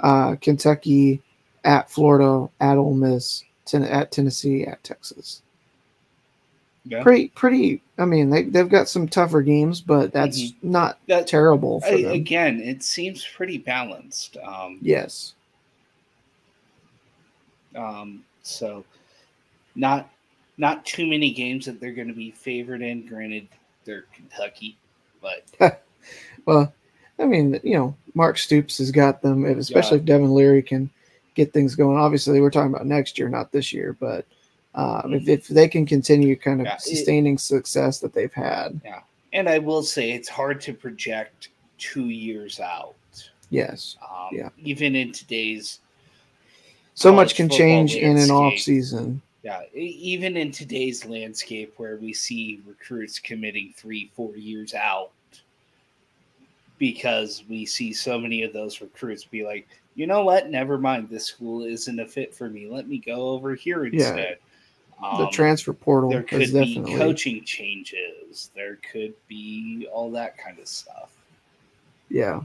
Uh, 0.00 0.36
Kentucky 0.40 1.20
at 1.64 1.90
Florida, 1.90 2.48
at 2.60 2.78
Ole 2.78 2.94
Miss, 2.94 3.44
ten- 3.66 3.84
at 3.84 4.10
Tennessee, 4.10 4.64
at 4.64 4.82
Texas. 4.82 5.42
Yeah. 6.84 7.02
Pretty, 7.02 7.28
pretty. 7.28 7.82
I 7.98 8.06
mean, 8.06 8.30
they 8.30 8.44
they've 8.44 8.68
got 8.68 8.88
some 8.88 9.06
tougher 9.06 9.42
games, 9.42 9.80
but 9.80 10.12
that's 10.12 10.40
mm-hmm. 10.40 10.70
not 10.70 10.98
that 11.08 11.26
terrible. 11.26 11.82
I, 11.84 11.90
again, 11.90 12.60
it 12.60 12.82
seems 12.82 13.24
pretty 13.24 13.58
balanced. 13.58 14.38
Um, 14.42 14.78
yes. 14.80 15.34
Um. 17.76 18.24
So, 18.42 18.84
not 19.74 20.10
not 20.56 20.84
too 20.86 21.06
many 21.06 21.32
games 21.32 21.66
that 21.66 21.80
they're 21.80 21.92
going 21.92 22.08
to 22.08 22.14
be 22.14 22.30
favored 22.30 22.80
in. 22.80 23.06
Granted, 23.06 23.48
they're 23.84 24.06
Kentucky, 24.14 24.78
but 25.20 25.44
well, 26.46 26.72
I 27.18 27.26
mean, 27.26 27.60
you 27.62 27.74
know, 27.74 27.94
Mark 28.14 28.38
Stoops 28.38 28.78
has 28.78 28.90
got 28.90 29.20
them, 29.20 29.44
especially 29.44 29.98
yeah. 29.98 30.00
if 30.00 30.06
Devin 30.06 30.34
Leary 30.34 30.62
can 30.62 30.90
get 31.34 31.52
things 31.52 31.74
going. 31.74 31.98
Obviously, 31.98 32.40
we're 32.40 32.50
talking 32.50 32.72
about 32.74 32.86
next 32.86 33.18
year, 33.18 33.28
not 33.28 33.52
this 33.52 33.72
year, 33.72 33.96
but 34.00 34.24
um, 34.74 35.14
if, 35.14 35.28
if 35.28 35.48
they 35.48 35.68
can 35.68 35.86
continue 35.86 36.36
kind 36.36 36.60
of 36.60 36.66
yeah, 36.66 36.76
sustaining 36.76 37.34
it, 37.34 37.40
success 37.40 37.98
that 38.00 38.12
they've 38.12 38.32
had. 38.32 38.80
Yeah. 38.84 39.00
And 39.32 39.48
I 39.48 39.58
will 39.58 39.82
say 39.82 40.12
it's 40.12 40.28
hard 40.28 40.60
to 40.62 40.72
project 40.72 41.48
two 41.78 42.08
years 42.08 42.60
out. 42.60 42.94
Yes. 43.50 43.96
Um, 44.02 44.28
yeah. 44.32 44.48
Even 44.62 44.94
in 44.94 45.12
today's 45.12 45.80
so 46.94 47.12
much 47.12 47.34
can 47.34 47.48
change 47.48 47.94
in 47.94 48.18
an 48.18 48.30
off 48.30 48.58
season. 48.58 49.22
Yeah, 49.42 49.62
even 49.72 50.36
in 50.36 50.52
today's 50.52 51.06
landscape 51.06 51.72
where 51.78 51.96
we 51.96 52.12
see 52.12 52.60
recruits 52.66 53.18
committing 53.18 53.72
three, 53.74 54.10
four 54.14 54.36
years 54.36 54.74
out, 54.74 55.12
because 56.76 57.42
we 57.48 57.64
see 57.64 57.94
so 57.94 58.18
many 58.18 58.42
of 58.42 58.52
those 58.52 58.82
recruits 58.82 59.24
be 59.24 59.46
like, 59.46 59.66
you 59.94 60.06
know 60.06 60.24
what, 60.24 60.50
never 60.50 60.76
mind, 60.76 61.08
this 61.08 61.24
school 61.24 61.64
isn't 61.64 62.00
a 62.00 62.06
fit 62.06 62.34
for 62.34 62.50
me. 62.50 62.68
Let 62.68 62.86
me 62.86 62.98
go 62.98 63.30
over 63.30 63.54
here 63.54 63.86
instead. 63.86 64.18
Yeah. 64.18 64.34
Um, 65.02 65.18
the 65.22 65.28
transfer 65.30 65.72
portal. 65.72 66.10
There 66.10 66.22
could 66.22 66.40
be 66.40 66.46
definitely... 66.46 66.96
coaching 66.96 67.44
changes. 67.44 68.50
There 68.54 68.78
could 68.92 69.14
be 69.28 69.88
all 69.92 70.10
that 70.12 70.36
kind 70.36 70.58
of 70.58 70.68
stuff. 70.68 71.10
Yeah, 72.08 72.40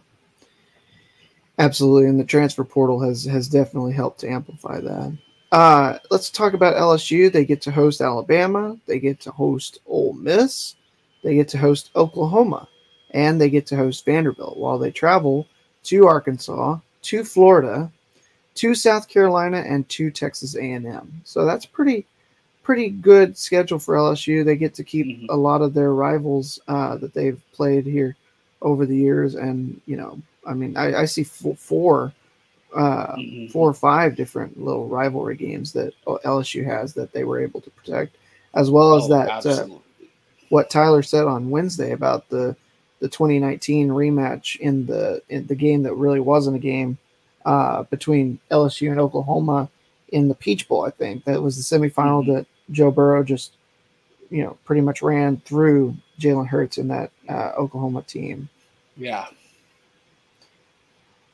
absolutely. 1.59 2.07
And 2.07 2.19
the 2.19 2.25
transfer 2.25 2.63
portal 2.63 2.99
has 3.01 3.25
has 3.25 3.47
definitely 3.47 3.93
helped 3.93 4.19
to 4.21 4.29
amplify 4.29 4.79
that. 4.79 5.17
Uh, 5.51 5.99
let's 6.11 6.29
talk 6.29 6.53
about 6.53 6.75
LSU. 6.75 7.31
They 7.31 7.45
get 7.45 7.61
to 7.63 7.71
host 7.71 8.01
Alabama. 8.01 8.77
They 8.87 8.99
get 8.99 9.19
to 9.21 9.31
host 9.31 9.79
Ole 9.85 10.13
Miss. 10.13 10.75
They 11.23 11.35
get 11.35 11.47
to 11.49 11.57
host 11.57 11.91
Oklahoma, 11.95 12.67
and 13.11 13.39
they 13.41 13.49
get 13.49 13.65
to 13.67 13.75
host 13.75 14.05
Vanderbilt 14.05 14.57
while 14.57 14.77
they 14.77 14.91
travel 14.91 15.47
to 15.83 16.07
Arkansas, 16.07 16.79
to 17.03 17.23
Florida, 17.23 17.91
to 18.55 18.75
South 18.75 19.07
Carolina, 19.07 19.57
and 19.57 19.87
to 19.89 20.11
Texas 20.11 20.55
A&M. 20.55 21.21
So 21.23 21.45
that's 21.45 21.65
pretty 21.65 22.05
pretty 22.65 22.89
good 22.89 23.37
schedule 23.37 23.77
for 23.77 23.95
LSU. 23.95 24.43
They 24.43 24.57
get 24.57 24.73
to 24.73 24.83
keep 24.83 25.05
mm-hmm. 25.05 25.27
a 25.29 25.35
lot 25.35 25.61
of 25.61 25.73
their 25.73 25.93
rivals 25.93 26.59
uh, 26.67 26.97
that 26.97 27.13
they've 27.13 27.39
played 27.53 27.85
here 27.85 28.17
over 28.61 28.85
the 28.85 28.97
years, 28.97 29.35
and 29.35 29.79
you 29.85 29.95
know, 29.95 30.19
I 30.45 30.53
mean, 30.53 30.75
I, 30.75 31.01
I 31.01 31.05
see 31.05 31.23
four 31.23 32.11
uh, 32.75 33.15
mm-hmm. 33.15 33.47
four 33.51 33.69
or 33.69 33.73
five 33.73 34.15
different 34.15 34.61
little 34.61 34.87
rivalry 34.87 35.37
games 35.37 35.71
that 35.73 35.93
LSU 36.05 36.65
has 36.65 36.93
that 36.95 37.13
they 37.13 37.23
were 37.23 37.39
able 37.39 37.61
to 37.61 37.69
protect, 37.69 38.17
as 38.55 38.69
well 38.69 38.95
as 38.95 39.03
oh, 39.05 39.07
that 39.09 39.45
uh, 39.45 39.67
what 40.49 40.69
Tyler 40.69 41.03
said 41.03 41.25
on 41.25 41.51
Wednesday 41.51 41.91
about 41.91 42.27
the 42.29 42.55
the 42.99 43.07
2019 43.07 43.89
rematch 43.89 44.59
in 44.59 44.87
the 44.87 45.21
in 45.29 45.45
the 45.45 45.55
game 45.55 45.83
that 45.83 45.93
really 45.93 46.19
wasn't 46.19 46.55
a 46.55 46.59
game 46.59 46.97
uh, 47.45 47.83
between 47.83 48.39
LSU 48.49 48.89
and 48.89 48.99
Oklahoma 48.99 49.69
in 50.09 50.27
the 50.27 50.35
Peach 50.35 50.67
Bowl. 50.67 50.83
I 50.83 50.89
think 50.89 51.25
that 51.25 51.43
was 51.43 51.55
the 51.57 51.77
semifinal 51.77 52.23
mm-hmm. 52.23 52.33
that 52.33 52.47
Joe 52.71 52.91
Burrow 52.91 53.23
just 53.23 53.53
you 54.29 54.43
know 54.43 54.57
pretty 54.65 54.81
much 54.81 55.01
ran 55.01 55.37
through 55.37 55.95
Jalen 56.19 56.47
Hurts 56.47 56.77
in 56.77 56.87
that 56.89 57.11
uh, 57.29 57.51
Oklahoma 57.57 58.01
team. 58.03 58.49
Yeah. 58.97 59.27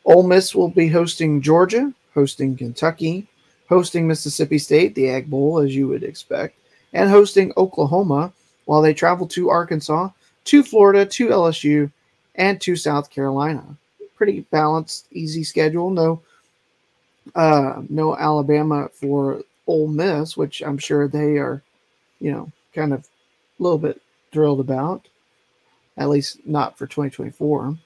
Ole 0.06 0.24
Miss 0.24 0.56
will 0.56 0.70
be 0.70 0.88
hosting 0.88 1.42
Georgia, 1.42 1.94
hosting 2.14 2.58
Kentucky, 2.58 3.28
hosting 3.70 4.08
Mississippi 4.08 4.58
State, 4.58 4.96
the 4.96 5.10
Egg 5.10 5.30
Bowl, 5.30 5.60
as 5.60 5.76
you 5.76 5.88
would 5.88 6.04
expect, 6.04 6.58
and 6.94 7.10
hosting 7.10 7.54
Oklahoma 7.56 8.34
while 8.66 8.82
they 8.82 8.94
travel 8.94 9.28
to 9.28 9.50
Arkansas, 9.50 10.10
to 10.46 10.64
Florida, 10.64 11.06
to 11.06 11.28
LSU, 11.28 11.92
and 12.36 12.60
to 12.62 12.76
South 12.76 13.10
Carolina. 13.10 13.64
Pretty 14.16 14.42
balanced, 14.52 15.08
easy 15.12 15.44
schedule. 15.44 15.92
No, 15.92 16.22
uh, 17.36 17.82
no 17.90 18.18
Alabama 18.18 18.90
for 18.94 19.44
Ole 19.72 19.88
Miss, 19.88 20.36
which 20.36 20.62
I'm 20.62 20.78
sure 20.78 21.08
they 21.08 21.38
are, 21.38 21.64
you 22.20 22.32
know, 22.32 22.52
kind 22.74 22.94
of 22.94 23.02
a 23.02 23.64
little 23.64 23.78
bit 23.78 24.02
thrilled 24.32 24.60
about. 24.60 25.08
At 25.98 26.10
least 26.10 26.40
not 26.46 26.78
for 26.78 26.88
2024. 26.88 27.78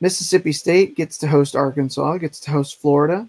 Mississippi 0.00 0.52
State 0.52 0.96
gets 0.96 1.18
to 1.18 1.28
host 1.28 1.56
Arkansas, 1.56 2.18
gets 2.18 2.40
to 2.40 2.50
host 2.50 2.80
Florida. 2.80 3.28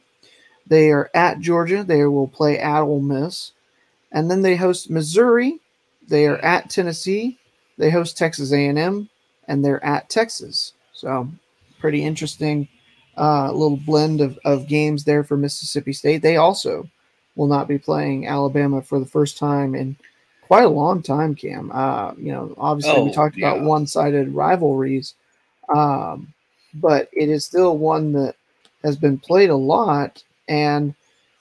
They 0.68 0.92
are 0.92 1.10
at 1.16 1.40
Georgia. 1.40 1.84
They 1.84 2.06
will 2.06 2.28
play 2.28 2.60
at 2.60 2.82
Ole 2.82 3.02
Miss. 3.02 3.54
And 4.12 4.30
then 4.30 4.42
they 4.42 4.56
host 4.56 4.90
Missouri. 4.90 5.60
They 6.08 6.28
are 6.28 6.38
at 6.38 6.70
Tennessee. 6.70 7.38
They 7.78 7.90
host 7.90 8.18
Texas 8.18 8.52
A&M, 8.52 9.10
and 9.48 9.66
they're 9.66 9.84
at 9.84 10.10
Texas. 10.10 10.74
So 10.94 11.30
pretty 11.80 12.04
interesting 12.04 12.68
uh, 13.18 13.52
little 13.52 13.78
blend 13.78 14.22
of, 14.22 14.38
of 14.46 14.68
games 14.68 15.04
there 15.04 15.24
for 15.24 15.38
Mississippi 15.38 15.94
State. 15.94 16.22
They 16.22 16.38
also 16.38 16.90
will 17.40 17.48
not 17.48 17.70
be 17.70 17.80
playing 17.80 18.28
Alabama 18.28 18.82
for 18.82 19.00
the 19.00 19.06
first 19.06 19.38
time 19.38 19.74
in 19.74 19.96
quite 20.42 20.66
a 20.66 20.70
long 20.70 21.02
time, 21.02 21.34
Cam. 21.34 21.72
Uh, 21.74 22.14
you 22.18 22.34
know, 22.34 22.54
obviously 22.58 22.92
Oh, 22.92 23.06
we 23.06 23.14
talked 23.14 23.38
about 23.38 23.62
one-sided 23.62 24.36
rivalries, 24.36 25.14
um, 25.74 26.34
but 26.74 27.08
it 27.14 27.30
is 27.30 27.46
still 27.46 27.78
one 27.78 28.12
that 28.12 28.36
has 28.84 28.98
been 28.98 29.18
played 29.18 29.50
a 29.50 29.56
lot. 29.56 30.22
And 30.50 30.94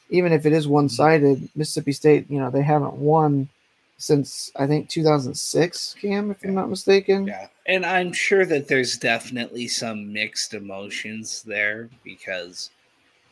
even 0.08 0.32
if 0.32 0.46
it 0.46 0.52
is 0.52 0.68
one-sided, 0.68 1.48
Mississippi 1.56 1.90
State, 1.90 2.30
you 2.30 2.38
know, 2.38 2.48
they 2.48 2.62
haven't 2.62 2.94
won 2.94 3.48
since 3.96 4.52
I 4.54 4.68
think 4.68 4.88
2006, 4.88 5.96
Cam, 6.00 6.30
if 6.30 6.44
I'm 6.44 6.54
not 6.54 6.70
mistaken. 6.70 7.26
Yeah. 7.26 7.48
And 7.66 7.84
I'm 7.84 8.12
sure 8.12 8.46
that 8.46 8.68
there's 8.68 8.96
definitely 8.96 9.66
some 9.66 10.12
mixed 10.12 10.54
emotions 10.54 11.42
there 11.42 11.90
because 12.04 12.70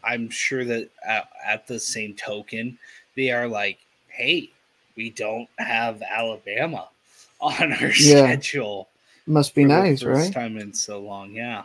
I'm 0.05 0.31
sure 0.31 0.65
that 0.65 0.89
at, 1.07 1.29
at 1.45 1.67
the 1.67 1.81
same 1.81 2.15
token, 2.15 2.79
they 3.17 3.31
are 3.31 3.49
like, 3.49 3.79
hey, 4.09 4.51
we 4.97 5.11
don't 5.11 5.49
have 5.59 6.03
Alabama 6.03 6.89
on 7.41 7.73
our 7.73 7.93
Yeah. 7.93 7.93
schedule. 7.93 8.89
Must 9.27 9.55
be 9.55 9.65
nice, 9.65 10.03
first 10.03 10.27
right? 10.27 10.33
time 10.33 10.57
in 10.59 10.73
so 10.73 11.01
long. 11.01 11.33
Yeah. 11.33 11.65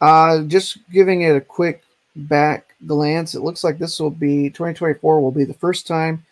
Uh, 0.00 0.42
just 0.42 0.78
giving 0.90 1.22
it 1.22 1.36
a 1.36 1.40
quick 1.40 1.82
back 2.16 2.74
glance, 2.86 3.34
it 3.34 3.40
looks 3.40 3.64
like 3.64 3.78
this 3.78 3.98
will 4.00 4.10
be 4.10 4.50
2024 4.50 5.20
will 5.20 5.30
be 5.30 5.44
the 5.44 5.54
first 5.54 5.86
time 5.86 6.24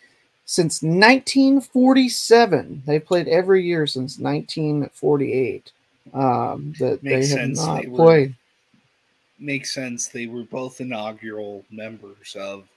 since 0.45 0.83
1947. 0.83 2.83
They 2.85 2.99
played 2.99 3.27
every 3.27 3.63
year 3.63 3.87
since 3.87 4.19
1948. 4.19 5.71
Um, 6.13 6.73
that 6.79 7.03
Makes 7.03 7.03
they 7.03 7.15
have 7.39 7.39
sense. 7.39 7.59
not 7.59 7.81
They 7.81 7.87
played. 7.89 8.35
Makes 9.39 9.73
sense. 9.73 10.07
They 10.07 10.27
were 10.27 10.43
both 10.43 10.81
inaugural 10.81 11.65
members 11.71 12.35
of 12.37 12.67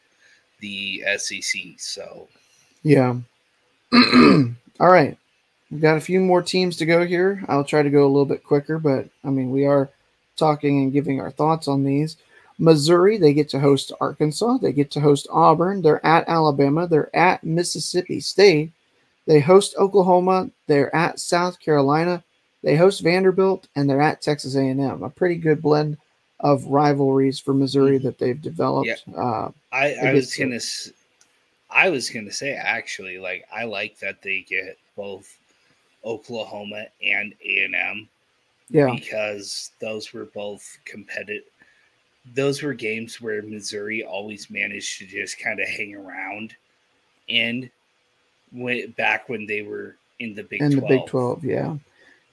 the 0.60 1.02
SEC. 1.18 1.60
So, 1.78 2.28
Yeah. 2.82 3.16
All 3.92 4.90
right. 4.90 5.16
We've 5.70 5.80
got 5.80 5.96
a 5.96 6.00
few 6.00 6.20
more 6.20 6.42
teams 6.42 6.76
to 6.76 6.86
go 6.86 7.06
here. 7.06 7.44
I'll 7.48 7.64
try 7.64 7.82
to 7.82 7.90
go 7.90 8.04
a 8.04 8.08
little 8.08 8.26
bit 8.26 8.44
quicker, 8.44 8.78
but 8.78 9.08
I 9.24 9.30
mean, 9.30 9.50
we 9.50 9.64
are 9.64 9.90
talking 10.36 10.82
and 10.82 10.92
giving 10.92 11.20
our 11.20 11.30
thoughts 11.30 11.66
on 11.66 11.82
these. 11.82 12.16
Missouri, 12.58 13.16
they 13.16 13.32
get 13.32 13.48
to 13.50 13.58
host 13.58 13.92
Arkansas. 14.00 14.58
They 14.58 14.72
get 14.72 14.90
to 14.92 15.00
host 15.00 15.26
Auburn. 15.30 15.82
They're 15.82 16.04
at 16.04 16.28
Alabama. 16.28 16.86
They're 16.86 17.14
at 17.16 17.42
Mississippi 17.42 18.20
State. 18.20 18.70
They 19.26 19.40
host 19.40 19.74
Oklahoma. 19.78 20.50
They're 20.66 20.94
at 20.94 21.18
South 21.18 21.58
Carolina. 21.58 22.22
They 22.62 22.76
host 22.76 23.02
Vanderbilt, 23.02 23.68
and 23.74 23.88
they're 23.88 24.00
at 24.00 24.22
Texas 24.22 24.54
A&M. 24.54 25.02
A 25.02 25.10
pretty 25.10 25.36
good 25.36 25.60
blend 25.62 25.96
of 26.43 26.64
rivalries 26.66 27.38
for 27.38 27.55
Missouri 27.55 27.99
that 27.99 28.18
they've 28.18 28.40
developed. 28.40 29.05
Uh, 29.16 29.51
I, 29.72 29.95
I 29.95 30.12
was 30.12 30.34
gonna, 30.34 30.61
I 31.70 31.88
was 31.88 32.11
gonna 32.11 32.32
say 32.32 32.55
actually, 32.55 33.18
like 33.18 33.47
I 33.53 33.64
like 33.64 33.99
that 34.01 34.22
they 34.22 34.45
get 34.49 34.76
both 34.97 35.38
Oklahoma 36.05 36.86
and 37.03 37.34
A 37.45 37.64
and 37.64 37.74
M 37.74 38.09
yeah, 38.70 38.93
because 38.93 39.70
those 39.80 40.12
were 40.12 40.26
both 40.26 40.78
competitive. 40.84 41.45
Those 42.34 42.62
were 42.62 42.74
games 42.74 43.20
where 43.20 43.43
Missouri 43.43 44.05
always 44.05 44.51
managed 44.51 44.99
to 44.99 45.07
just 45.07 45.38
kind 45.38 45.61
of 45.61 45.68
hang 45.68 45.95
around, 45.95 46.55
and 47.28 47.70
went 48.53 48.97
back 48.97 49.28
when 49.28 49.47
they 49.47 49.62
were 49.62 49.97
in 50.18 50.34
the 50.34 50.43
Big 50.43 50.62
in 50.62 50.72
12. 50.72 50.80
the 50.80 50.99
Big 50.99 51.07
12, 51.07 51.45
yeah. 51.45 51.76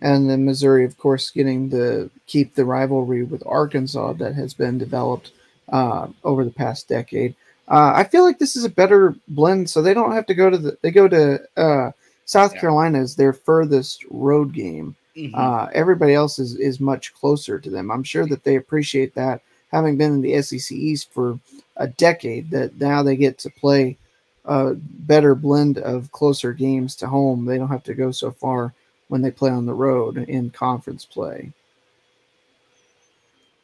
And 0.01 0.29
then 0.29 0.45
Missouri, 0.45 0.85
of 0.85 0.97
course, 0.97 1.29
getting 1.29 1.69
the 1.69 2.09
keep 2.25 2.55
the 2.55 2.65
rivalry 2.65 3.23
with 3.23 3.43
Arkansas 3.45 4.13
that 4.13 4.33
has 4.35 4.53
been 4.53 4.77
developed 4.77 5.31
uh, 5.69 6.07
over 6.23 6.45
the 6.45 6.51
past 6.51 6.87
decade. 6.87 7.35
Uh, 7.67 7.91
I 7.95 8.03
feel 8.05 8.23
like 8.23 8.39
this 8.39 8.55
is 8.55 8.63
a 8.63 8.69
better 8.69 9.15
blend, 9.27 9.69
so 9.69 9.81
they 9.81 9.93
don't 9.93 10.13
have 10.13 10.25
to 10.27 10.33
go 10.33 10.49
to 10.49 10.57
the. 10.57 10.77
They 10.81 10.91
go 10.91 11.07
to 11.07 11.41
uh, 11.57 11.91
South 12.25 12.53
Yeah. 12.55 12.61
Carolina 12.61 12.99
as 12.99 13.15
their 13.15 13.33
furthest 13.33 14.05
road 14.09 14.53
game. 14.53 14.95
Mhm. 15.17 15.31
Uh, 15.35 15.67
everybody 15.73 16.13
else 16.13 16.39
is 16.39 16.55
is 16.55 16.79
much 16.79 17.13
closer 17.13 17.59
to 17.59 17.69
them. 17.69 17.91
I'm 17.91 18.03
sure 18.03 18.25
that 18.27 18.43
they 18.43 18.55
appreciate 18.55 19.13
that, 19.15 19.41
having 19.71 19.97
been 19.97 20.13
in 20.13 20.21
the 20.21 20.41
SEC 20.41 20.71
East 20.77 21.11
for 21.11 21.37
a 21.75 21.87
decade. 21.87 22.49
That 22.51 22.79
now 22.79 23.03
they 23.03 23.17
get 23.17 23.37
to 23.39 23.49
play 23.49 23.97
a 24.45 24.75
better 24.75 25.35
blend 25.35 25.77
of 25.79 26.11
closer 26.13 26.53
games 26.53 26.95
to 26.95 27.07
home. 27.07 27.45
They 27.45 27.57
don't 27.57 27.67
have 27.67 27.83
to 27.83 27.93
go 27.93 28.11
so 28.11 28.31
far 28.31 28.73
when 29.09 29.21
they 29.21 29.31
play 29.31 29.49
on 29.49 29.65
the 29.65 29.73
road 29.73 30.17
in 30.17 30.49
conference 30.51 31.03
play. 31.03 31.51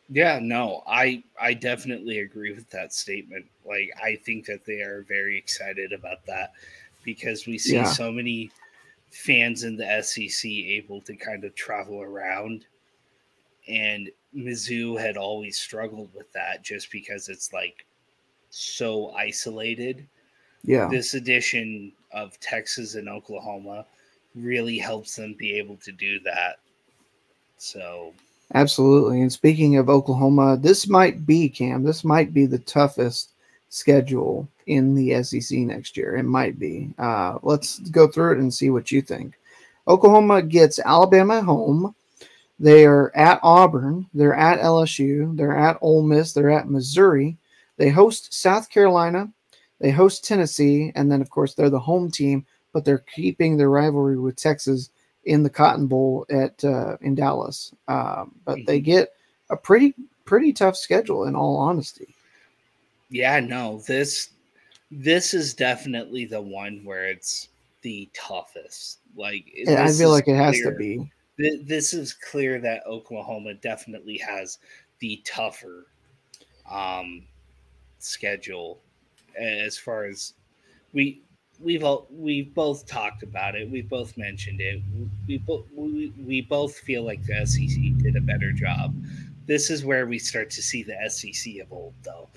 Yeah, 0.09 0.39
no, 0.41 0.83
I 0.85 1.23
I 1.39 1.53
definitely 1.53 2.19
agree 2.19 2.53
with 2.53 2.69
that 2.71 2.93
statement. 2.93 3.45
Like 3.65 3.89
I 4.03 4.17
think 4.17 4.45
that 4.45 4.65
they 4.65 4.81
are 4.81 5.03
very 5.07 5.37
excited 5.37 5.93
about 5.93 6.23
that 6.27 6.51
because 7.03 7.47
we 7.47 7.57
see 7.57 7.75
Yeah. 7.75 7.85
so 7.85 8.11
many 8.11 8.51
fans 9.11 9.63
in 9.63 9.77
the 9.77 10.01
SEC 10.03 10.49
able 10.51 10.99
to 11.01 11.15
kind 11.15 11.43
of 11.45 11.55
travel 11.55 12.01
around 12.01 12.65
and 13.67 14.11
Mizzou 14.35 14.99
had 14.99 15.15
always 15.17 15.57
struggled 15.57 16.13
with 16.13 16.31
that 16.33 16.61
just 16.63 16.91
because 16.91 17.29
it's 17.29 17.53
like 17.53 17.85
so 18.49 19.11
isolated. 19.11 20.05
Yeah, 20.63 20.87
This 20.89 21.13
edition 21.13 21.93
of 22.11 22.39
Texas 22.39 22.95
and 22.95 23.07
Oklahoma 23.07 23.85
really 24.35 24.77
helps 24.77 25.15
them 25.15 25.35
be 25.37 25.53
able 25.53 25.77
to 25.77 25.91
do 25.91 26.19
that. 26.21 26.59
So, 27.57 28.13
absolutely. 28.53 29.21
And 29.21 29.31
speaking 29.31 29.77
of 29.77 29.89
Oklahoma, 29.89 30.57
this 30.57 30.87
might 30.87 31.25
be 31.25 31.49
Cam. 31.49 31.83
This 31.83 32.03
might 32.03 32.33
be 32.33 32.45
the 32.45 32.59
toughest 32.59 33.31
schedule 33.69 34.47
in 34.67 34.95
the 34.95 35.23
SEC 35.23 35.57
next 35.59 35.97
year. 35.97 36.15
It 36.15 36.23
might 36.23 36.59
be. 36.59 36.93
Uh, 36.97 37.37
let's 37.43 37.79
go 37.89 38.07
through 38.07 38.33
it 38.33 38.39
and 38.39 38.53
see 38.53 38.69
what 38.69 38.91
you 38.91 39.01
think. 39.01 39.35
Oklahoma 39.87 40.41
gets 40.41 40.79
Alabama 40.79 41.41
home. 41.41 41.95
They 42.59 42.85
are 42.85 43.15
at 43.15 43.39
Auburn. 43.43 44.07
They're 44.13 44.33
at 44.33 44.59
LSU. 44.59 45.35
They're 45.35 45.55
at 45.55 45.77
Ole 45.81 46.03
Miss. 46.03 46.33
They're 46.33 46.51
at 46.51 46.69
Missouri. 46.69 47.37
They 47.77 47.89
host 47.89 48.33
South 48.33 48.69
Carolina. 48.69 49.29
They 49.79 49.91
host 49.91 50.23
Tennessee, 50.23 50.91
and 50.95 51.11
then 51.11 51.21
of 51.21 51.29
course 51.29 51.53
they're 51.53 51.69
the 51.69 51.79
home 51.79 52.09
team, 52.09 52.45
but 52.75 52.83
they're 52.83 53.05
keeping 53.15 53.55
their 53.55 53.69
rivalry 53.69 54.17
with 54.19 54.35
Texas 54.35 54.89
in 55.23 55.43
the 55.43 55.49
Cotton 55.49 55.87
Bowl 55.87 56.25
at 56.29 56.61
uh, 56.65 56.97
in 56.99 57.15
Dallas. 57.15 57.73
Um, 57.87 58.35
but 58.43 58.59
they 58.67 58.81
get 58.81 59.13
a 59.49 59.55
pretty 59.55 59.95
pretty 60.25 60.51
tough 60.51 60.75
schedule, 60.75 61.23
in 61.23 61.37
all 61.37 61.55
honesty. 61.55 62.13
Yeah, 63.09 63.39
no, 63.39 63.81
this 63.87 64.31
this 64.91 65.33
is 65.33 65.53
definitely 65.53 66.25
the 66.25 66.41
one 66.41 66.81
where 66.83 67.07
it's 67.07 67.47
the 67.81 68.09
toughest. 68.13 68.99
Like 69.15 69.45
And 69.65 69.77
I 69.79 69.89
feel 69.93 70.09
like 70.09 70.27
it 70.27 70.35
has 70.35 70.59
clear- 70.61 70.71
to 70.71 70.77
be. 70.77 71.11
This 71.37 71.93
is 71.93 72.13
clear 72.13 72.59
that 72.59 72.85
Oklahoma 72.85 73.53
definitely 73.53 74.17
has 74.17 74.59
the 74.99 75.21
tougher 75.25 75.87
um 76.69 77.23
schedule 77.99 78.81
as 79.39 79.77
far 79.77 80.03
as 80.03 80.33
we 80.91 81.21
we've 81.59 81.83
all 81.83 82.07
we've 82.11 82.53
both 82.53 82.85
talked 82.87 83.23
about 83.23 83.55
it. 83.55 83.69
We've 83.69 83.89
both 83.89 84.17
mentioned 84.17 84.61
it. 84.61 84.81
We 85.27 85.37
both 85.39 85.65
we, 85.75 86.13
we 86.17 86.41
both 86.41 86.75
feel 86.77 87.03
like 87.03 87.23
the 87.25 87.45
SEC 87.45 87.97
did 88.03 88.15
a 88.15 88.21
better 88.21 88.51
job. 88.51 88.95
This 89.47 89.69
is 89.69 89.85
where 89.85 90.07
we 90.07 90.19
start 90.19 90.49
to 90.51 90.61
see 90.63 90.83
the 90.83 90.97
SEC 91.09 91.57
of 91.61 91.71
old, 91.71 91.93
though, 92.03 92.29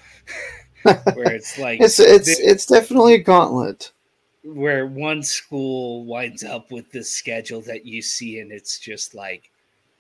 where 1.15 1.33
it's 1.33 1.59
like 1.59 1.81
It's 1.81 1.99
it's 1.99 2.39
it's 2.39 2.67
definitely 2.67 3.15
a 3.15 3.19
gauntlet. 3.23 3.93
where 4.45 4.87
one 4.87 5.23
school 5.23 6.05
winds 6.05 6.45
up 6.45 6.71
with 6.71 6.91
this 6.93 7.11
schedule 7.11 7.61
that 7.63 7.85
you 7.87 8.03
see, 8.03 8.41
and 8.41 8.53
it's 8.53 8.79
just 8.79 9.15
like 9.15 9.51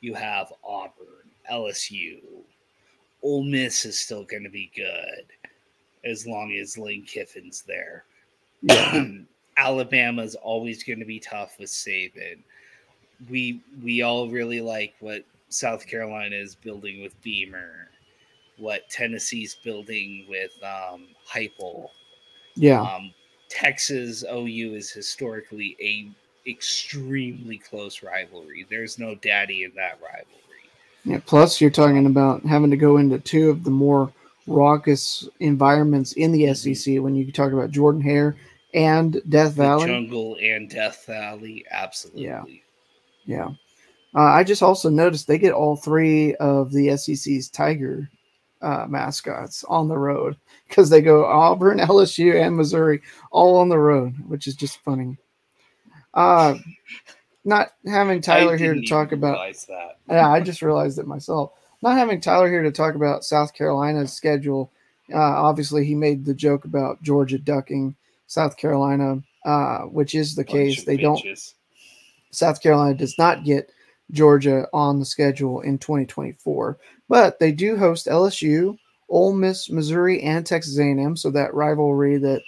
you 0.01 0.15
have 0.15 0.53
Auburn, 0.65 1.31
LSU. 1.51 2.21
Ole 3.23 3.43
Miss 3.45 3.85
is 3.85 3.99
still 4.01 4.25
going 4.25 4.45
to 4.45 4.51
be 4.51 4.71
good 4.75 5.27
as 6.05 6.27
long 6.27 6.53
as 6.53 6.79
Lane 6.79 7.05
Kiffin's 7.05 7.63
there. 7.63 8.05
Yeah. 8.63 9.07
Alabama's 9.57 10.37
always 10.37 10.85
going 10.85 11.01
to 11.01 11.05
be 11.05 11.19
tough 11.19 11.57
with 11.59 11.69
Saban. 11.69 12.39
We 13.29 13.61
we 13.83 14.03
all 14.03 14.29
really 14.29 14.61
like 14.61 14.95
what 15.01 15.25
South 15.49 15.87
Carolina 15.87 16.37
is 16.37 16.55
building 16.55 17.03
with 17.03 17.21
Beamer, 17.23 17.89
what 18.57 18.89
Tennessee's 18.89 19.57
building 19.65 20.27
with 20.29 20.53
um, 20.63 21.09
Heupel. 21.29 21.89
Yeah. 22.55 22.83
Um, 22.83 23.13
Texas 23.49 24.25
OU 24.31 24.75
is 24.75 24.91
historically 24.91 25.77
a 25.81 26.11
extremely 26.49 27.59
close 27.59 28.03
rivalry. 28.03 28.67
There's 28.71 28.99
no 28.99 29.15
daddy 29.17 29.65
in 29.65 29.73
that 29.75 29.99
rivalry. 30.03 30.35
Yeah, 31.05 31.21
plus 31.25 31.61
you're 31.61 31.71
talking 31.71 32.07
about 32.07 32.45
having 32.45 32.71
to 32.71 32.77
go 32.77 32.99
into 32.99 33.19
two 33.19 33.51
of 33.51 33.65
the 33.65 33.71
more 33.71 34.13
raucous 34.49 35.29
environments 35.41 36.13
in 36.13 36.33
the 36.33 36.45
Mhm. 36.45 36.51
SEC 36.57 36.99
when 37.01 37.15
you 37.15 37.31
talk 37.33 37.53
about 37.53 37.71
Jordan 37.71 38.01
Hare 38.01 38.37
and 38.75 39.21
Death 39.29 39.55
The 39.57 39.63
Valley. 39.63 39.87
jungle 39.87 40.37
and 40.43 40.69
Death 40.69 41.05
Valley, 41.07 41.65
absolutely. 41.71 42.25
Yeah. 42.25 42.45
Yeah. 43.25 43.49
Uh, 44.15 44.23
I 44.23 44.43
just 44.45 44.63
also 44.63 44.89
noticed 44.89 45.27
they 45.27 45.39
get 45.39 45.53
all 45.53 45.77
three 45.77 46.35
of 46.37 46.73
the 46.73 46.91
SEC's 46.97 47.49
Tiger 47.51 48.09
uh, 48.61 48.87
mascots 48.89 49.63
on 49.69 49.87
the 49.87 49.97
road 49.99 50.37
because 50.69 50.91
they 50.91 51.01
go 51.01 51.25
Auburn, 51.27 51.79
LSU, 51.81 52.35
and 52.45 52.57
Missouri 52.57 53.01
all 53.31 53.57
on 53.57 53.69
the 53.69 53.79
road, 53.79 54.15
which 54.27 54.47
is 54.49 54.57
just 54.57 54.79
funny. 54.83 55.17
Uh, 56.15 56.57
not 57.45 57.69
having 57.87 58.21
Tyler 58.21 58.57
here 58.57 58.75
to 58.75 58.85
talk 58.87 59.13
about 59.13 59.39
that. 59.69 59.99
yeah, 60.09 60.29
I 60.29 60.41
just 60.41 60.61
realized 60.63 60.99
it 60.99 61.07
myself. 61.07 61.53
Not 61.83 61.97
having 61.97 62.21
Tyler 62.21 62.49
here 62.49 62.63
to 62.63 62.73
talk 62.73 62.95
about 62.95 63.25
South 63.25 63.55
Carolina's 63.55 64.13
schedule. 64.13 64.71
Uh, 65.13 65.19
obviously, 65.19 65.85
he 65.85 65.95
made 65.95 66.25
the 66.25 66.35
joke 66.35 66.65
about 66.65 67.03
Georgia 67.03 67.39
ducking 67.39 67.95
South 68.27 68.57
Carolina, 68.57 69.23
uh, 69.45 69.81
which 69.83 70.15
is 70.15 70.35
the 70.35 70.45
case. 70.45 70.85
They 70.85 70.97
don't. 70.97 71.25
South 72.31 72.61
Carolina 72.61 72.95
does 72.95 73.17
not 73.17 73.45
get 73.45 73.71
Georgia 74.11 74.67
on 74.73 74.99
the 74.99 75.05
schedule 75.05 75.61
in 75.61 75.79
2024, 75.79 76.79
but 77.09 77.39
they 77.39 77.53
do 77.53 77.77
host 77.77 78.07
LSU, 78.07 78.79
Ole 79.09 79.33
Miss, 79.33 79.71
Missouri, 79.71 80.23
and 80.23 80.45
Texas 80.45 80.79
A&M. 80.79 81.17
So 81.17 81.31
that 81.31 81.55
rivalry 81.55 82.19
that 82.19 82.43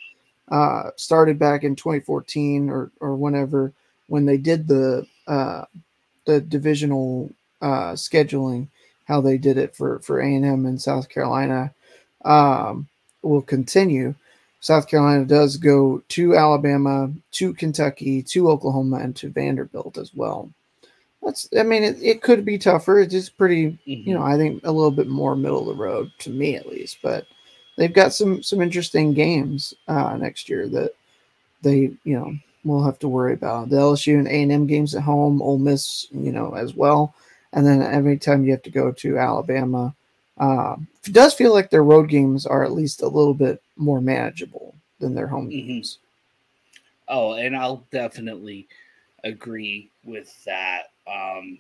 uh, 0.51 0.91
started 0.97 1.39
back 1.39 1.65
in 1.65 1.77
2014 1.77 2.69
or 2.69 2.91
or 3.01 3.17
whenever 3.17 3.73
when 4.09 4.27
they 4.27 4.37
did 4.37 4.67
the 4.67 5.07
uh, 5.27 5.65
the 6.25 6.41
divisional 6.41 7.31
uh, 7.63 7.93
scheduling, 7.93 8.69
how 9.07 9.21
they 9.21 9.39
did 9.39 9.59
it 9.59 9.75
for 9.75 9.99
for 10.01 10.21
A&M 10.21 10.45
and 10.45 10.81
South 10.81 11.09
Carolina, 11.09 11.73
um, 12.25 12.89
will 13.23 13.43
continue. 13.43 14.15
South 14.61 14.89
Carolina 14.89 15.25
does 15.25 15.57
go 15.57 16.03
to 16.09 16.37
Alabama, 16.37 17.11
to 17.33 17.55
Kentucky, 17.55 18.23
to 18.23 18.51
Oklahoma, 18.51 18.99
and 18.99 19.17
to 19.17 19.31
Vanderbilt 19.31 19.97
as 19.97 20.15
well. 20.15 20.51
That's, 21.23 21.49
I 21.59 21.63
mean, 21.63 21.83
it, 21.83 21.97
it 22.03 22.23
could 22.23 22.45
be 22.45 22.59
tougher. 22.59 23.01
It's 23.01 23.13
just 23.13 23.37
pretty, 23.37 23.79
you 23.85 24.15
know, 24.15 24.23
I 24.23 24.37
think 24.37 24.63
a 24.65 24.73
little 24.73 24.91
bit 24.91 25.09
more 25.09 25.37
middle 25.37 25.61
of 25.61 25.67
the 25.67 25.83
road 25.83 26.11
to 26.21 26.31
me 26.31 26.57
at 26.57 26.69
least. 26.69 26.99
But 27.03 27.27
they've 27.77 27.93
got 27.93 28.13
some 28.13 28.43
some 28.43 28.61
interesting 28.61 29.13
games 29.13 29.75
uh, 29.89 30.17
next 30.17 30.49
year 30.49 30.69
that 30.69 30.93
they, 31.63 31.93
you 32.05 32.19
know, 32.19 32.35
will 32.65 32.85
have 32.85 32.99
to 33.01 33.09
worry 33.09 33.35
about. 33.35 33.69
The 33.71 33.77
LSU 33.77 34.19
and 34.19 34.29
A 34.29 34.43
and 34.43 34.53
M 34.53 34.67
games 34.67 34.95
at 34.95 35.03
home, 35.03 35.43
Ole 35.43 35.59
Miss, 35.59 36.07
you 36.11 36.33
know, 36.33 36.53
as 36.53 36.75
well. 36.75 37.15
And 37.53 37.67
then 37.67 37.83
every 37.83 38.19
time 38.19 38.45
you 38.45 38.53
have 38.53 38.63
to 38.63 38.71
go 38.71 38.93
to 38.93 39.19
Alabama, 39.19 39.95
uh, 40.39 40.77
it 41.05 41.13
does 41.13 41.35
feel 41.35 41.53
like 41.53 41.71
their 41.71 41.83
road 41.85 42.09
games 42.09 42.47
are 42.47 42.65
at 42.65 42.73
least 42.73 43.03
a 43.03 43.09
little 43.09 43.35
bit 43.35 43.63
more 43.77 44.01
manageable 44.01 44.75
than 44.99 45.15
their 45.15 45.27
home 45.27 45.49
Mhm. 45.49 45.67
games. 45.67 45.99
Oh, 47.09 47.33
and 47.35 47.57
I'll 47.57 47.85
definitely 47.91 48.69
agree 49.25 49.91
with 50.05 50.43
that. 50.45 50.91
Um, 51.07 51.59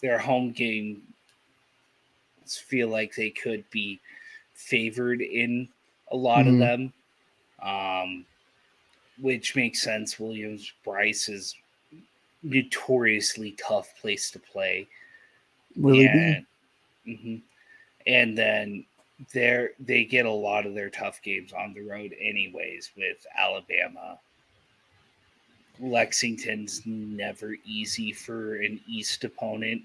their 0.00 0.18
home 0.18 0.52
game 0.52 1.02
feel 2.46 2.88
like 2.88 3.14
they 3.14 3.30
could 3.30 3.68
be 3.70 4.00
favored 4.54 5.20
in 5.20 5.68
a 6.12 6.16
lot 6.16 6.46
Mhm. 6.46 6.52
of 6.52 6.58
them, 6.58 6.92
um, 7.60 8.26
which 9.20 9.56
makes 9.56 9.82
sense. 9.82 10.20
Williams 10.20 10.72
Brice 10.84 11.28
is 11.28 11.56
notoriously 12.42 13.52
tough 13.52 13.94
place 14.00 14.30
to 14.30 14.38
play. 14.38 14.86
Will 15.76 15.94
he 15.94 16.02
be? 16.02 16.08
and, 16.08 16.46
mhm. 17.06 17.40
and 18.06 18.38
then 18.38 18.84
they 19.32 19.68
they 19.80 20.04
get 20.04 20.26
a 20.26 20.30
lot 20.30 20.66
of 20.66 20.74
their 20.74 20.90
tough 20.90 21.20
games 21.22 21.52
on 21.52 21.72
the 21.72 21.82
road 21.82 22.14
anyways 22.20 22.90
with 22.96 23.24
Alabama. 23.36 24.18
Lexington's 25.80 26.82
never 26.84 27.56
easy 27.66 28.12
for 28.12 28.56
an 28.56 28.80
East 28.86 29.24
opponent. 29.24 29.82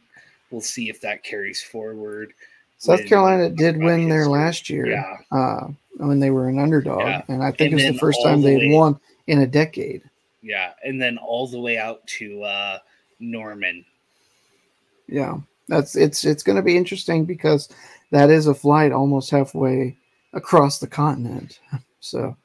We'll 0.52 0.62
see 0.62 0.90
if 0.90 1.02
that 1.02 1.24
carries 1.24 1.62
forward. 1.64 2.34
South 2.78 3.06
Carolina 3.06 3.50
did 3.50 3.78
win 3.78 4.08
there 4.08 4.28
last 4.28 4.70
year 4.70 4.86
Yeah. 4.88 5.18
uh, 5.32 5.68
when 5.98 6.20
they 6.20 6.30
were 6.30 6.48
an 6.48 6.60
underdog, 6.60 7.02
Yeah. 7.02 7.22
and 7.28 7.44
I 7.44 7.52
think 7.52 7.72
And 7.74 7.82
it 7.82 7.86
was 7.86 7.94
the 7.94 8.00
first 8.00 8.22
time 8.24 8.42
the 8.42 8.48
they 8.50 8.58
way- 8.58 8.72
won 8.72 9.00
in 9.28 9.40
a 9.42 9.48
decade. 9.48 10.02
Yeah, 10.42 10.74
and 10.86 11.02
then 11.02 11.18
all 11.18 11.48
the 11.48 11.60
way 11.60 11.78
out 11.78 12.06
to 12.08 12.44
uh, 12.44 12.80
Norman. 13.20 13.84
Yeah, 15.08 15.40
that's 15.70 15.96
it's 15.96 16.26
it's 16.26 16.44
going 16.44 16.58
to 16.58 16.62
be 16.62 16.76
interesting 16.76 17.24
because 17.24 17.70
that 18.12 18.30
is 18.30 18.48
a 18.48 18.54
flight 18.54 18.92
almost 18.92 19.30
halfway 19.30 19.96
across 20.34 20.80
the 20.80 20.88
continent. 20.88 21.60
So, 22.02 22.38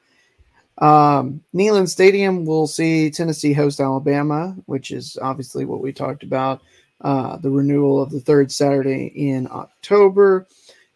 um, 0.79 1.41
Neyland 1.53 1.87
Stadium 1.87 2.43
will 2.43 2.67
see 2.67 3.09
Tennessee 3.09 3.53
host 3.53 3.79
Alabama, 3.79 4.53
which 4.65 4.91
is 4.91 5.17
obviously 5.21 5.63
what 5.63 5.79
we 5.79 5.93
talked 5.93 6.23
about. 6.23 6.61
Uh, 6.99 7.37
the 7.37 7.49
renewal 7.49 8.01
of 8.01 8.11
the 8.11 8.19
third 8.19 8.51
Saturday 8.51 9.13
in 9.15 9.47
October. 9.49 10.45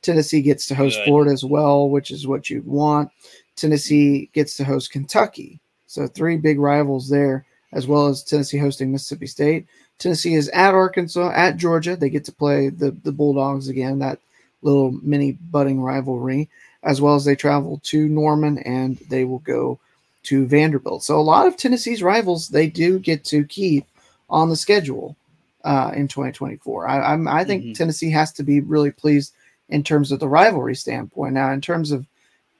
Tennessee 0.01 0.41
gets 0.41 0.67
to 0.67 0.75
host 0.75 0.97
Good. 0.97 1.05
Florida 1.05 1.31
as 1.31 1.45
well, 1.45 1.89
which 1.89 2.11
is 2.11 2.27
what 2.27 2.49
you'd 2.49 2.67
want. 2.67 3.09
Tennessee 3.55 4.29
gets 4.33 4.57
to 4.57 4.65
host 4.65 4.91
Kentucky. 4.91 5.61
So 5.87 6.05
three 6.05 6.35
big 6.35 6.59
rivals 6.59 7.09
there, 7.09 7.45
as 7.71 7.87
well 7.87 8.07
as 8.07 8.23
Tennessee 8.23 8.57
hosting 8.57 8.91
Mississippi 8.91 9.27
State. 9.27 9.67
Tennessee 9.99 10.35
is 10.35 10.49
at 10.49 10.73
Arkansas, 10.73 11.31
at 11.35 11.57
Georgia. 11.57 11.95
They 11.95 12.09
get 12.09 12.25
to 12.25 12.31
play 12.31 12.69
the, 12.69 12.91
the 13.03 13.11
Bulldogs 13.11 13.67
again, 13.67 13.99
that 13.99 14.19
little 14.61 14.91
mini 15.03 15.33
budding 15.33 15.81
rivalry, 15.81 16.49
as 16.83 17.01
well 17.01 17.15
as 17.15 17.25
they 17.25 17.35
travel 17.35 17.79
to 17.83 18.07
Norman 18.07 18.57
and 18.59 18.97
they 19.09 19.25
will 19.25 19.39
go 19.39 19.77
to 20.23 20.47
Vanderbilt. 20.47 21.03
So 21.03 21.19
a 21.19 21.21
lot 21.21 21.47
of 21.47 21.57
Tennessee's 21.57 22.01
rivals 22.03 22.49
they 22.49 22.67
do 22.67 22.99
get 22.99 23.23
to 23.25 23.43
keep 23.45 23.85
on 24.29 24.49
the 24.49 24.55
schedule 24.55 25.15
uh, 25.63 25.91
in 25.95 26.07
2024. 26.07 26.87
I, 26.87 27.13
I'm, 27.13 27.27
I 27.27 27.43
think 27.43 27.63
Mhm. 27.65 27.75
Tennessee 27.75 28.09
has 28.11 28.31
to 28.33 28.43
be 28.43 28.61
really 28.61 28.91
pleased 28.91 29.33
in 29.69 29.83
terms 29.83 30.11
of 30.11 30.19
the 30.19 30.27
rivalry 30.27 30.75
standpoint. 30.75 31.33
Now, 31.33 31.51
in 31.51 31.61
terms 31.61 31.91
of 31.91 32.05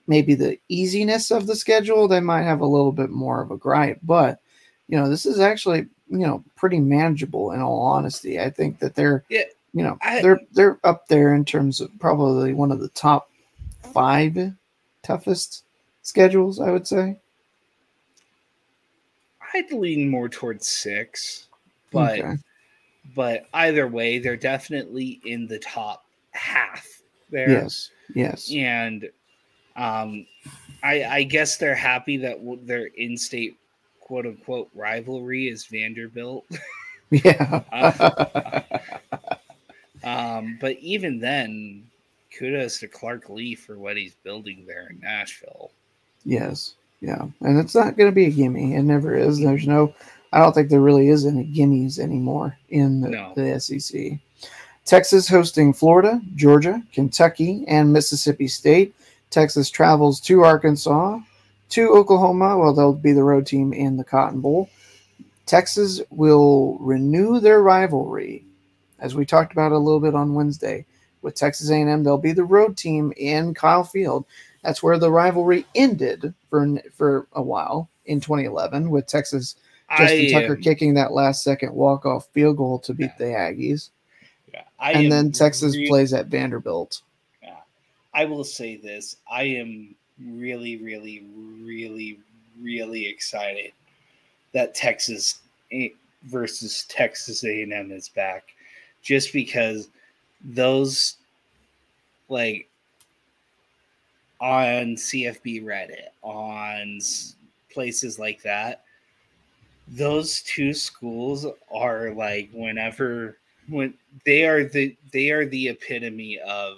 maybe 0.07 0.35
the 0.35 0.57
easiness 0.69 1.31
of 1.31 1.47
the 1.47 1.55
schedule, 1.55 2.07
they 2.07 2.19
might 2.19 2.43
have 2.43 2.61
a 2.61 2.65
little 2.65 2.91
bit 2.91 3.09
more 3.09 3.41
of 3.41 3.51
a 3.51 3.57
gripe, 3.57 3.99
but 4.03 4.39
you 4.89 4.97
know, 4.97 5.07
this 5.07 5.25
is 5.25 5.39
actually 5.39 5.87
you 6.09 6.25
know 6.27 6.43
pretty 6.57 6.79
manageable 6.79 7.51
in 7.51 7.61
all 7.61 7.81
honesty. 7.81 8.39
I 8.39 8.49
think 8.49 8.79
that 8.79 8.95
they're 8.95 9.23
Yeah, 9.29 9.43
you 9.73 9.83
know 9.83 9.97
I- 10.01 10.21
they're 10.21 10.41
they're 10.51 10.79
up 10.83 11.07
there 11.07 11.33
in 11.35 11.45
terms 11.45 11.79
of 11.79 11.89
probably 11.99 12.53
one 12.53 12.71
of 12.71 12.79
the 12.81 12.89
top 12.89 13.29
five 13.93 14.35
toughest 15.03 15.63
schedules. 16.01 16.59
I 16.59 16.71
would 16.71 16.87
say. 16.87 17.17
I'd 19.53 19.71
lean 19.71 20.09
more 20.09 20.29
towards 20.29 20.67
six, 20.67 21.47
but 21.91 22.19
Okay. 22.19 22.35
but 23.15 23.47
either 23.53 23.87
way, 23.87 24.19
they're 24.19 24.35
definitely 24.35 25.19
in 25.25 25.47
the 25.47 25.57
top 25.59 26.05
half 26.31 26.87
there. 27.31 27.49
yes, 27.49 27.89
yes, 28.13 28.51
and 28.53 29.09
um, 29.75 30.27
I, 30.83 31.03
I 31.03 31.23
guess 31.23 31.57
they're 31.57 31.73
happy 31.75 32.17
that 32.17 32.37
their 32.67 32.87
in-state 32.87 33.57
quote 34.09 34.25
unquote 34.25 34.69
rivalry 34.73 35.47
is 35.47 35.67
Vanderbilt. 35.67 36.45
yeah. 37.11 38.63
Um, 40.01 40.57
but 40.61 40.77
even 40.79 41.19
then, 41.19 41.83
kudos 42.31 42.79
to 42.79 42.87
Clark 42.87 43.27
Lea 43.29 43.53
for 43.53 43.77
what 43.77 43.97
he's 43.97 44.13
building 44.23 44.63
there 44.65 44.87
in 44.89 44.97
Nashville. 45.01 45.71
Yes. 46.23 46.75
Yeah. 47.01 47.25
And 47.41 47.59
it's 47.59 47.75
not 47.75 47.97
going 47.97 48.09
to 48.09 48.15
be 48.15 48.27
a 48.27 48.31
gimme. 48.31 48.75
It 48.75 48.83
never 48.83 49.13
is. 49.13 49.41
There's 49.41 49.67
no, 49.67 49.93
I 50.31 50.39
don't 50.39 50.53
think 50.53 50.69
there 50.69 50.79
really 50.79 51.09
is 51.09 51.25
any 51.25 51.43
gimmies 51.45 51.99
anymore 51.99 52.57
in 52.69 53.01
the, 53.01 53.09
No. 53.09 53.33
the 53.35 53.59
SEC. 53.59 54.13
Texas 54.85 55.27
hosting 55.27 55.73
Florida, 55.73 56.21
Georgia, 56.35 56.81
Kentucky, 56.93 57.65
and 57.67 57.91
Mississippi 57.91 58.47
State. 58.47 58.95
Texas 59.31 59.69
travels 59.69 60.21
to 60.21 60.43
Arkansas, 60.43 61.19
to 61.69 61.89
Oklahoma. 61.89 62.57
Well, 62.57 62.73
they'll 62.73 62.93
be 62.93 63.13
the 63.13 63.23
road 63.23 63.45
team 63.45 63.73
in 63.73 63.97
the 63.97 64.03
Cotton 64.03 64.41
Bowl. 64.41 64.69
Texas 65.45 66.01
will 66.09 66.77
renew 66.79 67.39
their 67.39 67.61
rivalry, 67.61 68.45
as 68.99 69.15
we 69.15 69.25
talked 69.25 69.51
about 69.51 69.71
a 69.71 69.77
little 69.77 69.99
bit 69.99 70.15
on 70.15 70.35
Wednesday. 70.35 70.85
with 71.21 71.35
Texas 71.35 71.69
A&M, 71.69 72.03
they'll 72.03 72.17
be 72.17 72.31
the 72.31 72.43
road 72.43 72.77
team 72.77 73.13
in 73.17 73.53
Kyle 73.53 73.83
Field. 73.83 74.25
That's 74.63 74.83
where 74.83 74.97
the 74.97 75.11
rivalry 75.11 75.65
ended 75.75 76.33
for 76.49 76.81
for 76.93 77.27
a 77.33 77.41
while 77.41 77.89
in 78.05 78.19
2011 78.19 78.89
with 78.89 79.07
Texas 79.07 79.55
Justin 79.97 80.25
I, 80.25 80.31
Tucker 80.31 80.55
kicking 80.55 80.93
that 80.95 81.13
last 81.13 81.43
second 81.43 81.73
walk 81.73 82.05
off 82.05 82.27
field 82.33 82.57
goal 82.57 82.79
to 82.79 82.93
beat 82.93 83.17
the 83.17 83.25
Aggies, 83.25 83.89
yeah, 84.53 84.63
and 84.81 85.11
then 85.11 85.31
Texas 85.31 85.75
plays 85.87 86.13
at 86.13 86.27
Vanderbilt. 86.27 87.01
Yeah. 87.41 87.55
I 88.13 88.25
will 88.25 88.43
say 88.43 88.75
this: 88.75 89.15
I 89.31 89.43
am 89.43 89.95
really, 90.25 90.77
really, 90.77 91.23
really, 91.61 92.19
really 92.61 93.07
excited 93.07 93.71
that 94.53 94.75
Texas 94.75 95.39
versus 96.23 96.85
Texas 96.89 97.43
A&M 97.43 97.91
is 97.91 98.09
back, 98.09 98.55
just 99.01 99.33
because 99.33 99.89
those 100.43 101.17
like 102.29 102.67
on 104.39 104.95
CFB 104.95 105.63
Reddit 105.63 106.09
on 106.21 106.99
places 107.71 108.19
like 108.19 108.41
that, 108.43 108.83
those 109.87 110.41
two 110.41 110.73
schools 110.73 111.45
are 111.73 112.11
like 112.11 112.49
whenever 112.53 113.37
when 113.67 113.93
they 114.25 114.45
are 114.45 114.63
the 114.63 114.95
they 115.11 115.31
are 115.31 115.45
the 115.45 115.69
epitome 115.69 116.39
of 116.39 116.77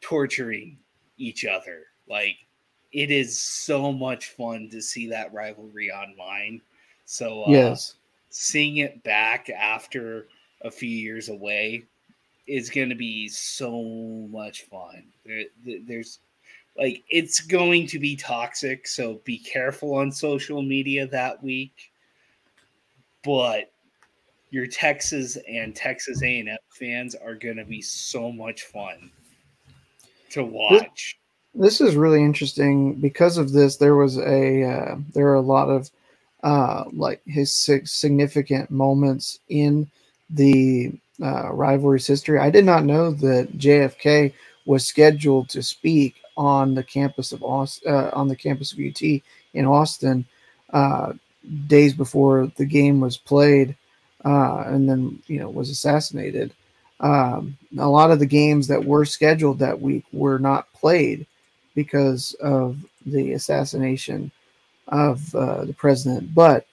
torturing 0.00 0.76
each 1.18 1.44
other. 1.44 1.84
Like 2.12 2.36
it 2.92 3.10
is 3.10 3.38
so 3.38 3.90
much 3.90 4.28
fun 4.36 4.68
to 4.70 4.82
see 4.82 5.08
that 5.08 5.32
rivalry 5.32 5.90
online. 5.90 6.60
So 7.06 7.44
uh, 7.44 7.50
yes, 7.50 7.94
seeing 8.28 8.76
it 8.76 9.02
back 9.02 9.48
after 9.48 10.28
a 10.60 10.70
few 10.70 10.90
years 10.90 11.30
away 11.30 11.84
is 12.46 12.68
going 12.68 12.90
to 12.90 12.94
be 12.94 13.28
so 13.28 13.82
much 14.30 14.64
fun. 14.64 15.04
There, 15.24 15.44
there- 15.64 15.80
there's 15.86 16.18
like 16.76 17.02
it's 17.08 17.40
going 17.40 17.86
to 17.88 17.98
be 17.98 18.14
toxic, 18.14 18.86
so 18.86 19.20
be 19.24 19.38
careful 19.38 19.94
on 19.94 20.12
social 20.12 20.60
media 20.62 21.06
that 21.06 21.42
week. 21.42 21.92
But 23.24 23.72
your 24.50 24.66
Texas 24.66 25.38
and 25.48 25.74
Texas 25.74 26.22
A&M 26.22 26.56
fans 26.68 27.14
are 27.14 27.34
going 27.34 27.56
to 27.56 27.64
be 27.64 27.80
so 27.80 28.30
much 28.30 28.64
fun 28.64 29.10
to 30.30 30.44
watch. 30.44 31.18
This 31.54 31.80
is 31.80 31.96
really 31.96 32.22
interesting 32.22 32.94
because 32.94 33.36
of 33.36 33.52
this. 33.52 33.76
There 33.76 33.96
was 33.96 34.18
a 34.18 34.64
uh, 34.64 34.96
there 35.14 35.28
are 35.28 35.34
a 35.34 35.40
lot 35.40 35.68
of 35.68 35.90
uh, 36.42 36.84
like 36.92 37.20
his 37.26 37.52
significant 37.84 38.70
moments 38.70 39.38
in 39.48 39.88
the 40.30 40.92
uh, 41.22 41.52
rivalry's 41.52 42.06
history. 42.06 42.38
I 42.38 42.50
did 42.50 42.64
not 42.64 42.84
know 42.84 43.10
that 43.12 43.58
JFK 43.58 44.32
was 44.64 44.86
scheduled 44.86 45.48
to 45.50 45.62
speak 45.62 46.16
on 46.36 46.74
the 46.74 46.82
campus 46.82 47.32
of 47.32 47.42
uh, 47.42 48.10
on 48.12 48.28
the 48.28 48.36
campus 48.36 48.72
of 48.72 48.78
UT 48.78 49.02
in 49.02 49.66
Austin, 49.66 50.24
uh, 50.72 51.12
days 51.66 51.92
before 51.92 52.50
the 52.56 52.64
game 52.64 53.00
was 53.00 53.18
played, 53.18 53.76
uh, 54.24 54.64
and 54.66 54.88
then 54.88 55.22
you 55.26 55.38
know 55.38 55.50
was 55.50 55.68
assassinated. 55.68 56.52
Um, 57.00 57.58
a 57.78 57.88
lot 57.88 58.10
of 58.10 58.20
the 58.20 58.26
games 58.26 58.68
that 58.68 58.84
were 58.84 59.04
scheduled 59.04 59.58
that 59.58 59.80
week 59.80 60.04
were 60.12 60.38
not 60.38 60.72
played 60.72 61.26
because 61.74 62.34
of 62.34 62.76
the 63.06 63.32
assassination 63.32 64.30
of 64.88 65.34
uh, 65.34 65.64
the 65.64 65.72
president. 65.72 66.34
But 66.34 66.66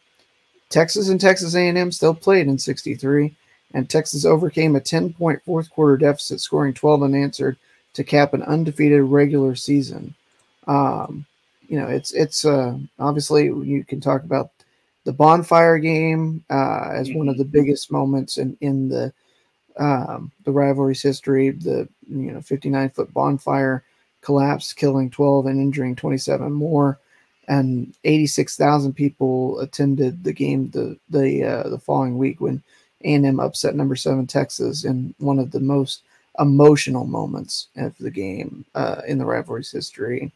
Texas 0.69 1.09
and 1.09 1.19
Texas 1.19 1.55
A&M 1.55 1.91
still 1.91 2.13
played 2.13 2.47
in 2.47 2.57
'63, 2.57 3.33
and 3.73 3.89
Texas 3.89 4.25
overcame 4.25 4.75
a 4.75 4.81
10-point 4.81 5.41
fourth 5.43 5.69
quarter 5.69 5.97
deficit, 5.97 6.41
scoring 6.41 6.73
12 6.73 7.03
unanswered 7.03 7.57
to 7.93 8.03
cap 8.03 8.33
an 8.33 8.43
undefeated 8.43 9.01
regular 9.01 9.55
season. 9.55 10.13
Um, 10.67 11.25
you 11.67 11.79
know, 11.79 11.87
it's 11.87 12.11
it's 12.13 12.45
uh, 12.45 12.77
obviously 12.99 13.45
you 13.45 13.83
can 13.83 14.01
talk 14.01 14.23
about 14.23 14.51
the 15.05 15.13
bonfire 15.13 15.77
game 15.77 16.43
uh, 16.49 16.89
as 16.93 17.11
one 17.13 17.29
of 17.29 17.37
the 17.37 17.45
biggest 17.45 17.91
moments 17.91 18.37
in 18.37 18.57
in 18.61 18.89
the 18.89 19.13
um, 19.77 20.31
the 20.45 20.51
rivalry's 20.51 21.01
history. 21.01 21.51
The 21.51 21.87
you 22.07 22.31
know 22.31 22.41
59 22.41 22.89
foot 22.89 23.13
bonfire 23.13 23.83
collapse, 24.21 24.73
killing 24.73 25.09
12 25.09 25.47
and 25.47 25.59
injuring 25.59 25.95
27 25.95 26.51
more, 26.51 26.99
and 27.47 27.93
86,000 28.03 28.93
people 28.93 29.59
attended 29.59 30.23
the 30.23 30.33
game 30.33 30.69
the 30.69 30.97
the 31.09 31.43
uh, 31.43 31.69
the 31.69 31.79
following 31.79 32.17
week 32.17 32.39
when 32.39 32.61
A&M 33.03 33.39
upset 33.39 33.75
number 33.75 33.95
seven 33.95 34.27
Texas 34.27 34.85
in 34.85 35.13
one 35.17 35.39
of 35.39 35.51
the 35.51 35.59
most 35.59 36.03
emotional 36.39 37.05
moments 37.05 37.67
of 37.75 37.97
the 37.97 38.11
game 38.11 38.65
uh, 38.75 39.01
in 39.07 39.17
the 39.17 39.25
rivalry's 39.25 39.71
history. 39.71 40.31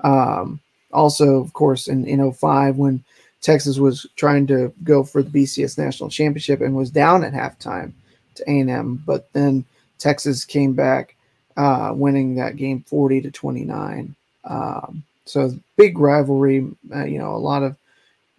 Um, 0.00 0.60
also, 0.92 1.40
of 1.40 1.52
course, 1.52 1.88
in 1.88 2.06
in 2.06 2.32
05 2.32 2.76
when 2.76 3.04
Texas 3.42 3.78
was 3.78 4.06
trying 4.16 4.46
to 4.46 4.72
go 4.82 5.04
for 5.04 5.22
the 5.22 5.30
BCS 5.30 5.78
national 5.78 6.10
championship 6.10 6.60
and 6.60 6.74
was 6.74 6.90
down 6.90 7.22
at 7.22 7.32
halftime 7.32 7.92
to 8.34 8.50
A&M, 8.50 9.02
but 9.06 9.32
then 9.32 9.64
Texas 9.98 10.44
came 10.44 10.72
back, 10.72 11.15
uh, 11.56 11.92
winning 11.94 12.34
that 12.36 12.56
game 12.56 12.82
40 12.86 13.22
to 13.22 13.30
29. 13.30 14.14
Um, 14.44 15.02
so 15.24 15.52
big 15.76 15.98
rivalry, 15.98 16.66
uh, 16.94 17.04
you 17.04 17.18
know, 17.18 17.34
a 17.34 17.38
lot 17.38 17.62
of 17.62 17.76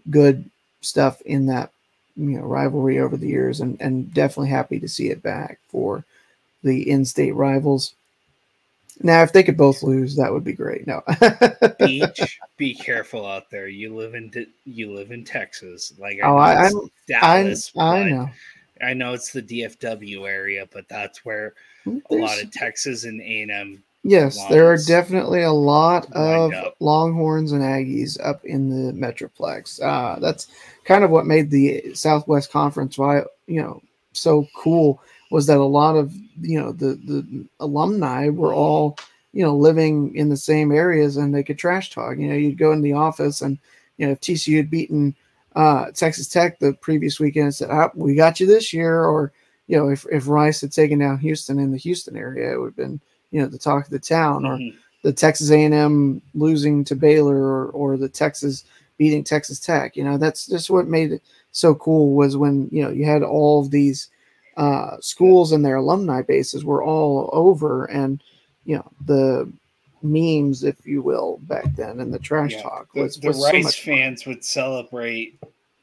good 0.09 0.49
stuff 0.81 1.21
in 1.21 1.47
that, 1.47 1.71
you 2.15 2.39
know, 2.39 2.45
rivalry 2.45 2.99
over 2.99 3.17
the 3.17 3.27
years, 3.27 3.59
and 3.61 3.79
and 3.81 4.13
definitely 4.13 4.49
happy 4.49 4.79
to 4.79 4.87
see 4.87 5.09
it 5.09 5.21
back 5.21 5.59
for 5.69 6.03
the 6.63 6.89
in-state 6.89 7.35
rivals. 7.35 7.93
Now, 9.03 9.21
if 9.21 9.31
they 9.31 9.43
could 9.43 9.57
both 9.57 9.83
lose, 9.83 10.15
that 10.15 10.33
would 10.33 10.43
be 10.43 10.53
great. 10.53 10.87
No, 10.87 11.01
Beej, 11.07 12.33
be 12.57 12.73
careful 12.73 13.25
out 13.27 13.49
there. 13.51 13.67
You 13.67 13.95
live 13.95 14.15
in 14.15 14.31
you 14.65 14.91
live 14.93 15.11
in 15.11 15.23
Texas. 15.23 15.93
Like 15.99 16.19
Oh, 16.23 16.35
I- 16.37 16.63
I'm- 16.63 16.89
Dallas, 17.07 17.71
I 17.77 17.81
I 17.83 18.09
know. 18.09 18.29
I 18.81 18.93
know 18.93 19.13
it's 19.13 19.31
the 19.31 19.41
DFW 19.41 20.27
area, 20.27 20.67
but 20.71 20.87
that's 20.89 21.25
where 21.25 21.53
a 21.85 22.15
lot 22.15 22.41
of 22.41 22.51
Texas 22.51 23.03
and 23.03 23.21
A 23.21 23.41
and 23.43 23.51
M. 23.51 23.83
Yes, 24.03 24.45
there 24.47 24.65
are 24.71 24.77
definitely 24.77 25.41
a 25.41 25.51
lot 25.51 26.09
of. 26.13 26.53
Longhorns 26.79 27.51
and 27.51 27.61
Aggies 27.61 28.17
up 28.23 28.45
in 28.45 28.69
the 28.69 28.93
Metroplex. 28.93 29.81
Uh, 29.81 30.19
that's 30.19 30.47
kind 30.85 31.03
of 31.03 31.09
what 31.09 31.25
made 31.25 31.49
the 31.49 31.93
Southwest 31.93 32.51
Conference, 32.51 32.97
why 32.97 33.23
you 33.47 33.61
know, 33.61 33.81
so 34.13 34.47
cool 34.55 35.01
was 35.29 35.45
that 35.47 35.57
a 35.57 35.63
lot 35.63 35.95
of 35.95 36.13
you 36.41 36.59
know 36.59 36.71
the 36.71 36.95
the 37.05 37.45
alumni 37.59 38.29
were 38.29 38.53
all 38.53 38.97
you 39.33 39.43
know 39.43 39.55
living 39.55 40.15
in 40.15 40.29
the 40.29 40.37
same 40.37 40.71
areas 40.71 41.17
and 41.17 41.33
they 41.33 41.43
could 41.43 41.57
trash 41.57 41.89
talk. 41.89 42.17
You 42.17 42.27
know, 42.27 42.35
you'd 42.35 42.57
go 42.57 42.71
in 42.71 42.81
the 42.81 42.93
office 42.93 43.41
and 43.41 43.57
you 43.97 44.05
know 44.05 44.13
if 44.13 44.21
TCU 44.21 44.57
had 44.57 44.69
beaten 44.69 45.15
uh, 45.57 45.91
Texas 45.91 46.27
Tech 46.27 46.59
the 46.59 46.73
previous 46.73 47.19
weekend 47.19 47.53
said, 47.55 47.69
ah, 47.71 47.89
"We 47.95 48.15
got 48.15 48.39
you 48.39 48.45
this 48.47 48.71
year," 48.73 49.03
or 49.03 49.31
you 49.67 49.77
know 49.77 49.89
if 49.89 50.05
if 50.11 50.27
Rice 50.27 50.61
had 50.61 50.71
taken 50.71 50.99
down 50.99 51.17
Houston 51.17 51.59
in 51.59 51.71
the 51.71 51.77
Houston 51.77 52.15
area, 52.15 52.53
it 52.53 52.57
would 52.59 52.67
have 52.67 52.75
been 52.75 53.01
you 53.31 53.41
know 53.41 53.47
the 53.47 53.57
talk 53.57 53.85
of 53.85 53.91
the 53.91 53.99
town 53.99 54.45
or 54.45 54.57
Mhm. 54.57 54.73
the 55.03 55.13
Texas 55.13 55.51
A&M 55.51 56.21
losing 56.33 56.83
to 56.85 56.95
Baylor 56.95 57.37
or, 57.37 57.65
or 57.71 57.97
the 57.97 58.09
Texas 58.09 58.65
beating 58.97 59.23
Texas 59.23 59.59
Tech. 59.59 59.95
You 59.95 60.03
know, 60.03 60.17
that's 60.17 60.47
just 60.47 60.69
what 60.69 60.87
made 60.87 61.11
it 61.11 61.21
so 61.51 61.75
cool 61.75 62.13
was 62.15 62.35
when, 62.35 62.67
you 62.71 62.83
know, 62.83 62.89
you 62.89 63.05
had 63.05 63.23
all 63.23 63.61
of 63.61 63.69
these 63.71 64.09
uh, 64.57 64.97
schools 65.01 65.51
and 65.51 65.63
their 65.63 65.75
alumni 65.77 66.21
bases 66.23 66.65
were 66.65 66.83
all 66.83 67.29
over 67.31 67.85
and, 67.85 68.21
you 68.65 68.75
know, 68.75 68.91
the 69.05 69.51
memes, 70.01 70.63
if 70.63 70.85
you 70.85 71.01
will, 71.01 71.39
back 71.43 71.75
then 71.75 71.99
and 71.99 72.13
the 72.13 72.19
trash 72.19 72.53
Yeah, 72.53 72.61
talk 72.63 72.93
The, 72.93 73.03
was, 73.03 73.17
the 73.17 73.27
was 73.29 73.37
so 73.37 73.43
Rice 73.51 73.75
fun. 73.75 73.95
fans 73.95 74.25
would 74.25 74.43
celebrate 74.43 75.39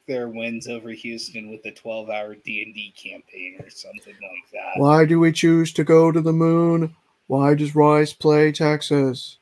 their 0.07 0.29
wins 0.29 0.67
over 0.67 0.89
Houston 0.89 1.49
with 1.49 1.65
a 1.65 1.71
12-hour 1.71 2.35
D 2.35 2.63
and 2.63 2.73
D 2.73 2.93
campaign 2.95 3.57
or 3.59 3.69
something 3.69 4.13
like 4.13 4.51
that. 4.53 4.79
Why 4.79 5.05
do 5.05 5.19
we 5.19 5.31
choose 5.31 5.73
to 5.73 5.83
go 5.83 6.11
to 6.11 6.21
the 6.21 6.33
moon? 6.33 6.95
Why 7.27 7.55
does 7.55 7.75
Rice 7.75 8.13
play 8.13 8.51
Texas? 8.51 9.37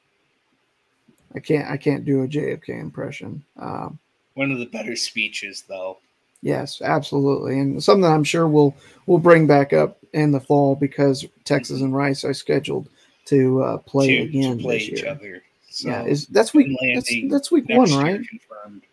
I 1.35 1.39
can't 1.39 1.69
I 1.69 1.77
can't 1.77 2.05
do 2.05 2.23
a 2.23 2.27
JFK 2.27 2.69
impression. 2.79 3.43
Um, 3.57 3.99
One 4.35 4.51
of 4.51 4.59
the 4.59 4.67
better 4.67 4.95
speeches, 4.95 5.63
though. 5.67 5.97
Yes, 6.41 6.81
absolutely, 6.81 7.59
and 7.59 7.81
something 7.83 8.05
I'm 8.09 8.23
sure 8.23 8.47
we'll 8.47 8.75
we'll 9.05 9.17
bring 9.17 9.47
back 9.47 9.73
up 9.73 9.97
in 10.13 10.31
the 10.31 10.39
fall 10.39 10.75
because 10.75 11.25
Texas 11.43 11.81
and 11.81 11.95
Rice 11.95 12.23
are 12.23 12.33
scheduled 12.33 12.87
to 13.25 13.63
uh, 13.63 13.77
play 13.79 14.17
to, 14.17 14.23
again 14.23 14.57
to 14.57 14.63
play 14.63 14.79
this 14.79 14.89
each 14.89 15.01
year. 15.03 15.11
other. 15.11 15.43
So 15.69 15.89
yeah, 15.89 16.03
is 16.03 16.27
that's 16.27 16.53
week 16.53 16.77
that's, 16.93 17.11
that's 17.29 17.51
week 17.51 17.65
one, 17.69 17.91
right? 17.91 18.21
Confirmed. 18.27 18.83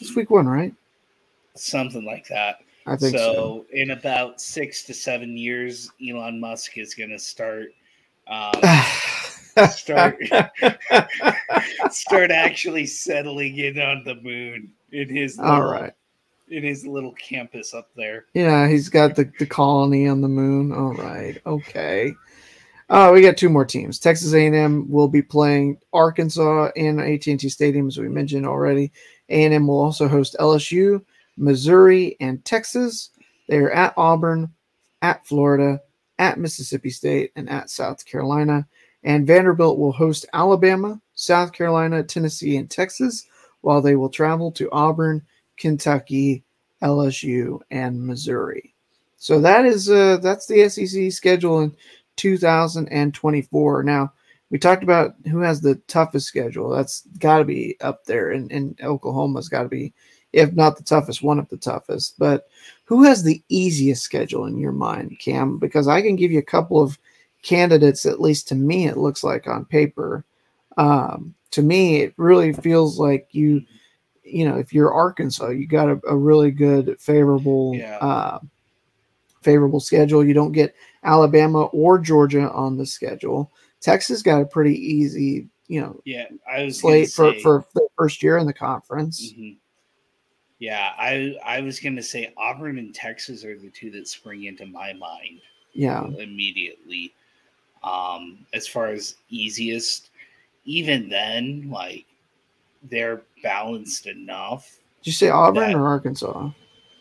It's 0.00 0.16
week 0.16 0.30
one, 0.30 0.46
right? 0.46 0.74
Something 1.54 2.04
like 2.04 2.26
that. 2.28 2.60
I 2.86 2.96
think 2.96 3.16
so. 3.16 3.32
so, 3.32 3.66
in 3.72 3.90
about 3.90 4.40
six 4.40 4.82
to 4.84 4.94
seven 4.94 5.36
years, 5.36 5.90
Elon 6.04 6.40
Musk 6.40 6.78
is 6.78 6.94
going 6.94 7.10
to 7.10 7.18
start 7.18 7.68
um, 8.26 8.52
start 9.68 10.18
start 11.90 12.30
actually 12.30 12.86
settling 12.86 13.58
in 13.58 13.78
on 13.78 14.02
the 14.04 14.14
moon 14.16 14.72
in 14.92 15.08
his 15.08 15.38
little, 15.38 15.52
All 15.52 15.64
right. 15.64 15.92
in 16.48 16.62
his 16.62 16.86
little 16.86 17.12
campus 17.12 17.74
up 17.74 17.90
there. 17.94 18.26
Yeah, 18.34 18.68
he's 18.68 18.88
got 18.88 19.16
the, 19.16 19.30
the 19.38 19.46
colony 19.46 20.08
on 20.08 20.20
the 20.20 20.28
moon. 20.28 20.72
All 20.72 20.94
right. 20.94 21.40
Okay. 21.46 22.14
Oh, 22.90 23.12
we 23.12 23.22
got 23.22 23.36
two 23.36 23.48
more 23.48 23.64
teams. 23.64 23.98
Texas 23.98 24.34
A&M 24.34 24.90
will 24.90 25.08
be 25.08 25.22
playing 25.22 25.78
Arkansas 25.92 26.70
in 26.76 27.00
AT&T 27.00 27.48
Stadium, 27.48 27.88
as 27.88 27.98
we 27.98 28.08
mentioned 28.08 28.46
already. 28.46 28.92
A&M 29.28 29.66
will 29.66 29.80
also 29.80 30.08
host 30.08 30.36
LSU, 30.38 31.02
Missouri, 31.36 32.16
and 32.20 32.44
Texas. 32.44 33.10
They 33.48 33.58
are 33.58 33.70
at 33.70 33.94
Auburn, 33.96 34.52
at 35.00 35.26
Florida, 35.26 35.80
at 36.18 36.38
Mississippi 36.38 36.90
State, 36.90 37.32
and 37.36 37.48
at 37.48 37.70
South 37.70 38.04
Carolina. 38.04 38.66
And 39.04 39.26
Vanderbilt 39.26 39.78
will 39.78 39.92
host 39.92 40.26
Alabama, 40.32 41.00
South 41.14 41.52
Carolina, 41.52 42.02
Tennessee, 42.02 42.56
and 42.56 42.70
Texas, 42.70 43.26
while 43.62 43.80
they 43.80 43.96
will 43.96 44.10
travel 44.10 44.52
to 44.52 44.70
Auburn, 44.70 45.22
Kentucky, 45.56 46.44
LSU, 46.82 47.60
and 47.70 48.04
Missouri. 48.04 48.74
So 49.16 49.40
that 49.40 49.64
is 49.64 49.88
uh, 49.88 50.16
that's 50.16 50.46
the 50.46 50.68
SEC 50.68 51.12
schedule 51.12 51.60
in 51.60 51.76
2024. 52.16 53.82
Now 53.82 54.12
we 54.50 54.58
talked 54.58 54.82
about 54.82 55.14
who 55.30 55.40
has 55.40 55.60
the 55.60 55.76
toughest 55.86 56.26
schedule. 56.26 56.68
That's 56.70 57.06
got 57.18 57.38
to 57.38 57.44
be 57.44 57.76
up 57.80 58.04
there, 58.04 58.32
and, 58.32 58.50
and 58.52 58.78
Oklahoma's 58.82 59.48
got 59.48 59.62
to 59.62 59.68
be, 59.68 59.92
if 60.32 60.52
not 60.52 60.76
the 60.76 60.82
toughest, 60.82 61.22
one 61.22 61.38
of 61.38 61.48
the 61.48 61.56
toughest. 61.56 62.18
But 62.18 62.48
who 62.84 63.02
has 63.04 63.22
the 63.22 63.42
easiest 63.48 64.02
schedule 64.02 64.44
in 64.46 64.58
your 64.58 64.72
mind, 64.72 65.18
Cam? 65.18 65.58
Because 65.58 65.88
I 65.88 66.02
can 66.02 66.16
give 66.16 66.30
you 66.30 66.38
a 66.38 66.42
couple 66.42 66.80
of 66.82 66.98
candidates, 67.42 68.04
at 68.06 68.20
least 68.20 68.46
to 68.48 68.54
me, 68.54 68.86
it 68.86 68.98
looks 68.98 69.24
like 69.24 69.48
on 69.48 69.64
paper. 69.64 70.24
Um, 70.76 71.34
to 71.52 71.62
me, 71.62 72.02
it 72.02 72.14
really 72.16 72.52
feels 72.52 72.98
like 72.98 73.28
you, 73.32 73.62
you 74.22 74.46
know, 74.48 74.56
if 74.56 74.72
you're 74.72 74.92
Arkansas, 74.92 75.48
you 75.48 75.66
got 75.66 75.88
a, 75.88 76.00
a 76.08 76.16
really 76.16 76.50
good, 76.50 76.96
favorable, 77.00 77.74
Yeah. 77.74 77.96
uh, 77.98 78.38
favorable 79.42 79.80
schedule. 79.80 80.24
You 80.24 80.34
don't 80.34 80.52
get 80.52 80.74
Alabama 81.04 81.64
or 81.66 81.98
Georgia 81.98 82.50
on 82.50 82.76
the 82.76 82.86
schedule. 82.86 83.52
Texas 83.80 84.22
got 84.22 84.42
a 84.42 84.46
pretty 84.46 84.74
easy, 84.74 85.48
you 85.66 85.80
know, 85.80 86.00
Yeah, 86.04 86.26
I 86.50 86.64
was 86.64 86.80
slate 86.80 87.10
for, 87.10 87.34
for 87.40 87.64
the 87.74 87.88
first 87.98 88.22
year 88.22 88.38
in 88.38 88.46
the 88.46 88.52
conference. 88.52 89.32
Mhm. 89.32 89.56
Yeah, 90.58 90.92
I 90.96 91.36
I 91.44 91.60
was 91.60 91.80
gonna 91.80 92.02
say 92.02 92.32
Auburn 92.36 92.78
and 92.78 92.94
Texas 92.94 93.44
are 93.44 93.58
the 93.58 93.70
two 93.70 93.90
that 93.90 94.06
spring 94.06 94.44
into 94.44 94.64
my 94.66 94.92
mind 94.92 95.40
Yeah. 95.72 96.06
immediately. 96.18 97.12
Um, 97.82 98.46
as 98.54 98.68
far 98.68 98.88
as 98.88 99.16
easiest, 99.28 100.10
even 100.64 101.08
then, 101.08 101.68
like 101.68 102.06
they're 102.84 103.22
balanced 103.42 104.06
enough. 104.06 104.78
Did 105.00 105.08
you 105.08 105.12
say 105.12 105.30
Auburn 105.30 105.74
or 105.74 105.88
Arkansas? 105.88 106.50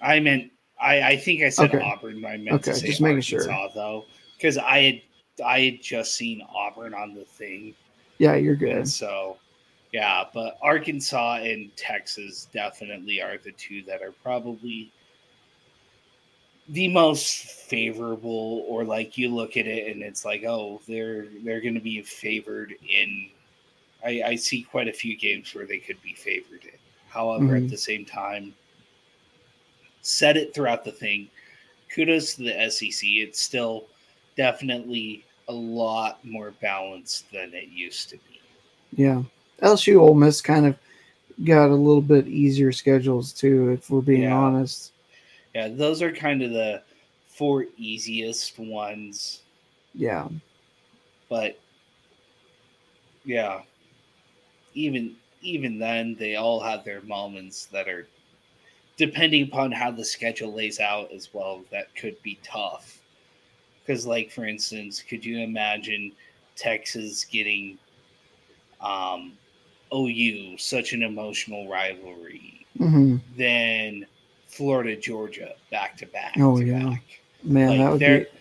I 0.01 0.19
meant 0.19 0.51
I 0.81 1.01
I 1.11 1.17
think 1.17 1.43
I 1.43 1.49
said 1.49 1.73
Okay. 1.73 1.79
Auburn, 1.83 2.25
I 2.25 2.37
meant 2.37 2.63
to 2.63 2.73
say 2.73 2.87
just 2.87 3.01
making 3.01 3.21
sure. 3.21 3.51
Arkansas 3.51 3.73
though, 3.75 4.05
because 4.37 4.57
I 4.57 4.79
had 4.81 5.01
I 5.45 5.59
had 5.61 5.81
just 5.81 6.15
seen 6.15 6.41
Auburn 6.53 6.93
on 6.93 7.13
the 7.13 7.23
thing. 7.25 7.75
Yeah, 8.17 8.35
you're 8.35 8.55
good. 8.55 8.71
And 8.77 8.89
so, 8.89 9.37
yeah, 9.91 10.25
but 10.33 10.57
Arkansas 10.61 11.35
and 11.43 11.75
Texas 11.75 12.47
definitely 12.53 13.21
are 13.21 13.37
the 13.37 13.51
two 13.53 13.81
that 13.83 14.01
are 14.01 14.11
probably 14.23 14.91
the 16.69 16.87
most 16.87 17.45
favorable, 17.45 18.63
or 18.67 18.83
like 18.83 19.17
you 19.17 19.29
look 19.29 19.57
at 19.57 19.67
it 19.67 19.91
and 19.91 20.03
it's 20.03 20.23
like, 20.25 20.43
oh, 20.45 20.81
they're 20.87 21.25
they're 21.43 21.61
going 21.61 21.73
to 21.75 21.79
be 21.81 22.01
favored 22.01 22.73
in. 22.87 23.29
I, 24.05 24.21
I 24.25 24.35
see 24.35 24.63
quite 24.63 24.87
a 24.87 24.93
few 24.93 25.15
games 25.17 25.53
where 25.53 25.65
they 25.65 25.77
could 25.77 26.01
be 26.01 26.13
favored 26.13 26.63
in. 26.63 26.79
However, 27.09 27.53
Mhm. 27.59 27.65
at 27.65 27.69
the 27.69 27.77
same 27.77 28.05
time, 28.05 28.53
said 30.01 30.37
it 30.37 30.53
throughout 30.53 30.83
the 30.83 30.91
thing. 30.91 31.29
Kudos 31.93 32.35
to 32.35 32.43
the 32.43 32.69
SEC. 32.69 33.07
It's 33.07 33.39
still 33.39 33.85
definitely 34.37 35.23
a 35.47 35.53
lot 35.53 36.23
more 36.23 36.51
balanced 36.61 37.31
than 37.31 37.53
it 37.53 37.69
used 37.69 38.09
to 38.09 38.15
be. 38.17 38.39
Yeah. 38.95 39.23
LSU 39.61 39.99
Ole 39.99 40.15
Miss 40.15 40.41
kind 40.41 40.65
of 40.65 40.75
got 41.43 41.69
a 41.69 41.75
little 41.75 42.01
bit 42.01 42.27
easier 42.27 42.71
schedules 42.71 43.33
too, 43.33 43.71
if 43.71 43.89
we're 43.89 44.01
being 44.01 44.23
Yeah. 44.23 44.35
honest. 44.35 44.93
Yeah, 45.53 45.67
those 45.67 46.01
are 46.01 46.11
kind 46.11 46.41
of 46.41 46.51
the 46.51 46.81
four 47.27 47.65
easiest 47.77 48.57
ones, 48.59 49.41
Yeah. 49.93 50.27
but 51.29 51.59
yeah, 53.25 53.61
even 54.73 55.15
even 55.43 55.79
then, 55.79 56.15
they 56.19 56.35
all 56.35 56.59
have 56.59 56.85
their 56.85 57.01
moments 57.01 57.65
that 57.65 57.87
are 57.87 58.07
depending 59.01 59.41
upon 59.43 59.71
how 59.71 59.89
the 59.89 60.05
schedule 60.05 60.53
lays 60.53 60.79
out 60.79 61.11
as 61.11 61.33
well. 61.33 61.63
That 61.71 61.93
could 61.95 62.21
be 62.21 62.39
tough 62.43 63.01
because, 63.81 64.05
like 64.05 64.31
for 64.31 64.45
instance, 64.45 65.01
could 65.01 65.25
you 65.25 65.39
imagine 65.39 66.11
Texas 66.55 67.25
getting 67.25 67.79
um, 68.79 69.33
OU 69.93 70.57
such 70.57 70.93
an 70.93 71.01
emotional 71.03 71.67
rivalry? 71.67 72.65
hmm 72.77 73.17
than 73.37 74.05
Florida 74.47 74.95
Georgia 74.95 75.53
back 75.71 75.97
to 75.97 76.05
back. 76.07 76.33
Oh, 76.37 76.59
yeah. 76.59 76.89
back. 76.89 77.03
Man, 77.43 77.69
Like, 77.69 77.79
that 77.79 77.91
would 77.91 77.99
be 77.99 78.40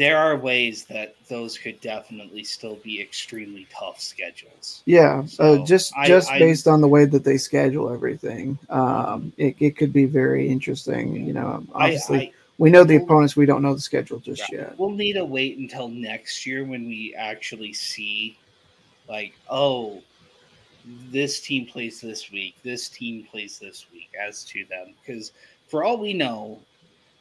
there 0.00 0.16
are 0.16 0.34
ways 0.34 0.86
that 0.86 1.14
those 1.28 1.58
could 1.58 1.78
definitely 1.82 2.42
still 2.42 2.76
be 2.76 3.02
extremely 3.02 3.66
tough 3.70 4.00
schedules. 4.00 4.82
yeah. 4.86 5.22
So, 5.26 5.60
uh, 5.60 5.66
just 5.66 5.94
I- 5.94 6.08
just 6.08 6.30
I- 6.30 6.38
based 6.38 6.66
on 6.66 6.80
the 6.80 6.88
way 6.88 7.04
that 7.04 7.22
they 7.22 7.36
schedule 7.36 7.92
everything, 7.92 8.58
um, 8.70 9.30
it, 9.36 9.56
it 9.60 9.76
could 9.76 9.92
be 9.92 10.06
very 10.06 10.48
interesting. 10.48 11.26
You 11.26 11.34
know, 11.34 11.66
obviously 11.74 12.18
I, 12.18 12.32
we 12.56 12.70
know 12.70 12.82
the 12.82 12.96
opponents, 12.96 13.36
we 13.36 13.44
don't 13.44 13.60
know 13.60 13.74
the 13.74 13.80
schedule 13.80 14.20
just 14.20 14.50
yet. 14.50 14.78
we'll 14.78 14.88
need 14.88 15.14
to 15.14 15.24
wait 15.26 15.58
until 15.58 15.88
next 15.88 16.46
year 16.46 16.64
when 16.64 16.86
we 16.86 17.14
actually 17.14 17.74
see, 17.74 18.38
like, 19.06 19.34
oh, 19.50 20.02
this 21.10 21.40
team 21.40 21.66
plays 21.66 22.00
this 22.00 22.30
week, 22.32 22.56
this 22.62 22.88
team 22.88 23.26
plays 23.30 23.58
this 23.58 23.84
week, 23.92 24.08
as 24.18 24.44
to 24.44 24.64
them. 24.64 24.94
Because 25.04 25.32
for 25.68 25.84
all 25.84 25.98
we 25.98 26.14
know, 26.14 26.58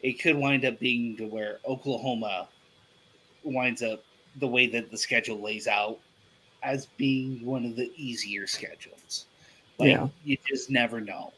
it 0.02 0.14
could 0.14 0.38
wind 0.38 0.64
up 0.64 0.80
being 0.80 1.18
to 1.18 1.26
where 1.28 1.60
Oklahoma 1.68 2.48
winds 3.44 3.82
up 3.82 4.04
the 4.38 4.48
way 4.48 4.68
that 4.68 4.92
the 4.92 4.98
schedule 4.98 5.42
lays 5.42 5.68
out 5.68 6.00
as 6.64 6.86
being 6.98 7.46
one 7.46 7.66
of 7.66 7.76
the 7.76 7.92
easier 7.96 8.46
schedules. 8.48 9.26
Like 9.78 9.90
Yeah. 9.92 10.08
you 10.24 10.38
just 10.48 10.70
never 10.70 11.00
know. 11.02 11.34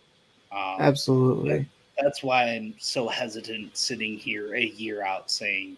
Um, 0.52 0.78
Absolutely. 0.80 1.68
That's 2.02 2.24
why 2.24 2.45
I'm 2.49 2.74
so 2.80 3.08
hesitant 3.08 3.78
sitting 3.78 4.18
here 4.18 4.56
a 4.56 4.64
year 4.66 5.04
out 5.04 5.30
saying 5.32 5.78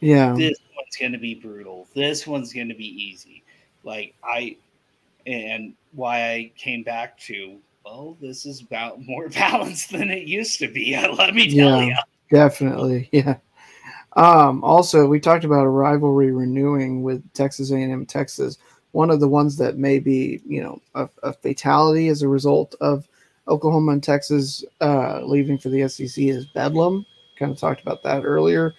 Yeah. 0.00 0.34
this 0.36 0.58
one's 0.76 0.96
going 0.98 1.12
to 1.12 1.18
be 1.18 1.34
brutal. 1.34 1.86
This 1.94 2.26
one's 2.26 2.52
going 2.52 2.68
to 2.68 2.74
be 2.74 2.86
easy. 3.02 3.42
Like 3.84 4.14
I, 4.24 4.56
and 5.26 5.74
why 5.92 6.30
I 6.32 6.52
came 6.56 6.82
back 6.82 7.18
to, 7.20 7.58
well, 7.84 8.16
this 8.20 8.44
is 8.46 8.60
about 8.62 9.00
more 9.06 9.28
balanced 9.28 9.92
than 9.92 10.10
it 10.10 10.26
used 10.26 10.58
to 10.58 10.68
be. 10.68 10.96
Let 11.18 11.34
me 11.34 11.54
tell 11.54 11.80
Yeah. 11.80 11.86
you. 11.86 11.96
Definitely, 12.30 13.08
yeah. 13.12 13.36
Um, 14.16 14.62
also, 14.62 15.06
we 15.06 15.18
talked 15.20 15.44
about 15.44 15.64
a 15.64 15.68
rivalry 15.68 16.32
renewing 16.32 17.02
with 17.02 17.22
Texas 17.32 17.70
A&M 17.72 18.06
Texas. 18.06 18.58
One 18.92 19.10
of 19.10 19.20
the 19.20 19.28
ones 19.28 19.56
that 19.56 19.76
may 19.76 19.98
be, 19.98 20.40
you 20.46 20.62
know, 20.62 20.80
a, 20.94 21.08
a 21.22 21.32
fatality 21.32 22.08
as 22.08 22.22
a 22.22 22.28
result 22.28 22.74
of 22.80 23.08
Oklahoma 23.48 23.92
and 23.92 24.02
Texas 24.02 24.64
uh, 24.80 25.20
leaving 25.24 25.58
for 25.58 25.68
the 25.68 25.88
SEC 25.88 26.16
is 26.24 26.46
Bedlam. 26.46 27.04
Kind 27.38 27.50
of 27.52 27.58
talked 27.58 27.82
about 27.82 28.02
that 28.04 28.24
earlier. 28.24 28.72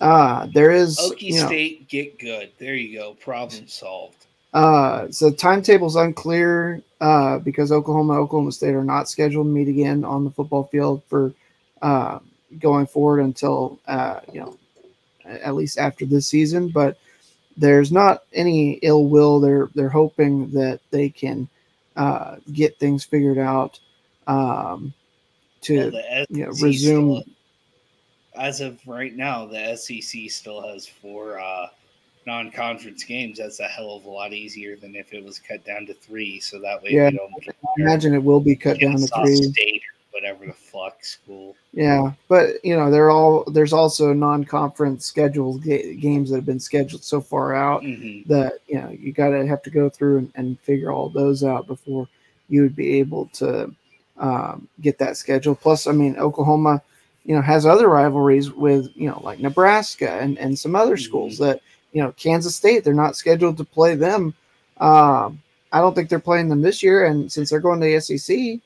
Uh, 0.00 0.46
there 0.54 0.70
is, 0.70 0.98
Okie 0.98 1.22
you 1.22 1.40
know, 1.40 1.46
State, 1.46 1.88
get 1.88 2.18
good. 2.18 2.52
There 2.58 2.74
you 2.74 2.96
go. 2.98 3.14
Problem 3.14 3.66
solved. 3.66 4.26
uh, 4.54 5.10
so 5.10 5.30
timetable's 5.32 5.96
unclear 5.96 6.80
uh, 7.00 7.38
because 7.40 7.72
Oklahoma, 7.72 8.14
Oklahoma 8.14 8.52
State 8.52 8.74
are 8.74 8.84
not 8.84 9.08
scheduled 9.08 9.46
to 9.46 9.50
meet 9.50 9.68
again 9.68 10.04
on 10.04 10.24
the 10.24 10.30
football 10.30 10.64
field 10.64 11.02
for 11.08 11.32
uh, 11.82 12.20
going 12.60 12.86
forward 12.86 13.20
until 13.20 13.80
uh, 13.88 14.20
you 14.32 14.40
know 14.40 14.56
at 15.26 15.54
least 15.54 15.78
after 15.78 16.06
this 16.06 16.26
season. 16.26 16.68
But 16.68 16.98
there's 17.56 17.92
not 17.92 18.24
any 18.32 18.72
ill 18.82 19.06
will. 19.06 19.40
They're 19.40 19.70
they're 19.74 19.88
hoping 19.88 20.50
that 20.50 20.80
they 20.90 21.08
can 21.08 21.48
uh, 21.96 22.36
get 22.52 22.78
things 22.78 23.04
figured 23.04 23.38
out 23.38 23.78
um, 24.26 24.92
to 25.62 25.90
the 25.90 26.26
you 26.30 26.44
know, 26.44 26.50
resume. 26.60 27.22
still- 27.22 27.32
as 28.38 28.60
of 28.60 28.78
right 28.86 29.16
now, 29.16 29.46
the 29.46 29.74
SEC 29.76 30.30
still 30.30 30.60
has 30.60 30.86
four 30.86 31.40
uh, 31.40 31.68
non-conference 32.26 33.04
games. 33.04 33.38
That's 33.38 33.60
a 33.60 33.66
hell 33.66 33.96
of 33.96 34.04
a 34.04 34.10
lot 34.10 34.32
easier 34.34 34.76
than 34.76 34.94
if 34.94 35.14
it 35.14 35.24
was 35.24 35.38
cut 35.38 35.64
down 35.64 35.86
to 35.86 35.94
three. 35.94 36.40
So 36.40 36.58
that 36.60 36.82
way, 36.82 36.90
Yeah, 36.90 37.10
we 37.10 37.16
don't 37.16 37.32
I 37.48 37.52
imagine 37.78 38.14
it 38.14 38.22
will 38.22 38.40
be 38.40 38.54
cut 38.54 38.78
down 38.78 39.00
to 39.00 39.06
three. 39.06 39.42
State 39.42 39.82
whatever 40.16 40.46
the 40.46 40.52
fuck 40.52 41.04
school. 41.04 41.54
Yeah, 41.74 42.12
but 42.26 42.64
you 42.64 42.74
know, 42.74 42.90
they're 42.90 43.10
all 43.10 43.44
there's 43.44 43.74
also 43.74 44.14
non-conference 44.14 45.04
scheduled 45.04 45.62
ga- 45.62 45.94
games 45.96 46.30
that 46.30 46.36
have 46.36 46.46
been 46.46 46.58
scheduled 46.58 47.04
so 47.04 47.20
far 47.20 47.54
out 47.54 47.82
hmm 47.82 48.22
that 48.26 48.54
you 48.66 48.80
know 48.80 48.88
you 48.88 49.12
got 49.12 49.28
to 49.28 49.46
have 49.46 49.62
to 49.62 49.70
go 49.70 49.88
through 49.88 50.18
and, 50.18 50.32
and 50.34 50.60
figure 50.60 50.90
all 50.90 51.08
those 51.08 51.44
out 51.44 51.66
before 51.68 52.08
you 52.48 52.62
would 52.62 52.74
be 52.74 52.98
able 52.98 53.26
to 53.26 53.72
um, 54.18 54.68
get 54.80 54.98
that 54.98 55.16
schedule. 55.16 55.54
Plus, 55.54 55.86
I 55.86 55.92
mean, 55.92 56.16
Oklahoma, 56.16 56.82
you 57.24 57.34
know, 57.34 57.42
has 57.42 57.66
other 57.66 57.88
rivalries 57.88 58.50
with, 58.50 58.90
you 58.94 59.08
know, 59.08 59.20
like 59.22 59.40
Nebraska 59.40 60.10
and, 60.20 60.38
and 60.38 60.58
some 60.58 60.74
other 60.74 60.96
schools 60.96 61.38
that, 61.38 61.60
you 61.92 62.02
know, 62.02 62.12
Kansas 62.12 62.56
State, 62.56 62.84
they're 62.84 62.94
not 62.94 63.16
scheduled 63.16 63.56
to 63.58 63.64
play 63.64 63.94
them. 63.94 64.34
Um, 64.78 65.42
I 65.72 65.80
don't 65.80 65.94
think 65.94 66.08
they're 66.08 66.18
playing 66.18 66.48
them 66.48 66.62
this 66.62 66.82
year. 66.82 67.06
And 67.06 67.30
since 67.30 67.50
they're 67.50 67.60
going 67.60 67.80
to 67.80 67.86
the 67.86 68.00
SEC, 68.00 68.60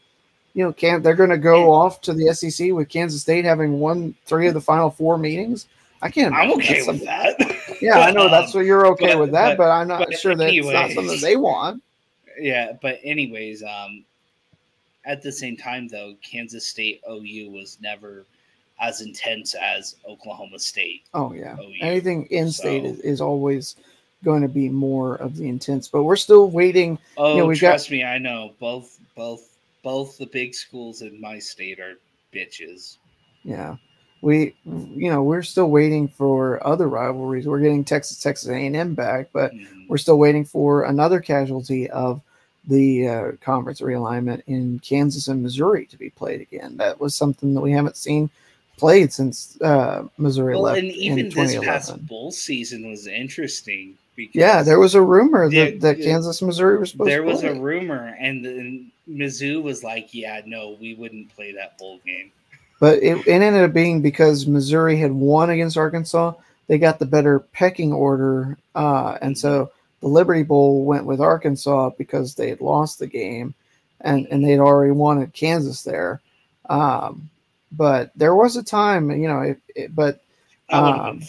you 0.55 0.65
know, 0.65 0.73
can 0.73 1.03
they're 1.03 1.15
going 1.15 1.31
to 1.31 1.39
go 1.39 1.73
off 1.73 2.01
to 2.03 2.13
the 2.13 2.33
SEC 2.35 2.73
with 2.73 2.89
Kansas 2.89 3.21
State 3.23 3.45
having 3.45 3.79
won 3.81 4.15
three 4.27 4.49
of 4.49 4.55
the 4.55 4.61
final 4.61 4.91
four 4.91 5.17
meetings. 5.19 5.67
I 6.03 6.11
can't. 6.11 6.35
I'm 6.35 6.51
okay 6.53 6.83
with 6.87 7.05
that. 7.05 7.37
Yeah, 7.81 8.01
I 8.01 8.11
know 8.11 8.29
that's 8.29 8.53
what 8.53 8.67
you're 8.67 8.87
okay 8.89 9.15
but- 9.15 9.21
with 9.21 9.33
that, 9.33 9.57
but- 9.57 9.65
but, 9.65 9.71
I'm 9.71 9.89
not 9.89 10.01
but 10.09 10.19
sure 10.19 10.35
that 10.35 10.53
it's 10.53 10.67
not 10.67 10.91
something 10.91 11.19
they 11.23 11.37
want. 11.37 11.83
yeah, 12.39 12.73
but 12.83 13.01
anyways, 13.03 13.63
um, 13.63 14.05
at 15.07 15.23
the 15.23 15.33
same 15.33 15.57
time 15.57 15.89
though, 15.89 16.15
Kansas 16.23 16.67
State 16.67 17.01
OU 17.11 17.51
was 17.51 17.79
never 17.81 18.27
as 18.83 19.01
intense 19.01 19.55
as 19.55 19.97
Oklahoma 20.07 20.59
State. 20.59 21.05
Oh 21.15 21.33
yeah, 21.33 21.57
Oh, 21.59 21.69
yeah. 21.69 21.85
anything 21.87 22.27
in 22.27 22.51
state 22.53 22.83
So- 22.83 22.89
is, 22.91 23.01
is 23.01 23.21
always 23.23 23.77
going 24.25 24.43
to 24.43 24.49
be 24.49 24.69
more 24.69 25.15
of 25.17 25.37
the 25.37 25.49
intense. 25.49 25.89
But 25.89 26.03
we're 26.03 26.17
still 26.17 26.51
waiting. 26.51 26.99
Oh, 27.17 27.47
we've 27.47 27.59
got- 27.59 27.69
trust 27.71 27.91
me, 27.91 28.05
I 28.05 28.19
know 28.19 28.53
both 28.61 28.99
both 29.17 29.50
both 29.83 30.19
the 30.19 30.27
big 30.27 30.55
schools 30.55 31.03
in 31.03 31.21
my 31.21 31.39
state 31.39 31.81
are 31.81 31.95
bitches. 32.35 32.97
Yeah, 33.45 33.77
we 34.23 34.55
you 34.67 35.11
know 35.11 35.23
we're 35.23 35.43
still 35.43 35.71
waiting 35.71 36.09
for 36.09 36.65
other 36.67 36.89
rivalries. 36.89 37.47
We're 37.47 37.61
getting 37.61 37.85
Texas 37.85 38.21
Texas 38.21 38.49
A 38.49 38.55
and 38.55 38.77
M 38.77 38.95
back, 38.95 39.31
but 39.33 39.53
Mhm. 39.55 39.89
we're 39.89 39.99
still 39.99 40.19
waiting 40.19 40.45
for 40.45 40.85
another 40.85 41.21
casualty 41.21 41.89
of 41.91 42.21
the 42.69 43.09
uh, 43.09 43.33
conference 43.41 43.81
realignment 43.81 44.43
in 44.47 44.79
Kansas 44.81 45.29
and 45.29 45.43
Missouri 45.43 45.87
to 45.87 45.97
be 45.97 46.11
played 46.11 46.43
again. 46.43 46.77
That 46.77 47.01
was 47.01 47.15
something 47.15 47.55
that 47.55 47.61
we 47.63 47.73
haven't 47.73 47.97
seen 47.97 48.29
played 48.77 49.13
since 49.13 49.61
uh, 49.63 50.07
Missouri 50.19 50.55
Well, 50.55 50.65
left 50.65 50.79
and 50.79 50.93
even 50.93 51.29
this 51.31 51.57
past 51.57 52.07
bowl 52.07 52.31
season 52.31 52.89
was 52.91 53.07
interesting 53.07 53.97
because 54.17 54.35
Yeah, 54.37 54.63
there 54.63 54.79
was 54.79 54.95
a 54.95 55.03
rumor 55.03 55.49
that, 55.49 55.73
Yeah, 55.75 55.79
that 55.81 55.99
yeah. 55.99 56.05
Kansas 56.05 56.43
Missouri 56.43 56.79
was 56.79 56.91
supposed 56.91 57.11
there 57.11 57.23
to 57.23 57.27
was 57.27 57.41
play. 57.41 57.49
a 57.49 57.55
rumor, 57.55 58.15
and 58.19 58.45
then 58.45 58.91
Mizzou 59.11 59.63
was 59.63 59.83
like, 59.83 60.15
"Yeah, 60.15 60.41
no, 60.47 60.77
we 60.81 60.95
wouldn't 60.95 61.35
play 61.35 61.53
that 61.53 61.79
bowl 61.79 62.01
game." 62.05 62.31
But 62.79 63.03
it, 63.03 63.27
it 63.27 63.43
ended 63.43 63.63
up 63.63 63.73
being 63.75 64.01
because 64.01 64.47
Missouri 64.47 64.97
had 64.97 65.13
won 65.13 65.51
against 65.51 65.77
Arkansas. 65.77 66.33
They 66.67 66.79
got 66.79 66.99
the 66.99 67.07
better 67.07 67.41
pecking 67.41 67.93
order, 67.93 68.57
uh, 68.75 69.19
and 69.21 69.37
so 69.37 69.73
the 70.01 70.09
Liberty 70.09 70.43
Bowl 70.43 70.85
went 70.85 71.05
with 71.05 71.21
Arkansas 71.21 71.91
because 71.99 72.35
they 72.35 72.49
had 72.49 72.61
lost 72.61 72.99
the 72.99 73.07
game, 73.07 73.55
and 74.01 74.27
and 74.31 74.45
they'd 74.45 74.61
already 74.61 74.93
won 74.93 75.23
at 75.23 75.35
Kansas 75.35 75.83
there. 75.83 76.21
Um, 76.69 77.29
but 77.73 78.13
there 78.17 78.35
was 78.35 78.57
a 78.57 78.63
time, 78.63 79.11
you 79.11 79.29
know, 79.29 79.41
it, 79.41 79.61
it, 79.75 79.95
but 79.95 80.23
That 80.71 80.83
would 80.83 80.95
have 80.95 81.07
Um, 81.07 81.23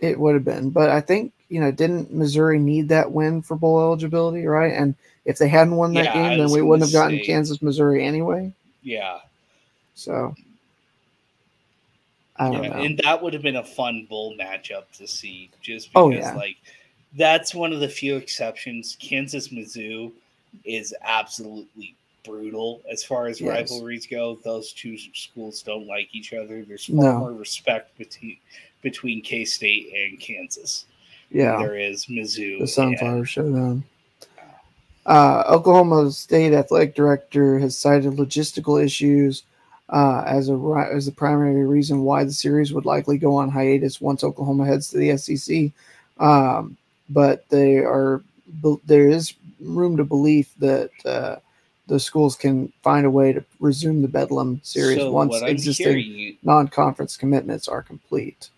it 0.00 0.18
would 0.18 0.34
have 0.34 0.44
been. 0.44 0.70
But 0.70 0.90
I 0.90 1.00
think 1.00 1.32
you 1.48 1.60
know, 1.60 1.70
didn't 1.70 2.12
Missouri 2.12 2.58
need 2.58 2.88
that 2.88 3.12
win 3.12 3.40
for 3.40 3.56
bowl 3.56 3.80
eligibility, 3.80 4.46
right? 4.46 4.72
And 4.72 4.94
if 5.24 5.38
they 5.38 5.48
hadn't 5.48 5.76
won 5.76 5.94
that 5.94 6.04
Yeah, 6.06 6.12
game, 6.30 6.38
then 6.38 6.50
we 6.50 6.62
wouldn't 6.62 6.88
have 6.88 6.92
gotten 6.92 7.18
say- 7.18 7.24
Kansas 7.26 7.62
Missouri 7.62 8.04
anyway. 8.04 8.52
Yeah, 8.82 9.20
So 9.94 10.34
I 12.36 12.50
don't 12.50 12.62
yeah, 12.64 12.68
know. 12.70 12.82
and 12.82 13.00
that 13.04 13.22
would 13.22 13.32
have 13.32 13.42
been 13.42 13.56
a 13.56 13.64
fun 13.64 14.06
bowl 14.10 14.36
matchup 14.36 14.84
to 14.98 15.06
see, 15.06 15.50
just 15.62 15.88
oh, 15.94 16.10
because 16.10 16.26
Oh, 16.26 16.30
yeah. 16.30 16.34
like 16.36 16.56
that's 17.16 17.54
one 17.54 17.72
of 17.72 17.80
the 17.80 17.88
few 17.88 18.16
exceptions. 18.16 18.96
Kansas 19.00 19.48
Mizzou 19.48 20.10
is 20.64 20.94
absolutely 21.02 21.94
brutal 22.24 22.82
as 22.90 23.04
far 23.04 23.26
as 23.26 23.40
Yes. 23.40 23.70
rivalries 23.70 24.06
go. 24.06 24.36
Those 24.44 24.72
two 24.72 24.96
schools 24.98 25.62
don't 25.62 25.86
like 25.86 26.08
each 26.14 26.32
other. 26.32 26.64
There's 26.64 26.86
far 26.86 26.96
No. 26.96 27.18
more 27.20 27.32
respect 27.32 27.96
between 27.98 28.36
between 28.82 29.22
K 29.22 29.44
State 29.46 29.90
and 29.94 30.20
Kansas. 30.20 30.84
yeah. 31.30 31.56
there 31.58 31.76
is 31.78 32.06
Mizzou. 32.06 32.36
the 32.36 32.60
and- 32.60 32.68
Sunflower 32.70 33.24
Showdown. 33.24 33.84
Uh, 35.06 35.44
Oklahoma 35.48 36.10
State 36.10 36.52
athletic 36.54 36.94
director 36.94 37.58
has 37.58 37.76
cited 37.78 38.14
logistical 38.14 38.82
issues 38.82 39.42
uh, 39.90 40.24
as 40.26 40.48
a 40.48 40.88
as 40.92 41.06
the 41.06 41.12
primary 41.12 41.66
reason 41.66 42.02
why 42.02 42.24
the 42.24 42.32
series 42.32 42.72
would 42.72 42.86
likely 42.86 43.18
go 43.18 43.36
on 43.36 43.50
hiatus 43.50 44.00
once 44.00 44.24
Oklahoma 44.24 44.64
heads 44.64 44.88
to 44.90 44.96
the 44.98 45.16
SEC. 45.16 45.70
Um, 46.18 46.76
but 47.10 47.46
they 47.50 47.78
are 47.78 48.22
there 48.86 49.08
is 49.08 49.34
room 49.60 49.96
to 49.96 50.04
believe 50.04 50.48
that 50.58 50.90
uh, 51.04 51.36
the 51.86 52.00
schools 52.00 52.34
can 52.36 52.72
find 52.82 53.04
a 53.04 53.10
way 53.10 53.32
to 53.32 53.44
resume 53.60 54.00
the 54.00 54.08
Bedlam 54.08 54.60
series 54.62 54.98
So 54.98 55.12
once 55.12 55.42
existing 55.42 56.36
non-conference 56.42 57.16
commitments 57.16 57.68
are 57.68 57.82
complete. 57.82 58.48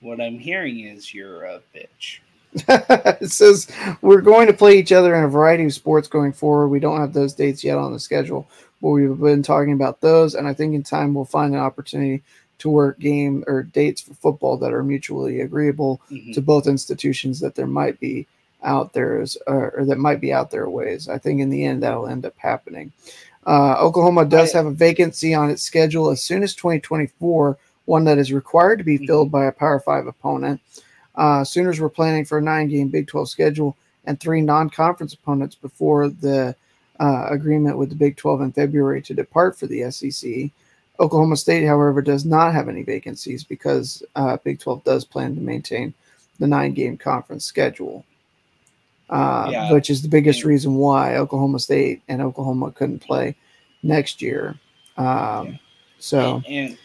what 0.00 0.20
I'm 0.20 0.38
hearing 0.38 0.80
is 0.80 1.12
you're 1.12 1.44
a 1.44 1.60
bitch. 1.74 2.20
it 2.68 3.30
says 3.30 3.68
we're 4.00 4.20
going 4.20 4.46
to 4.46 4.52
play 4.52 4.78
each 4.78 4.92
other 4.92 5.14
in 5.14 5.24
a 5.24 5.28
variety 5.28 5.64
of 5.64 5.74
sports 5.74 6.08
going 6.08 6.32
forward. 6.32 6.68
We 6.68 6.80
don't 6.80 7.00
have 7.00 7.12
those 7.12 7.34
dates 7.34 7.62
yet 7.62 7.78
on 7.78 7.92
the 7.92 7.98
schedule, 8.00 8.48
but 8.80 8.90
we've 8.90 9.18
been 9.18 9.42
talking 9.42 9.72
about 9.72 10.00
those, 10.00 10.34
and 10.34 10.48
I 10.48 10.54
think 10.54 10.74
in 10.74 10.82
time 10.82 11.14
we'll 11.14 11.24
find 11.24 11.54
an 11.54 11.60
opportunity 11.60 12.22
to 12.58 12.70
work 12.70 12.98
game 12.98 13.44
or 13.46 13.62
dates 13.62 14.00
for 14.00 14.14
football 14.14 14.56
that 14.56 14.72
are 14.72 14.82
mutually 14.82 15.40
agreeable 15.42 16.00
Mhm. 16.10 16.34
to 16.34 16.40
both 16.40 16.66
institutions 16.66 17.38
that 17.40 17.54
there 17.54 17.68
might 17.68 18.00
be 18.00 18.26
out 18.64 18.92
there 18.92 19.24
or, 19.46 19.70
or 19.76 19.84
that 19.84 19.98
might 19.98 20.20
be 20.20 20.32
out 20.32 20.50
there 20.50 20.68
ways. 20.68 21.08
I 21.08 21.18
think 21.18 21.40
in 21.40 21.50
the 21.50 21.64
end 21.64 21.82
that'll 21.84 22.08
end 22.08 22.26
up 22.26 22.34
happening. 22.38 22.90
Uh, 23.46 23.76
Oklahoma 23.78 24.24
does 24.24 24.52
have 24.52 24.66
a 24.66 24.72
vacancy 24.72 25.32
on 25.34 25.48
its 25.50 25.62
schedule 25.62 26.10
as 26.10 26.20
soon 26.22 26.42
as 26.42 26.54
2024, 26.54 27.56
one 27.84 28.04
that 28.04 28.18
is 28.18 28.32
required 28.32 28.78
to 28.78 28.84
be 28.84 28.98
Mhm. 28.98 29.06
filled 29.06 29.30
by 29.30 29.44
a 29.44 29.52
Power 29.52 29.78
Five 29.78 30.08
opponent. 30.08 30.60
Uh, 31.18 31.44
Sooners 31.44 31.80
were 31.80 31.90
planning 31.90 32.24
for 32.24 32.38
a 32.38 32.42
nine-game 32.42 32.88
Big 32.88 33.08
12 33.08 33.28
schedule 33.28 33.76
and 34.06 34.18
three 34.18 34.40
non-conference 34.40 35.12
opponents 35.12 35.54
before 35.56 36.08
the 36.08 36.54
uh, 37.00 37.26
agreement 37.28 37.76
with 37.76 37.90
the 37.90 37.94
Big 37.96 38.16
12 38.16 38.40
in 38.40 38.52
February 38.52 39.02
to 39.02 39.12
depart 39.14 39.58
for 39.58 39.66
the 39.66 39.90
SEC. 39.90 40.50
Oklahoma 41.00 41.36
State, 41.36 41.66
however, 41.66 42.00
does 42.00 42.24
not 42.24 42.54
have 42.54 42.68
any 42.68 42.82
vacancies 42.82 43.44
because 43.44 44.02
uh, 44.16 44.36
Big 44.44 44.58
12 44.60 44.82
does 44.84 45.04
plan 45.04 45.34
to 45.34 45.40
maintain 45.40 45.92
the 46.38 46.46
nine-game 46.46 46.96
conference 46.96 47.44
schedule, 47.44 48.04
uh, 49.10 49.48
Yeah. 49.50 49.72
which 49.72 49.90
is 49.90 50.02
the 50.02 50.08
biggest 50.08 50.40
And- 50.42 50.48
reason 50.50 50.74
why 50.76 51.16
Oklahoma 51.16 51.58
State 51.58 52.00
and 52.08 52.22
Oklahoma 52.22 52.70
couldn't 52.72 53.00
play 53.00 53.34
next 53.82 54.22
year. 54.22 54.54
Um, 54.96 55.46
Yeah. 55.48 55.52
So 56.00 56.42
and 56.46 56.68
and 56.70 56.78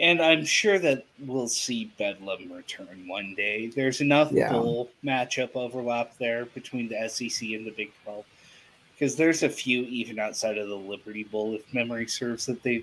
I'm 0.00 0.44
sure 0.44 0.78
that 0.78 1.04
we'll 1.20 1.48
see 1.48 1.90
Bedlam 1.98 2.52
return 2.52 3.04
one 3.06 3.34
day. 3.34 3.68
There's 3.68 4.00
enough 4.00 4.30
Yeah. 4.32 4.52
bowl 4.52 4.90
matchup 5.04 5.50
overlap 5.54 6.16
there 6.18 6.44
between 6.46 6.88
the 6.88 6.96
SEC 7.08 7.54
and 7.54 7.66
the 7.66 7.70
Big 7.70 7.90
12 8.04 8.24
because 8.94 9.16
there's 9.16 9.42
a 9.42 9.48
few 9.48 9.82
even 9.84 10.18
outside 10.18 10.58
of 10.58 10.68
the 10.68 10.76
Liberty 10.76 11.24
Bowl, 11.24 11.54
if 11.54 11.72
memory 11.74 12.06
serves, 12.08 12.46
that 12.46 12.62
they 12.62 12.82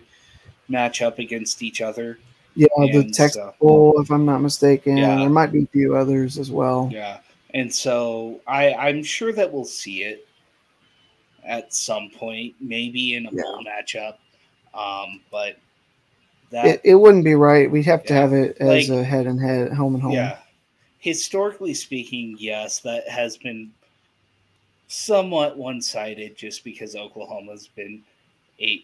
match 0.70 1.01
up 1.01 1.20
against 1.20 1.61
each 1.61 1.82
other. 1.82 2.20
yeah, 2.55 2.68
the 2.78 2.99
And 2.99 3.14
Texas 3.14 3.36
so- 3.41 3.55
Bowl, 3.59 3.99
if 3.99 4.11
I'm 4.11 4.26
not 4.26 4.39
mistaken, 4.41 4.97
Yeah. 4.97 5.16
there 5.18 5.30
might 5.30 5.51
be 5.51 5.64
a 5.64 5.68
few 5.68 5.95
others 5.95 6.38
as 6.38 6.51
well. 6.51 6.88
Yeah, 6.93 7.20
and 7.55 7.74
so 7.74 8.41
I 8.45 8.74
I'm 8.76 9.03
sure 9.03 9.34
that 9.34 9.51
we'll 9.51 9.66
see 9.66 10.03
it 10.03 10.28
at 11.43 11.74
some 11.74 12.11
point, 12.11 12.53
maybe 12.61 13.16
in 13.16 13.26
a 13.26 13.32
Yeah. 13.32 13.41
bowl 13.41 13.64
matchup. 13.64 14.18
Um, 14.76 15.22
but 15.32 15.57
that 16.54 16.66
It, 16.66 16.82
it 16.84 16.95
wouldn't 16.95 17.24
be 17.26 17.34
right. 17.36 17.70
We'd 17.70 17.86
have 17.86 18.04
to 18.06 18.14
Yeah. 18.14 18.22
have 18.22 18.34
it 18.34 18.58
as 18.60 18.89
Like- 18.89 18.99
a 18.99 19.04
head 19.04 19.28
and 19.28 19.39
head, 19.41 19.74
home 19.74 19.95
and 19.95 20.04
home. 20.04 20.14
Yeah. 20.14 20.38
Historically 20.99 21.74
speaking, 21.74 22.36
yes, 22.39 22.80
that 22.80 23.08
has 23.10 23.36
been 23.38 23.74
somewhat 24.88 25.58
one-sided 25.58 26.38
just 26.38 26.64
because 26.64 26.95
Oklahoma's 26.95 27.68
been 27.68 28.04
a 28.62 28.84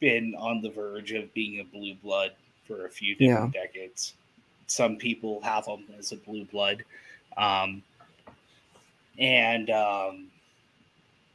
been 0.00 0.34
on 0.36 0.62
the 0.62 0.70
verge 0.70 1.12
of 1.12 1.32
being 1.34 1.60
a 1.60 1.64
blue 1.64 1.94
blood 1.96 2.32
for 2.66 2.86
a 2.86 2.90
few 2.90 3.14
different 3.14 3.52
decades. 3.52 4.14
Some 4.66 4.96
people 4.96 5.42
have 5.42 5.66
them 5.66 5.84
as 5.98 6.12
a 6.12 6.16
blue 6.16 6.46
blood. 6.46 6.82
Um, 7.36 7.82
and 9.18 9.68
um, 9.68 10.28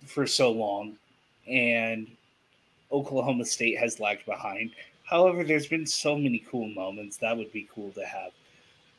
for 0.07 0.25
so 0.25 0.51
long 0.51 0.97
and 1.47 2.07
Oklahoma 2.91 3.45
State 3.45 3.77
has 3.77 3.99
lagged 3.99 4.25
behind. 4.25 4.71
However, 5.05 5.43
there's 5.43 5.67
been 5.67 5.85
so 5.85 6.17
many 6.17 6.39
cool 6.49 6.67
moments 6.69 7.17
that 7.17 7.37
would 7.37 7.51
be 7.53 7.67
cool 7.73 7.91
to 7.91 8.05
have 8.05 8.31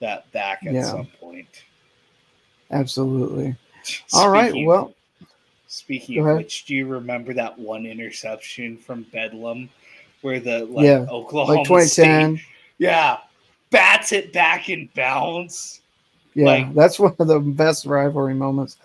that 0.01 0.31
back 0.33 0.65
at 0.67 0.73
Yeah. 0.75 0.85
some 0.85 1.07
point. 1.21 1.65
Absolutely. 2.71 3.55
All 4.13 4.31
right. 4.31 4.51
Speaking- 4.51 4.67
Well, 4.67 4.95
speaking 5.69 6.19
of 6.27 6.37
which, 6.37 6.65
do 6.65 6.75
you 6.75 6.87
remember 6.87 7.33
that 7.35 7.59
one 7.59 7.87
interception 7.87 8.77
from 8.77 9.03
Bedlam 9.13 9.69
where 10.23 10.41
the 10.41 10.65
like 10.67 10.85
Yeah, 10.85 11.07
Oklahoma 11.11 11.59
like 11.61 11.67
2010. 11.67 12.37
State, 12.37 12.47
yeah, 12.79 13.19
bats 13.71 14.13
it 14.13 14.33
back 14.33 14.69
in 14.69 14.89
bounds? 14.95 15.81
Yeah, 16.35 16.47
like- 16.47 16.75
that's 16.75 16.99
one 16.99 17.15
of 17.19 17.27
the 17.29 17.41
best 17.41 17.87
rivalry 17.87 18.35
moments. 18.35 18.77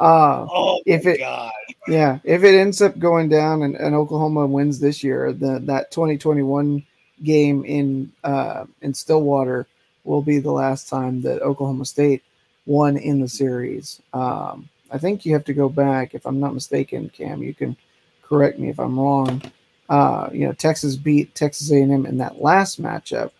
Uh, 0.00 0.46
Oh 0.50 0.80
If 0.86 1.06
it- 1.06 1.18
god! 1.20 1.52
yeah, 1.88 2.18
if 2.24 2.42
it 2.44 2.54
ends 2.54 2.82
up 2.82 2.98
going 2.98 3.28
down 3.28 3.62
and, 3.62 3.76
and 3.76 3.94
Oklahoma 3.94 4.46
wins 4.46 4.80
this 4.80 5.04
year, 5.04 5.32
the, 5.32 5.60
that 5.64 5.90
2021 5.92 6.84
game 7.22 7.64
in 7.66 8.10
uh, 8.24 8.64
in 8.82 8.94
Stillwater 8.94 9.66
will 10.04 10.22
be 10.22 10.38
the 10.38 10.50
last 10.52 10.88
time 10.88 11.20
that 11.22 11.42
Oklahoma 11.42 11.84
State 11.84 12.22
won 12.66 12.96
in 12.96 13.20
the 13.20 13.28
series. 13.28 14.00
Um, 14.14 14.68
I 14.90 14.98
think 14.98 15.24
you 15.26 15.32
have 15.34 15.44
to 15.44 15.52
go 15.54 15.68
back, 15.68 16.14
if 16.14 16.26
I'm 16.26 16.40
not 16.40 16.54
mistaken, 16.54 17.10
Cam. 17.10 17.42
You 17.42 17.54
can 17.54 17.76
correct 18.22 18.58
me 18.58 18.70
if 18.70 18.80
I'm 18.80 18.98
wrong. 18.98 19.42
Uh, 19.88 20.30
you 20.32 20.46
know, 20.46 20.52
Texas 20.52 20.96
beat 20.96 21.34
Texas 21.34 21.70
A&M 21.72 22.06
in 22.06 22.16
that 22.18 22.40
last 22.40 22.80
matchup, 22.80 23.32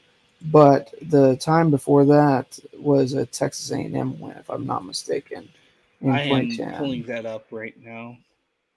but 0.50 0.92
the 1.02 1.36
time 1.36 1.70
before 1.70 2.04
that 2.06 2.58
was 2.78 3.14
a 3.14 3.24
Texas 3.26 3.70
A&M 3.70 4.18
win, 4.20 4.36
if 4.36 4.50
I'm 4.50 4.66
not 4.66 4.84
mistaken. 4.84 5.48
I 6.02 6.22
am 6.22 6.48
2010. 6.50 6.78
pulling 6.78 7.02
that 7.04 7.26
up 7.26 7.46
right 7.50 7.74
now. 7.84 8.16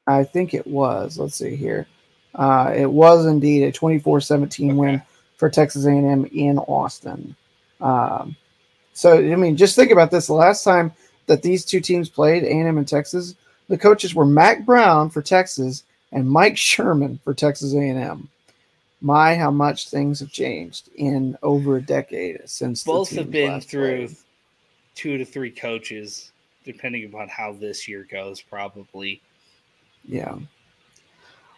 I 0.07 0.23
think 0.23 0.53
it 0.53 0.67
was. 0.67 1.17
Let's 1.17 1.35
see 1.35 1.55
here. 1.55 1.87
Uh, 2.35 2.73
it 2.75 2.89
was 2.91 3.25
indeed 3.25 3.63
a 3.63 3.71
24-17 3.71 4.75
win 4.75 5.01
for 5.37 5.49
Texas 5.49 5.85
A&M 5.85 6.25
in 6.33 6.57
Austin. 6.59 7.35
Um, 7.79 8.35
so 8.93 9.17
I 9.17 9.35
mean, 9.35 9.55
just 9.55 9.75
think 9.75 9.91
about 9.91 10.11
this: 10.11 10.27
the 10.27 10.33
last 10.33 10.63
time 10.63 10.91
that 11.27 11.41
these 11.41 11.63
two 11.65 11.79
teams 11.79 12.09
played, 12.09 12.43
A&M 12.43 12.77
and 12.77 12.87
Texas, 12.87 13.35
the 13.69 13.77
coaches 13.77 14.13
were 14.13 14.25
Mack 14.25 14.65
Brown 14.65 15.09
for 15.09 15.21
Texas 15.21 15.83
and 16.11 16.29
Mike 16.29 16.57
Sherman 16.57 17.19
for 17.23 17.33
Texas 17.33 17.73
A&M. 17.73 18.29
My, 19.01 19.35
how 19.35 19.51
much 19.51 19.89
things 19.89 20.19
have 20.21 20.31
changed 20.31 20.89
in 20.95 21.37
over 21.43 21.77
a 21.77 21.81
decade 21.81 22.39
since 22.45 22.83
the 22.83 22.91
Both 22.91 23.09
have 23.11 23.31
been 23.31 23.59
through 23.61 24.07
played. 24.07 24.17
two 24.95 25.17
to 25.17 25.25
three 25.25 25.51
coaches, 25.51 26.31
depending 26.63 27.05
upon 27.05 27.27
how 27.29 27.53
this 27.53 27.87
year 27.87 28.07
goes, 28.09 28.41
probably. 28.41 29.21
Yeah. 30.05 30.35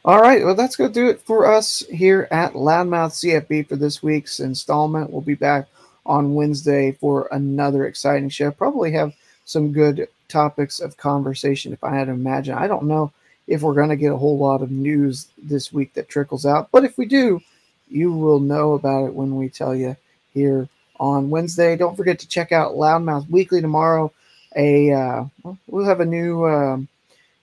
All 0.04 0.22
right. 0.22 0.46
Well, 0.46 0.56
that's 0.56 0.76
going 0.76 0.94
to 0.94 1.00
do 1.00 1.10
it 1.10 1.22
for 1.22 1.52
us 1.52 1.80
here 1.90 2.28
at 2.30 2.54
Loudmouth 2.54 3.48
CFB 3.48 3.68
for 3.68 3.76
this 3.76 4.04
week's 4.04 4.40
installment. 4.40 5.10
We'll 5.10 5.22
be 5.22 5.36
back 5.36 5.68
on 6.06 6.36
Wednesday 6.36 6.92
for 6.92 7.28
another 7.32 7.88
exciting 7.88 8.30
show. 8.30 8.52
Probably 8.52 8.92
have 8.92 9.16
some 9.46 9.72
good 9.72 10.08
topics 10.28 10.80
of 10.80 10.98
conversation 10.98 11.74
if 11.74 11.84
I 11.84 11.96
had 11.96 12.06
to 12.06 12.14
imagine. 12.14 12.56
I 12.56 12.68
don't 12.68 12.86
know 12.86 13.12
if 13.48 13.62
we're 13.62 13.74
going 13.74 13.90
to 13.90 13.96
get 13.96 14.12
a 14.12 14.18
whole 14.18 14.38
lot 14.38 14.62
of 14.62 14.72
news 14.72 15.28
this 15.38 15.72
week 15.74 15.94
that 15.94 16.10
trickles 16.10 16.46
out, 16.46 16.70
but 16.72 16.84
if 16.84 16.98
we 16.98 17.06
do, 17.06 17.40
you 17.88 18.12
will 18.12 18.40
know 18.40 18.74
about 18.74 19.06
it 19.06 19.14
when 19.14 19.36
we 19.36 19.50
tell 19.50 19.76
you 19.76 19.96
here 20.34 20.68
on 21.00 21.30
Wednesday. 21.30 21.76
Don't 21.76 21.96
forget 21.96 22.20
to 22.20 22.28
check 22.28 22.52
out 22.52 22.74
Loudmouth 22.74 23.30
Weekly 23.30 23.62
tomorrow. 23.62 24.12
A 24.56 24.92
uh, 24.92 25.26
well, 25.68 25.86
have 25.86 26.00
a 26.00 26.06
new 26.06 26.46
um, 26.46 26.88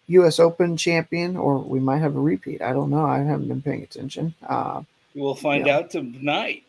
U.S. 0.08 0.38
Open 0.38 0.76
champion, 0.76 1.36
or 1.36 1.58
we 1.58 1.78
might 1.80 1.98
have 1.98 2.16
a 2.16 2.20
repeat. 2.20 2.62
I 2.62 2.72
don't 2.72 2.90
know. 2.90 3.04
I 3.04 3.18
haven't 3.18 3.48
been 3.48 3.62
paying 3.62 3.82
attention. 3.82 4.34
Uh, 4.46 4.82
We'll 5.14 5.34
find 5.34 5.66
Yeah. 5.66 5.76
out 5.76 5.90
tonight, 5.90 6.62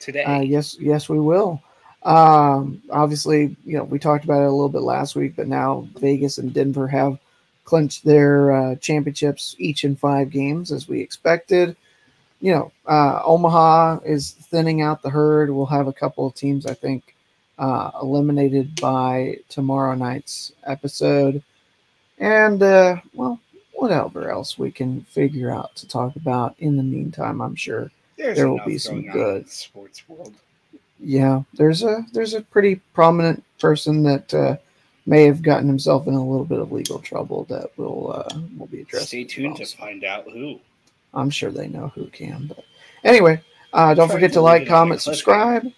today. 0.00 0.24
uh, 0.24 0.40
yes, 0.40 0.76
yes, 0.80 1.08
we 1.08 1.20
will. 1.20 1.62
Um, 2.02 2.82
obviously, 2.90 3.56
you 3.64 3.78
know, 3.78 3.84
we 3.84 3.98
talked 4.00 4.24
about 4.24 4.42
it 4.42 4.46
a 4.46 4.50
little 4.50 4.68
bit 4.68 4.82
last 4.82 5.14
week, 5.14 5.34
but 5.36 5.46
now 5.46 5.86
Vegas 6.00 6.38
and 6.38 6.52
Denver 6.52 6.88
have 6.88 7.18
clinched 7.64 8.04
their 8.04 8.52
uh, 8.52 8.74
championships 8.76 9.54
each 9.58 9.84
in 9.84 9.94
five 9.96 10.30
games, 10.30 10.72
as 10.72 10.88
we 10.88 11.00
expected. 11.00 11.76
You 12.40 12.52
know, 12.52 12.72
uh, 12.86 13.22
Omaha 13.24 14.00
is 14.04 14.32
thinning 14.32 14.82
out 14.82 15.00
the 15.02 15.08
herd. 15.10 15.50
We'll 15.50 15.64
have 15.66 15.86
a 15.86 15.92
couple 15.92 16.26
of 16.26 16.34
teams, 16.34 16.66
I 16.66 16.74
think, 16.74 17.13
uh, 17.58 17.90
eliminated 18.00 18.80
by 18.80 19.38
tomorrow 19.48 19.94
night's 19.94 20.52
episode. 20.64 21.42
And, 22.18 22.62
uh, 22.62 22.96
well, 23.12 23.40
whatever 23.72 24.30
else 24.30 24.58
we 24.58 24.70
can 24.70 25.02
figure 25.02 25.50
out 25.50 25.74
to 25.76 25.88
talk 25.88 26.16
about 26.16 26.54
in 26.58 26.76
the 26.76 26.82
meantime, 26.82 27.40
I'm 27.40 27.56
sure. 27.56 27.90
There's 28.16 28.36
there 28.36 28.48
will 28.48 28.64
be 28.64 28.78
some 28.78 29.02
good- 29.10 29.50
sports 29.50 30.08
world. 30.08 30.34
Yeah, 31.00 31.42
there's 31.54 31.82
a 31.82 32.06
there's 32.12 32.34
a 32.34 32.40
pretty 32.40 32.76
prominent 32.94 33.42
person 33.58 34.04
that 34.04 34.32
uh, 34.32 34.56
may 35.06 35.24
have 35.24 35.42
gotten 35.42 35.66
himself 35.66 36.06
in 36.06 36.14
a 36.14 36.24
little 36.24 36.44
bit 36.46 36.60
of 36.60 36.70
legal 36.72 37.00
trouble 37.00 37.44
that 37.50 37.76
will 37.76 38.12
uh, 38.12 38.38
will 38.56 38.68
be 38.68 38.82
addressed. 38.82 39.08
Stay 39.08 39.24
tuned 39.24 39.56
to 39.56 39.66
find 39.66 40.04
out 40.04 40.24
who. 40.30 40.60
I'm 41.12 41.30
sure 41.30 41.50
they 41.50 41.66
know 41.66 41.88
who 41.94 42.06
can. 42.06 42.46
But 42.46 42.64
anyway, 43.02 43.40
uh, 43.72 43.92
don't 43.94 44.06
Try 44.06 44.16
forget 44.16 44.30
to 44.30 44.34
to 44.34 44.40
like, 44.42 44.62
it 44.62 44.68
on 44.68 44.68
a 44.68 44.70
comment, 44.70 45.02
subscribe. 45.02 45.70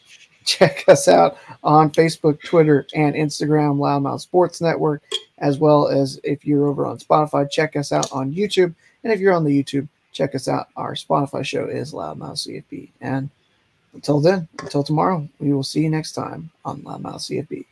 Check 0.47 0.85
us 0.89 1.09
out 1.09 1.37
on 1.63 1.91
Facebook, 1.91 2.41
Twitter, 2.43 2.87
and 2.95 3.15
Instagram, 3.15 3.79
Loudmouth 3.79 4.21
Sports 4.21 4.61
Network, 4.61 5.03
as 5.39 5.59
well 5.59 5.89
as 5.89 6.21
if 6.25 6.47
you're 6.47 6.67
over 6.67 6.87
on 6.87 6.99
Spotify, 6.99 7.51
check 7.51 7.77
us 7.77 7.93
out 7.93 8.11
on 8.13 8.33
YouTube. 8.33 8.75
And 9.05 9.13
if 9.13 9.21
you're 9.21 9.35
on 9.35 9.45
the 9.45 9.63
YouTube, 9.63 9.89
check 10.13 10.35
us 10.35 10.49
out. 10.49 10.69
Our 10.77 10.95
Spotify 10.95 11.45
show 11.45 11.67
is 11.67 11.93
Loudmouth 11.93 12.47
CFB. 12.47 12.91
And 13.01 13.29
until 13.93 14.21
then, 14.21 14.49
until 14.61 14.83
tomorrow, 14.83 15.29
we 15.41 15.53
will 15.53 15.63
see 15.63 15.83
you 15.83 15.91
next 15.91 16.13
time 16.13 16.51
on 16.65 16.83
Loudmouth 16.83 17.29
CFB. 17.29 17.65